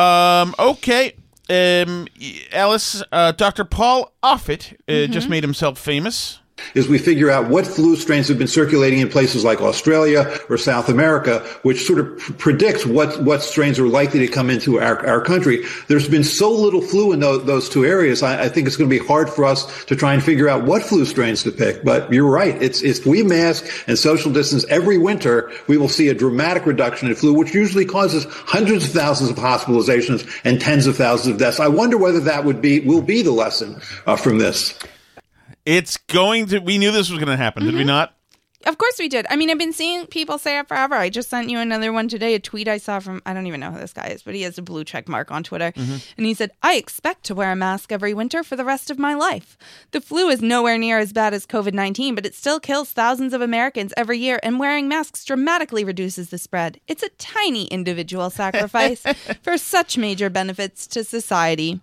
Um, 0.00 0.54
okay. 0.58 1.12
Um, 1.48 2.06
Alice, 2.52 3.02
uh, 3.12 3.32
Dr. 3.32 3.64
Paul 3.64 4.12
Offit 4.22 4.72
uh, 4.72 4.76
Mm-hmm. 4.92 5.12
just 5.12 5.28
made 5.28 5.44
himself 5.44 5.78
famous. 5.78 6.40
Is 6.74 6.88
we 6.88 6.98
figure 6.98 7.30
out 7.30 7.48
what 7.48 7.66
flu 7.66 7.96
strains 7.96 8.28
have 8.28 8.38
been 8.38 8.46
circulating 8.48 9.00
in 9.00 9.08
places 9.08 9.44
like 9.44 9.60
Australia 9.60 10.38
or 10.48 10.58
South 10.58 10.88
America, 10.88 11.40
which 11.62 11.86
sort 11.86 11.98
of 11.98 12.18
pr- 12.18 12.32
predicts 12.34 12.86
what, 12.86 13.22
what 13.22 13.42
strains 13.42 13.78
are 13.78 13.88
likely 13.88 14.20
to 14.20 14.28
come 14.28 14.50
into 14.50 14.80
our, 14.80 15.06
our 15.06 15.20
country. 15.20 15.64
There's 15.88 16.08
been 16.08 16.24
so 16.24 16.50
little 16.50 16.80
flu 16.80 17.12
in 17.12 17.20
those, 17.20 17.44
those 17.44 17.68
two 17.68 17.84
areas. 17.84 18.22
I, 18.22 18.44
I 18.44 18.48
think 18.48 18.66
it's 18.66 18.76
going 18.76 18.90
to 18.90 19.00
be 19.00 19.04
hard 19.04 19.30
for 19.30 19.44
us 19.44 19.84
to 19.86 19.96
try 19.96 20.14
and 20.14 20.22
figure 20.22 20.48
out 20.48 20.64
what 20.64 20.82
flu 20.82 21.04
strains 21.04 21.42
to 21.44 21.52
pick. 21.52 21.84
But 21.84 22.12
you're 22.12 22.30
right. 22.30 22.60
It's, 22.62 22.82
if 22.82 23.06
we 23.06 23.22
mask 23.22 23.64
and 23.86 23.98
social 23.98 24.32
distance 24.32 24.64
every 24.66 24.98
winter, 24.98 25.52
we 25.66 25.76
will 25.76 25.88
see 25.88 26.08
a 26.08 26.14
dramatic 26.14 26.66
reduction 26.66 27.08
in 27.08 27.14
flu, 27.14 27.34
which 27.34 27.54
usually 27.54 27.84
causes 27.84 28.26
hundreds 28.28 28.86
of 28.86 28.92
thousands 28.92 29.30
of 29.30 29.36
hospitalizations 29.36 30.28
and 30.44 30.60
tens 30.60 30.86
of 30.86 30.96
thousands 30.96 31.34
of 31.34 31.38
deaths. 31.38 31.60
I 31.60 31.68
wonder 31.68 31.98
whether 31.98 32.20
that 32.20 32.44
would 32.44 32.60
be, 32.60 32.80
will 32.80 33.02
be 33.02 33.22
the 33.22 33.30
lesson 33.32 33.80
uh, 34.06 34.16
from 34.16 34.38
this. 34.38 34.78
It's 35.66 35.96
going 35.96 36.46
to. 36.46 36.60
We 36.60 36.78
knew 36.78 36.92
this 36.92 37.10
was 37.10 37.18
going 37.18 37.28
to 37.28 37.36
happen, 37.36 37.64
did 37.64 37.74
we 37.74 37.80
mm-hmm. 37.80 37.88
not? 37.88 38.16
Of 38.66 38.78
course 38.78 38.98
we 38.98 39.08
did. 39.08 39.26
I 39.30 39.36
mean, 39.36 39.48
I've 39.48 39.58
been 39.58 39.72
seeing 39.72 40.06
people 40.06 40.38
say 40.38 40.58
it 40.58 40.66
forever. 40.66 40.96
I 40.96 41.08
just 41.08 41.28
sent 41.28 41.50
you 41.50 41.58
another 41.60 41.92
one 41.92 42.08
today, 42.08 42.34
a 42.34 42.40
tweet 42.40 42.66
I 42.66 42.78
saw 42.78 42.98
from, 42.98 43.22
I 43.24 43.32
don't 43.32 43.46
even 43.46 43.60
know 43.60 43.70
who 43.70 43.78
this 43.78 43.92
guy 43.92 44.08
is, 44.08 44.24
but 44.24 44.34
he 44.34 44.42
has 44.42 44.58
a 44.58 44.62
blue 44.62 44.82
check 44.82 45.08
mark 45.08 45.30
on 45.30 45.44
Twitter. 45.44 45.70
Mm-hmm. 45.70 45.96
And 46.16 46.26
he 46.26 46.34
said, 46.34 46.50
I 46.62 46.74
expect 46.74 47.22
to 47.24 47.34
wear 47.34 47.52
a 47.52 47.56
mask 47.56 47.92
every 47.92 48.12
winter 48.12 48.42
for 48.42 48.56
the 48.56 48.64
rest 48.64 48.90
of 48.90 48.98
my 48.98 49.14
life. 49.14 49.56
The 49.92 50.00
flu 50.00 50.28
is 50.30 50.42
nowhere 50.42 50.78
near 50.78 50.98
as 50.98 51.12
bad 51.12 51.32
as 51.32 51.46
COVID 51.46 51.74
19, 51.74 52.16
but 52.16 52.26
it 52.26 52.34
still 52.34 52.58
kills 52.58 52.90
thousands 52.90 53.32
of 53.34 53.40
Americans 53.40 53.92
every 53.96 54.18
year, 54.18 54.40
and 54.42 54.58
wearing 54.58 54.88
masks 54.88 55.24
dramatically 55.24 55.84
reduces 55.84 56.30
the 56.30 56.38
spread. 56.38 56.80
It's 56.88 57.04
a 57.04 57.10
tiny 57.18 57.66
individual 57.66 58.30
sacrifice 58.30 59.02
for 59.42 59.58
such 59.58 59.96
major 59.96 60.28
benefits 60.28 60.88
to 60.88 61.04
society. 61.04 61.80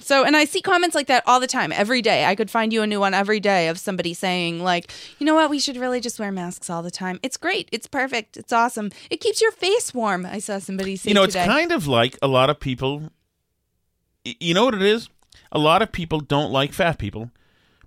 So, 0.00 0.24
and 0.24 0.36
I 0.36 0.44
see 0.44 0.60
comments 0.60 0.94
like 0.94 1.06
that 1.08 1.22
all 1.26 1.40
the 1.40 1.46
time, 1.46 1.72
every 1.72 2.02
day. 2.02 2.24
I 2.24 2.34
could 2.34 2.50
find 2.50 2.72
you 2.72 2.82
a 2.82 2.86
new 2.86 3.00
one 3.00 3.14
every 3.14 3.40
day 3.40 3.68
of 3.68 3.78
somebody 3.78 4.14
saying, 4.14 4.62
like, 4.62 4.92
you 5.18 5.26
know 5.26 5.34
what, 5.34 5.50
we 5.50 5.58
should 5.58 5.76
really 5.76 6.00
just 6.00 6.18
wear 6.18 6.32
masks 6.32 6.70
all 6.70 6.82
the 6.82 6.90
time. 6.90 7.18
It's 7.22 7.36
great. 7.36 7.68
It's 7.72 7.86
perfect. 7.86 8.36
It's 8.36 8.52
awesome. 8.52 8.90
It 9.10 9.20
keeps 9.20 9.40
your 9.40 9.52
face 9.52 9.92
warm. 9.92 10.24
I 10.24 10.38
saw 10.38 10.58
somebody 10.58 10.96
say 10.96 11.10
you 11.10 11.14
know, 11.14 11.24
it's 11.24 11.34
today. 11.34 11.46
kind 11.46 11.72
of 11.72 11.86
like 11.86 12.16
a 12.22 12.28
lot 12.28 12.50
of 12.50 12.60
people. 12.60 13.10
You 14.24 14.54
know 14.54 14.64
what 14.64 14.74
it 14.74 14.82
is? 14.82 15.08
A 15.50 15.58
lot 15.58 15.82
of 15.82 15.92
people 15.92 16.20
don't 16.20 16.52
like 16.52 16.72
fat 16.72 16.98
people 16.98 17.30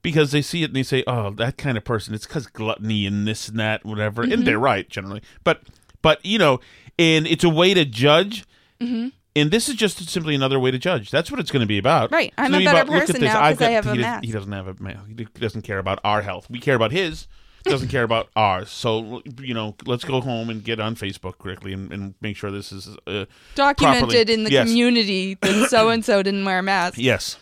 because 0.02 0.32
they 0.32 0.42
see 0.42 0.64
it 0.64 0.68
and 0.68 0.76
they 0.76 0.84
say, 0.84 1.04
"Oh, 1.06 1.30
that 1.32 1.58
kind 1.58 1.78
of 1.78 1.84
person." 1.84 2.14
It's 2.14 2.26
because 2.26 2.48
gluttony 2.48 3.06
and 3.06 3.28
this 3.28 3.48
and 3.48 3.60
that, 3.60 3.86
whatever. 3.86 4.24
Mm-hmm. 4.24 4.32
And 4.32 4.48
they're 4.48 4.60
right 4.60 4.90
generally, 4.90 5.22
but 5.44 5.62
but 6.02 6.26
you 6.26 6.40
know, 6.40 6.60
and 6.98 7.28
it's 7.28 7.44
a 7.44 7.50
way 7.50 7.74
to 7.74 7.86
judge. 7.86 8.46
Mm-hmm. 8.80 9.10
And 9.36 9.50
this 9.50 9.70
is 9.70 9.76
just 9.76 10.10
simply 10.10 10.36
another 10.36 10.60
way 10.60 10.72
to 10.72 10.78
judge. 10.78 11.10
That's 11.10 11.32
what 11.32 11.40
it's 11.40 11.52
going 11.52 11.62
to 11.62 11.68
be 11.68 11.78
about. 11.78 12.12
Right. 12.12 12.34
I'm 12.38 12.54
a 12.54 12.60
better 12.64 12.82
about, 12.82 12.88
look 12.90 12.96
at 13.04 13.08
person 13.08 13.22
this. 13.22 13.34
now 13.34 13.42
I've 13.42 13.58
'cause 13.58 13.68
I 13.68 13.72
have 13.72 13.88
a 13.88 13.92
he 13.92 13.98
does- 13.98 14.02
mask. 14.04 14.24
He 14.26 14.32
doesn't 14.32 14.52
have 14.52 14.68
a 14.68 14.76
ma- 14.80 15.06
He 15.08 15.14
doesn't 15.40 15.62
care 15.62 15.80
about 15.80 16.00
our 16.04 16.22
health. 16.22 16.48
We 16.50 16.60
care 16.60 16.76
about 16.76 16.92
his. 16.92 17.28
Doesn't 17.64 17.90
care 17.90 18.04
about 18.04 18.28
ours. 18.36 18.70
So 18.72 19.22
you 19.40 19.54
know, 19.54 19.76
let's 19.86 20.04
go 20.04 20.20
home 20.20 20.50
and 20.50 20.64
get 20.64 20.80
on 20.80 20.96
Facebook 20.96 21.38
quickly 21.38 21.72
and, 21.74 21.94
and 21.94 22.14
make 22.20 22.36
sure 22.36 22.52
this 22.52 22.72
is 22.72 22.98
uh, 23.08 23.26
Documented 23.56 24.10
properly- 24.10 24.34
in 24.34 24.44
the 24.44 24.52
Yes. 24.52 24.68
community 24.68 25.36
that 25.36 25.70
so 25.70 25.90
and 25.90 26.04
so 26.04 26.22
didn't 26.24 26.44
wear 26.44 26.60
a 26.60 26.64
mask. 26.64 26.98
Yes. 26.98 27.38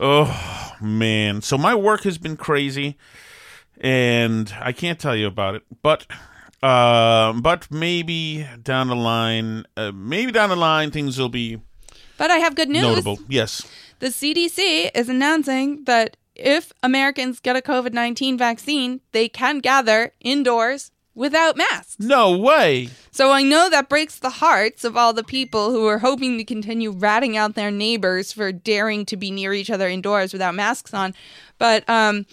Oh 0.00 0.72
man. 0.80 1.42
So 1.42 1.56
my 1.56 1.74
work 1.76 2.02
has 2.02 2.18
been 2.18 2.36
crazy, 2.36 2.96
and 3.80 4.52
I 4.60 4.72
can't 4.72 4.98
tell 4.98 5.14
you 5.14 5.26
about 5.26 5.54
it. 5.54 5.62
But, 5.82 6.06
um, 6.64 7.42
but 7.42 7.70
maybe 7.70 8.46
down 8.62 8.88
the 8.88 8.96
line, 8.96 9.64
uh, 9.76 9.92
maybe 9.94 10.32
down 10.32 10.48
the 10.48 10.56
line, 10.56 10.90
things 10.90 11.18
will 11.18 11.28
be 11.28 11.60
But 12.16 12.30
I 12.30 12.38
have 12.38 12.54
good 12.54 12.68
news. 12.68 12.82
notable. 12.82 13.18
Yes. 13.28 13.66
The 13.98 14.08
CDC 14.08 14.90
is 14.94 15.08
announcing 15.08 15.84
that 15.84 16.16
if 16.34 16.72
Americans 16.82 17.40
get 17.40 17.56
a 17.56 17.60
COVID 17.60 17.92
19 17.92 18.38
vaccine, 18.38 19.00
they 19.12 19.28
can 19.28 19.58
gather 19.60 20.12
indoors 20.20 20.90
without 21.14 21.56
masks. 21.56 21.96
No 22.00 22.36
way. 22.36 22.88
So 23.12 23.30
I 23.30 23.42
know 23.42 23.70
that 23.70 23.88
breaks 23.88 24.18
the 24.18 24.30
hearts 24.30 24.82
of 24.84 24.96
all 24.96 25.12
the 25.12 25.22
people 25.22 25.70
who 25.70 25.86
are 25.86 25.98
hoping 25.98 26.38
to 26.38 26.44
continue 26.44 26.90
ratting 26.90 27.36
out 27.36 27.54
their 27.54 27.70
neighbors 27.70 28.32
for 28.32 28.50
daring 28.50 29.06
to 29.06 29.16
be 29.16 29.30
near 29.30 29.52
each 29.52 29.70
other 29.70 29.88
indoors 29.88 30.32
without 30.32 30.56
masks 30.56 30.92
on. 30.92 31.14
But 31.58 31.88
um 31.88 32.26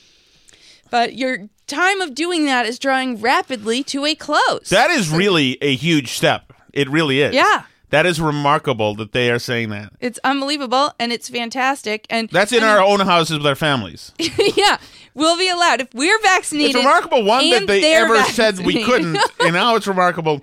but 0.90 1.14
your 1.16 1.48
time 1.72 2.02
of 2.02 2.14
doing 2.14 2.46
that 2.46 2.66
is 2.66 2.78
drawing 2.78 3.20
rapidly 3.20 3.84
to 3.86 4.06
a 4.06 4.16
close. 4.16 4.70
That 4.70 4.92
is 4.92 5.10
really 5.10 5.58
a 5.62 5.76
huge 5.76 6.12
step. 6.12 6.54
It 6.74 6.90
really 6.90 7.22
is. 7.22 7.34
Yeah. 7.34 7.64
That 7.90 8.06
is 8.06 8.22
remarkable 8.22 8.96
that 8.96 9.12
they 9.12 9.30
are 9.32 9.40
saying 9.40 9.70
that. 9.70 9.92
it's 10.00 10.18
unbelievable 10.24 10.94
and 10.98 11.12
it's 11.12 11.28
fantastic 11.28 12.08
and 12.10 12.30
That's 12.30 12.54
in 12.54 12.64
our 12.64 12.80
own 12.80 13.02
houses 13.02 13.40
with 13.40 13.48
our 13.48 13.56
families. 13.56 14.14
yeah, 14.56 14.78
we'll 15.14 15.38
be 15.38 15.50
allowed 15.50 15.82
if 15.82 15.94
we're 15.94 16.20
vaccinated. 16.22 16.78
It's 16.78 16.86
remarkable 16.86 17.26
one 17.26 17.50
that 17.50 17.68
they 17.68 17.94
ever 17.94 18.24
said 18.24 18.60
we 18.60 18.86
couldn't, 18.86 19.20
and 19.42 19.54
now 19.54 19.76
it's 19.76 19.88
remarkable. 19.88 20.42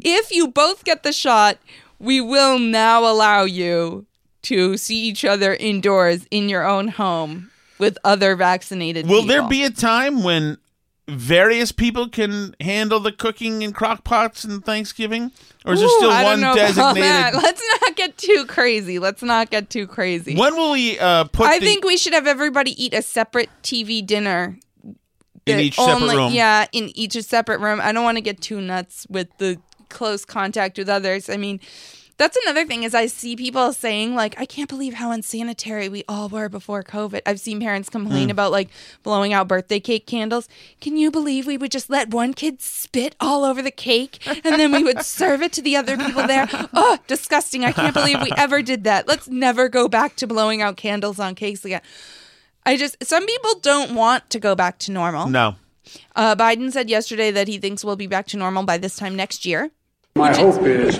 if 0.00 0.32
you 0.32 0.48
both 0.48 0.82
get 0.82 1.04
the 1.04 1.12
shot, 1.12 1.58
we 2.00 2.20
will 2.20 2.58
now 2.58 3.04
allow 3.08 3.44
you 3.44 4.06
to 4.42 4.76
see 4.76 4.98
each 4.98 5.24
other 5.24 5.54
indoors 5.54 6.26
in 6.32 6.48
your 6.48 6.66
own 6.66 6.88
home 6.88 7.51
with 7.82 7.98
other 8.04 8.36
vaccinated 8.36 9.04
people. 9.04 9.20
Will 9.22 9.26
there 9.26 9.46
be 9.48 9.64
a 9.64 9.70
time 9.70 10.22
when 10.22 10.56
various 11.08 11.72
people 11.72 12.08
can 12.08 12.54
handle 12.60 13.00
the 13.00 13.10
cooking 13.10 13.62
in 13.62 13.72
crock 13.72 14.04
pots 14.04 14.44
and 14.44 14.64
Thanksgiving? 14.64 15.32
Or 15.64 15.72
is 15.74 15.80
there 15.80 15.88
Ooh, 15.88 15.96
still 15.98 16.10
I 16.10 16.22
don't 16.22 16.30
one 16.32 16.40
know 16.40 16.52
about 16.52 16.74
that. 16.74 16.94
designated? 16.94 17.34
Let's 17.42 17.62
not 17.82 17.96
get 17.96 18.16
too 18.16 18.44
crazy. 18.46 18.98
Let's 19.00 19.22
not 19.22 19.50
get 19.50 19.68
too 19.68 19.86
crazy. 19.88 20.36
When 20.36 20.54
will 20.54 20.70
we 20.72 20.98
uh, 20.98 21.24
put 21.24 21.48
I 21.48 21.58
the- 21.58 21.66
think 21.66 21.84
we 21.84 21.96
should 21.96 22.12
have 22.14 22.26
everybody 22.28 22.70
eat 22.82 22.94
a 22.94 23.02
separate 23.02 23.50
TV 23.64 24.06
dinner 24.06 24.56
In 25.46 25.58
each 25.58 25.74
separate 25.74 25.94
only- 26.02 26.16
room. 26.16 26.32
Yeah, 26.32 26.66
in 26.72 26.88
each 26.94 27.12
separate 27.22 27.58
room. 27.60 27.80
I 27.82 27.90
don't 27.92 28.04
want 28.04 28.16
to 28.16 28.22
get 28.22 28.40
too 28.40 28.60
nuts 28.60 29.06
with 29.10 29.26
the 29.38 29.58
close 29.88 30.24
contact 30.24 30.78
with 30.78 30.88
others. 30.88 31.28
I 31.28 31.36
mean, 31.36 31.58
that's 32.16 32.36
another 32.44 32.64
thing 32.66 32.82
is 32.84 32.94
I 32.94 33.06
see 33.06 33.34
people 33.36 33.72
saying 33.72 34.14
like, 34.14 34.38
I 34.40 34.44
can't 34.46 34.68
believe 34.68 34.94
how 34.94 35.10
unsanitary 35.10 35.88
we 35.88 36.04
all 36.08 36.28
were 36.28 36.48
before 36.48 36.82
COVID. 36.82 37.22
I've 37.26 37.40
seen 37.40 37.60
parents 37.60 37.88
complain 37.88 38.28
Mm. 38.28 38.32
about 38.32 38.52
like 38.52 38.68
blowing 39.02 39.32
out 39.32 39.48
birthday 39.48 39.80
cake 39.80 40.06
candles. 40.06 40.48
Can 40.80 40.96
you 40.96 41.10
believe 41.10 41.46
we 41.46 41.56
would 41.56 41.70
just 41.72 41.90
let 41.90 42.10
one 42.10 42.34
kid 42.34 42.60
spit 42.62 43.16
all 43.20 43.44
over 43.44 43.62
the 43.62 43.70
cake 43.70 44.18
and 44.26 44.58
then 44.60 44.70
we 44.72 44.84
would 44.84 45.02
serve 45.04 45.42
it 45.42 45.52
to 45.54 45.62
the 45.62 45.76
other 45.76 45.96
people 45.96 46.26
there? 46.26 46.48
Oh, 46.74 46.98
disgusting. 47.06 47.64
I 47.64 47.72
can't 47.72 47.94
believe 47.94 48.20
we 48.22 48.30
ever 48.36 48.62
did 48.62 48.84
that. 48.84 49.08
Let's 49.08 49.28
never 49.28 49.68
go 49.68 49.88
back 49.88 50.16
to 50.16 50.26
blowing 50.26 50.62
out 50.62 50.76
candles 50.76 51.18
on 51.18 51.34
cakes 51.34 51.64
again. 51.64 51.82
I 52.64 52.76
just, 52.76 52.96
some 53.04 53.26
people 53.26 53.58
don't 53.60 53.94
want 53.94 54.30
to 54.30 54.38
go 54.38 54.54
back 54.54 54.78
to 54.80 54.92
normal. 54.92 55.28
No. 55.28 55.56
Uh, 56.14 56.36
Biden 56.36 56.70
said 56.70 56.88
yesterday 56.88 57.30
that 57.32 57.48
he 57.48 57.58
thinks 57.58 57.84
we'll 57.84 57.96
be 57.96 58.06
back 58.06 58.26
to 58.28 58.36
normal 58.36 58.62
by 58.62 58.78
this 58.78 58.94
time 58.96 59.16
next 59.16 59.44
year. 59.44 59.70
My 60.14 60.32
hope 60.36 60.62
is 60.62 60.98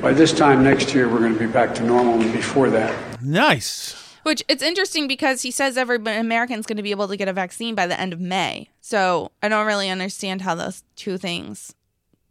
by 0.00 0.12
this 0.12 0.32
time 0.32 0.62
next 0.64 0.94
year, 0.94 1.08
we're 1.08 1.18
going 1.18 1.34
to 1.34 1.38
be 1.38 1.46
back 1.46 1.74
to 1.74 1.82
normal 1.82 2.20
and 2.20 2.32
before 2.32 2.70
that. 2.70 3.22
Nice. 3.22 3.94
Which 4.22 4.42
it's 4.48 4.62
interesting 4.62 5.08
because 5.08 5.42
he 5.42 5.50
says 5.50 5.76
every 5.78 5.96
American's 5.96 6.66
going 6.66 6.76
to 6.76 6.82
be 6.82 6.90
able 6.90 7.08
to 7.08 7.16
get 7.16 7.28
a 7.28 7.32
vaccine 7.32 7.74
by 7.74 7.86
the 7.86 7.98
end 7.98 8.12
of 8.12 8.20
May. 8.20 8.68
So 8.80 9.30
I 9.42 9.48
don't 9.48 9.66
really 9.66 9.88
understand 9.90 10.42
how 10.42 10.54
those 10.54 10.82
two 10.96 11.16
things 11.18 11.74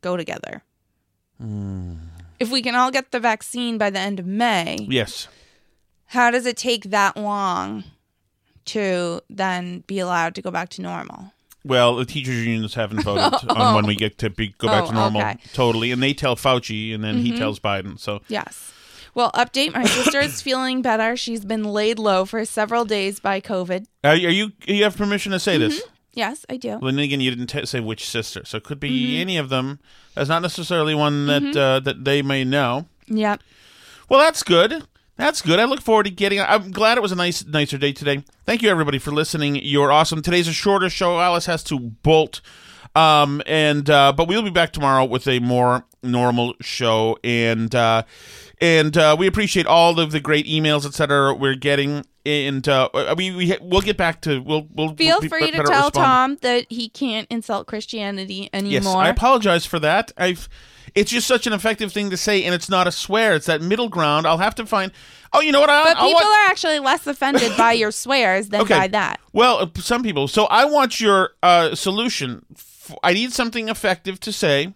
go 0.01 0.15
together. 0.15 0.63
Hmm. 1.39 1.95
If 2.39 2.51
we 2.51 2.61
can 2.61 2.75
all 2.75 2.91
get 2.91 3.11
the 3.11 3.19
vaccine 3.19 3.77
by 3.77 3.89
the 3.89 3.99
end 3.99 4.19
of 4.19 4.25
May, 4.25 4.85
Yes. 4.89 5.27
how 6.07 6.31
does 6.31 6.45
it 6.45 6.57
take 6.57 6.85
that 6.85 7.17
long 7.17 7.83
to 8.65 9.21
then 9.29 9.83
be 9.87 9.99
allowed 9.99 10.35
to 10.35 10.41
go 10.41 10.51
back 10.51 10.69
to 10.69 10.81
normal? 10.81 11.33
Well, 11.65 11.95
the 11.97 12.05
teachers 12.05 12.45
unions 12.45 12.73
haven't 12.75 13.01
voted 13.03 13.49
on 13.49 13.75
when 13.75 13.85
we 13.85 13.95
get 13.95 14.17
to 14.19 14.29
be, 14.29 14.55
go 14.57 14.67
back 14.67 14.83
Oh, 14.83 14.87
to 14.87 14.93
normal 14.93 15.21
okay. 15.21 15.37
totally, 15.53 15.91
and 15.91 16.01
they 16.01 16.13
tell 16.13 16.35
Fauci, 16.35 16.93
and 16.95 17.03
then 17.03 17.17
he 17.17 17.31
Mhm. 17.33 17.37
tells 17.37 17.59
Biden. 17.59 17.99
So 17.99 18.21
Yes. 18.29 18.71
Well, 19.15 19.31
update 19.33 19.73
my 19.73 19.85
sister 19.85 20.19
is 20.19 20.41
feeling 20.47 20.81
better. 20.81 21.17
She's 21.17 21.43
been 21.43 21.63
laid 21.63 21.99
low 21.99 22.25
for 22.25 22.45
several 22.45 22.85
days 22.85 23.19
by 23.19 23.41
COVID. 23.41 23.85
are, 24.03 24.11
are 24.11 24.15
you 24.15 24.51
you 24.65 24.83
have 24.83 24.95
permission 24.95 25.31
to 25.33 25.39
say 25.39 25.57
this? 25.57 25.81
Yes, 26.13 26.45
I 26.49 26.57
do. 26.57 26.79
Well, 26.81 26.91
then 26.91 26.99
again, 26.99 27.19
you 27.21 27.29
didn't 27.29 27.47
t- 27.47 27.65
say 27.65 27.79
which 27.79 28.07
sister, 28.07 28.43
so 28.45 28.57
it 28.57 28.63
could 28.63 28.79
be 28.79 29.15
Mhm. 29.17 29.21
any 29.21 29.37
of 29.37 29.49
them. 29.49 29.79
That's 30.15 30.29
not 30.29 30.41
necessarily 30.41 30.95
one 30.95 31.27
that 31.27 31.55
uh, 31.57 31.79
that 31.81 32.05
they 32.05 32.21
may 32.21 32.43
know. 32.43 32.87
Yep. 33.07 33.41
Well, 34.09 34.19
that's 34.19 34.43
good. 34.43 34.83
That's 35.19 35.41
good. 35.41 35.59
I 35.59 35.65
look 35.65 35.81
forward 35.81 36.05
to 36.05 36.11
getting. 36.11 36.39
I'm 36.39 36.71
glad 36.71 36.97
it 36.97 37.01
was 37.01 37.11
a 37.11 37.15
nice, 37.15 37.45
nicer 37.45 37.77
day 37.77 37.91
today. 37.91 38.23
Thank 38.45 38.61
you, 38.61 38.69
everybody, 38.69 38.99
for 38.99 39.11
listening. 39.11 39.57
You're 39.57 39.91
awesome. 39.91 40.21
Today's 40.21 40.47
a 40.47 40.53
shorter 40.53 40.89
show. 40.89 41.19
Alice 41.19 41.45
has 41.45 41.61
to 41.65 41.77
bolt, 41.77 42.39
um, 42.95 43.41
and 43.45 43.89
uh, 43.89 44.13
but 44.13 44.29
we'll 44.29 44.43
be 44.43 44.49
back 44.49 44.71
tomorrow 44.71 45.03
with 45.03 45.27
a 45.27 45.39
more 45.39 45.83
normal 46.01 46.53
show. 46.61 47.17
And 47.21 47.75
uh, 47.75 48.03
and 48.61 48.97
uh, 48.97 49.15
we 49.17 49.27
appreciate 49.27 49.65
all 49.65 49.99
of 49.99 50.11
the 50.11 50.19
great 50.19 50.45
emails, 50.45 50.85
etc. 50.85 51.33
We're 51.33 51.55
getting. 51.55 52.05
And 52.25 52.67
uh, 52.67 52.89
we 53.17 53.31
we 53.31 53.57
we'll 53.61 53.81
get 53.81 53.97
back 53.97 54.21
to 54.21 54.39
we'll 54.41 54.67
we'll 54.75 54.93
Feel 54.93 55.21
be 55.21 55.29
free 55.29 55.49
to 55.49 55.63
tell 55.63 55.85
responding. 55.87 55.91
Tom 55.93 56.37
that 56.41 56.65
he 56.69 56.89
can't 56.89 57.25
insult 57.31 57.65
Christianity 57.65 58.49
anymore. 58.53 58.71
Yes, 58.71 58.85
I 58.85 59.07
apologize 59.09 59.65
for 59.65 59.79
that. 59.79 60.11
I've 60.17 60.47
it's 60.93 61.11
just 61.11 61.27
such 61.27 61.47
an 61.47 61.53
effective 61.53 61.91
thing 61.93 62.09
to 62.09 62.17
say, 62.17 62.43
and 62.43 62.53
it's 62.53 62.69
not 62.69 62.87
a 62.87 62.91
swear. 62.91 63.35
It's 63.35 63.45
that 63.45 63.61
middle 63.61 63.89
ground. 63.89 64.27
I'll 64.27 64.37
have 64.37 64.53
to 64.55 64.65
find. 64.65 64.91
Oh, 65.31 65.39
you 65.41 65.51
know 65.51 65.61
what? 65.61 65.69
I, 65.69 65.83
But 65.83 65.97
I'll 65.97 66.07
people 66.07 66.21
want- 66.21 66.49
are 66.49 66.51
actually 66.51 66.79
less 66.79 67.07
offended 67.07 67.55
by 67.57 67.71
your 67.71 67.91
swears 67.91 68.49
than 68.49 68.65
by 68.65 68.87
that. 68.89 69.19
Well, 69.31 69.59
uh, 69.59 69.67
some 69.75 70.03
people. 70.03 70.27
So 70.27 70.45
I 70.45 70.65
want 70.65 70.99
your 70.99 71.31
uh, 71.41 71.73
solution. 71.73 72.45
I 73.01 73.13
need 73.13 73.31
something 73.31 73.69
effective 73.69 74.19
to 74.21 74.31
say 74.31 74.73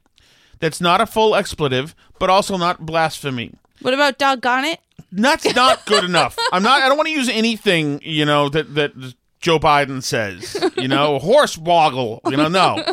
that's 0.59 0.79
not 0.79 1.01
a 1.01 1.05
full 1.05 1.35
expletive, 1.35 1.93
but 2.19 2.29
also 2.29 2.57
not 2.57 2.85
blasphemy. 2.85 3.53
What 3.83 3.93
about 3.93 4.17
doggone 4.17 4.65
it? 4.65 4.79
That's 5.11 5.53
not 5.55 5.85
good 5.85 6.03
enough. 6.03 6.37
I'm 6.51 6.63
not. 6.63 6.81
I 6.81 6.87
don't 6.87 6.97
want 6.97 7.07
to 7.07 7.13
use 7.13 7.29
anything. 7.29 7.99
You 8.03 8.25
know 8.25 8.49
that 8.49 8.73
that 8.75 9.13
Joe 9.39 9.59
Biden 9.59 10.01
says. 10.01 10.57
You 10.77 10.87
know, 10.87 11.19
horse 11.19 11.57
woggle. 11.57 12.21
You 12.25 12.37
know, 12.37 12.47
no, 12.47 12.83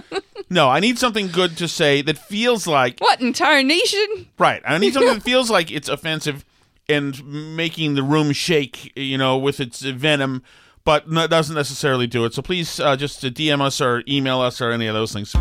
no. 0.51 0.69
I 0.69 0.81
need 0.81 0.99
something 0.99 1.29
good 1.29 1.57
to 1.59 1.69
say 1.69 2.03
that 2.03 2.19
feels 2.19 2.67
like 2.67 2.99
What 3.01 3.21
in 3.21 3.33
tarnation? 3.33 4.27
Right. 4.39 4.61
I 4.67 4.77
need 4.79 4.93
something 4.93 5.15
that 5.15 5.23
feels 5.25 5.51
like 5.51 5.71
it's 5.71 5.89
offensive 5.89 6.45
and 6.89 7.55
making 7.57 7.95
the 7.95 8.03
room 8.03 8.33
shake, 8.33 8.93
you 8.97 9.17
know, 9.17 9.39
with 9.39 9.61
its 9.61 9.81
venom, 9.81 10.43
but 10.85 11.09
no, 11.09 11.27
doesn't 11.29 11.55
necessarily 11.55 12.09
do 12.09 12.25
it. 12.25 12.35
So 12.35 12.43
please 12.43 12.81
uh, 12.81 12.97
just 12.97 13.25
uh, 13.25 13.29
DM 13.29 13.61
us 13.61 13.81
or 13.81 14.03
email 14.09 14.41
us 14.41 14.61
or 14.61 14.73
any 14.73 14.89
of 14.89 14.95
those 14.95 15.13
things. 15.13 15.33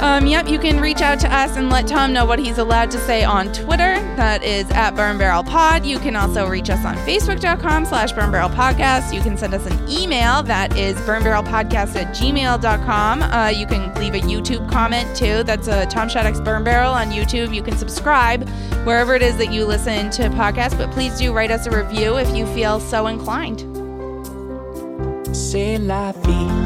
Um, 0.00 0.26
yep, 0.26 0.48
you 0.48 0.58
can 0.58 0.80
reach 0.80 1.00
out 1.00 1.18
to 1.20 1.34
us 1.34 1.56
and 1.56 1.70
let 1.70 1.86
Tom 1.86 2.12
know 2.12 2.24
what 2.24 2.38
he's 2.38 2.58
allowed 2.58 2.90
to 2.90 2.98
say 2.98 3.24
on 3.24 3.52
Twitter. 3.52 3.94
That 4.16 4.42
is 4.42 4.70
at 4.70 4.94
Burn 4.94 5.18
Barrel 5.18 5.42
Pod. 5.42 5.84
You 5.86 5.98
can 5.98 6.16
also 6.16 6.48
reach 6.48 6.68
us 6.70 6.84
on 6.84 6.96
Facebook.com 6.98 7.86
slash 7.86 8.12
Burn 8.12 8.30
Barrel 8.30 8.50
Podcast. 8.50 9.14
You 9.14 9.20
can 9.20 9.36
send 9.36 9.54
us 9.54 9.66
an 9.66 9.88
email 9.88 10.42
that 10.44 10.76
is 10.76 10.96
burnbarrelpodcast 10.98 11.96
at 11.96 12.14
gmail.com. 12.14 13.22
Uh, 13.22 13.48
you 13.48 13.66
can 13.66 13.94
leave 13.94 14.14
a 14.14 14.20
YouTube 14.20 14.70
comment 14.70 15.16
too. 15.16 15.42
That's 15.44 15.68
a 15.68 15.86
Tom 15.86 16.08
Shattuck's 16.08 16.40
Burn 16.40 16.62
Barrel 16.62 16.92
on 16.92 17.10
YouTube. 17.10 17.54
You 17.54 17.62
can 17.62 17.76
subscribe 17.76 18.48
wherever 18.84 19.14
it 19.14 19.22
is 19.22 19.36
that 19.38 19.52
you 19.52 19.64
listen 19.64 20.10
to 20.10 20.28
podcasts, 20.30 20.76
but 20.76 20.90
please 20.90 21.18
do 21.18 21.32
write 21.32 21.50
us 21.50 21.66
a 21.66 21.70
review 21.70 22.16
if 22.18 22.34
you 22.36 22.46
feel 22.54 22.80
so 22.80 23.06
inclined. 23.06 23.60
C'est 25.34 25.78
la 25.78 26.12
vie. 26.12 26.65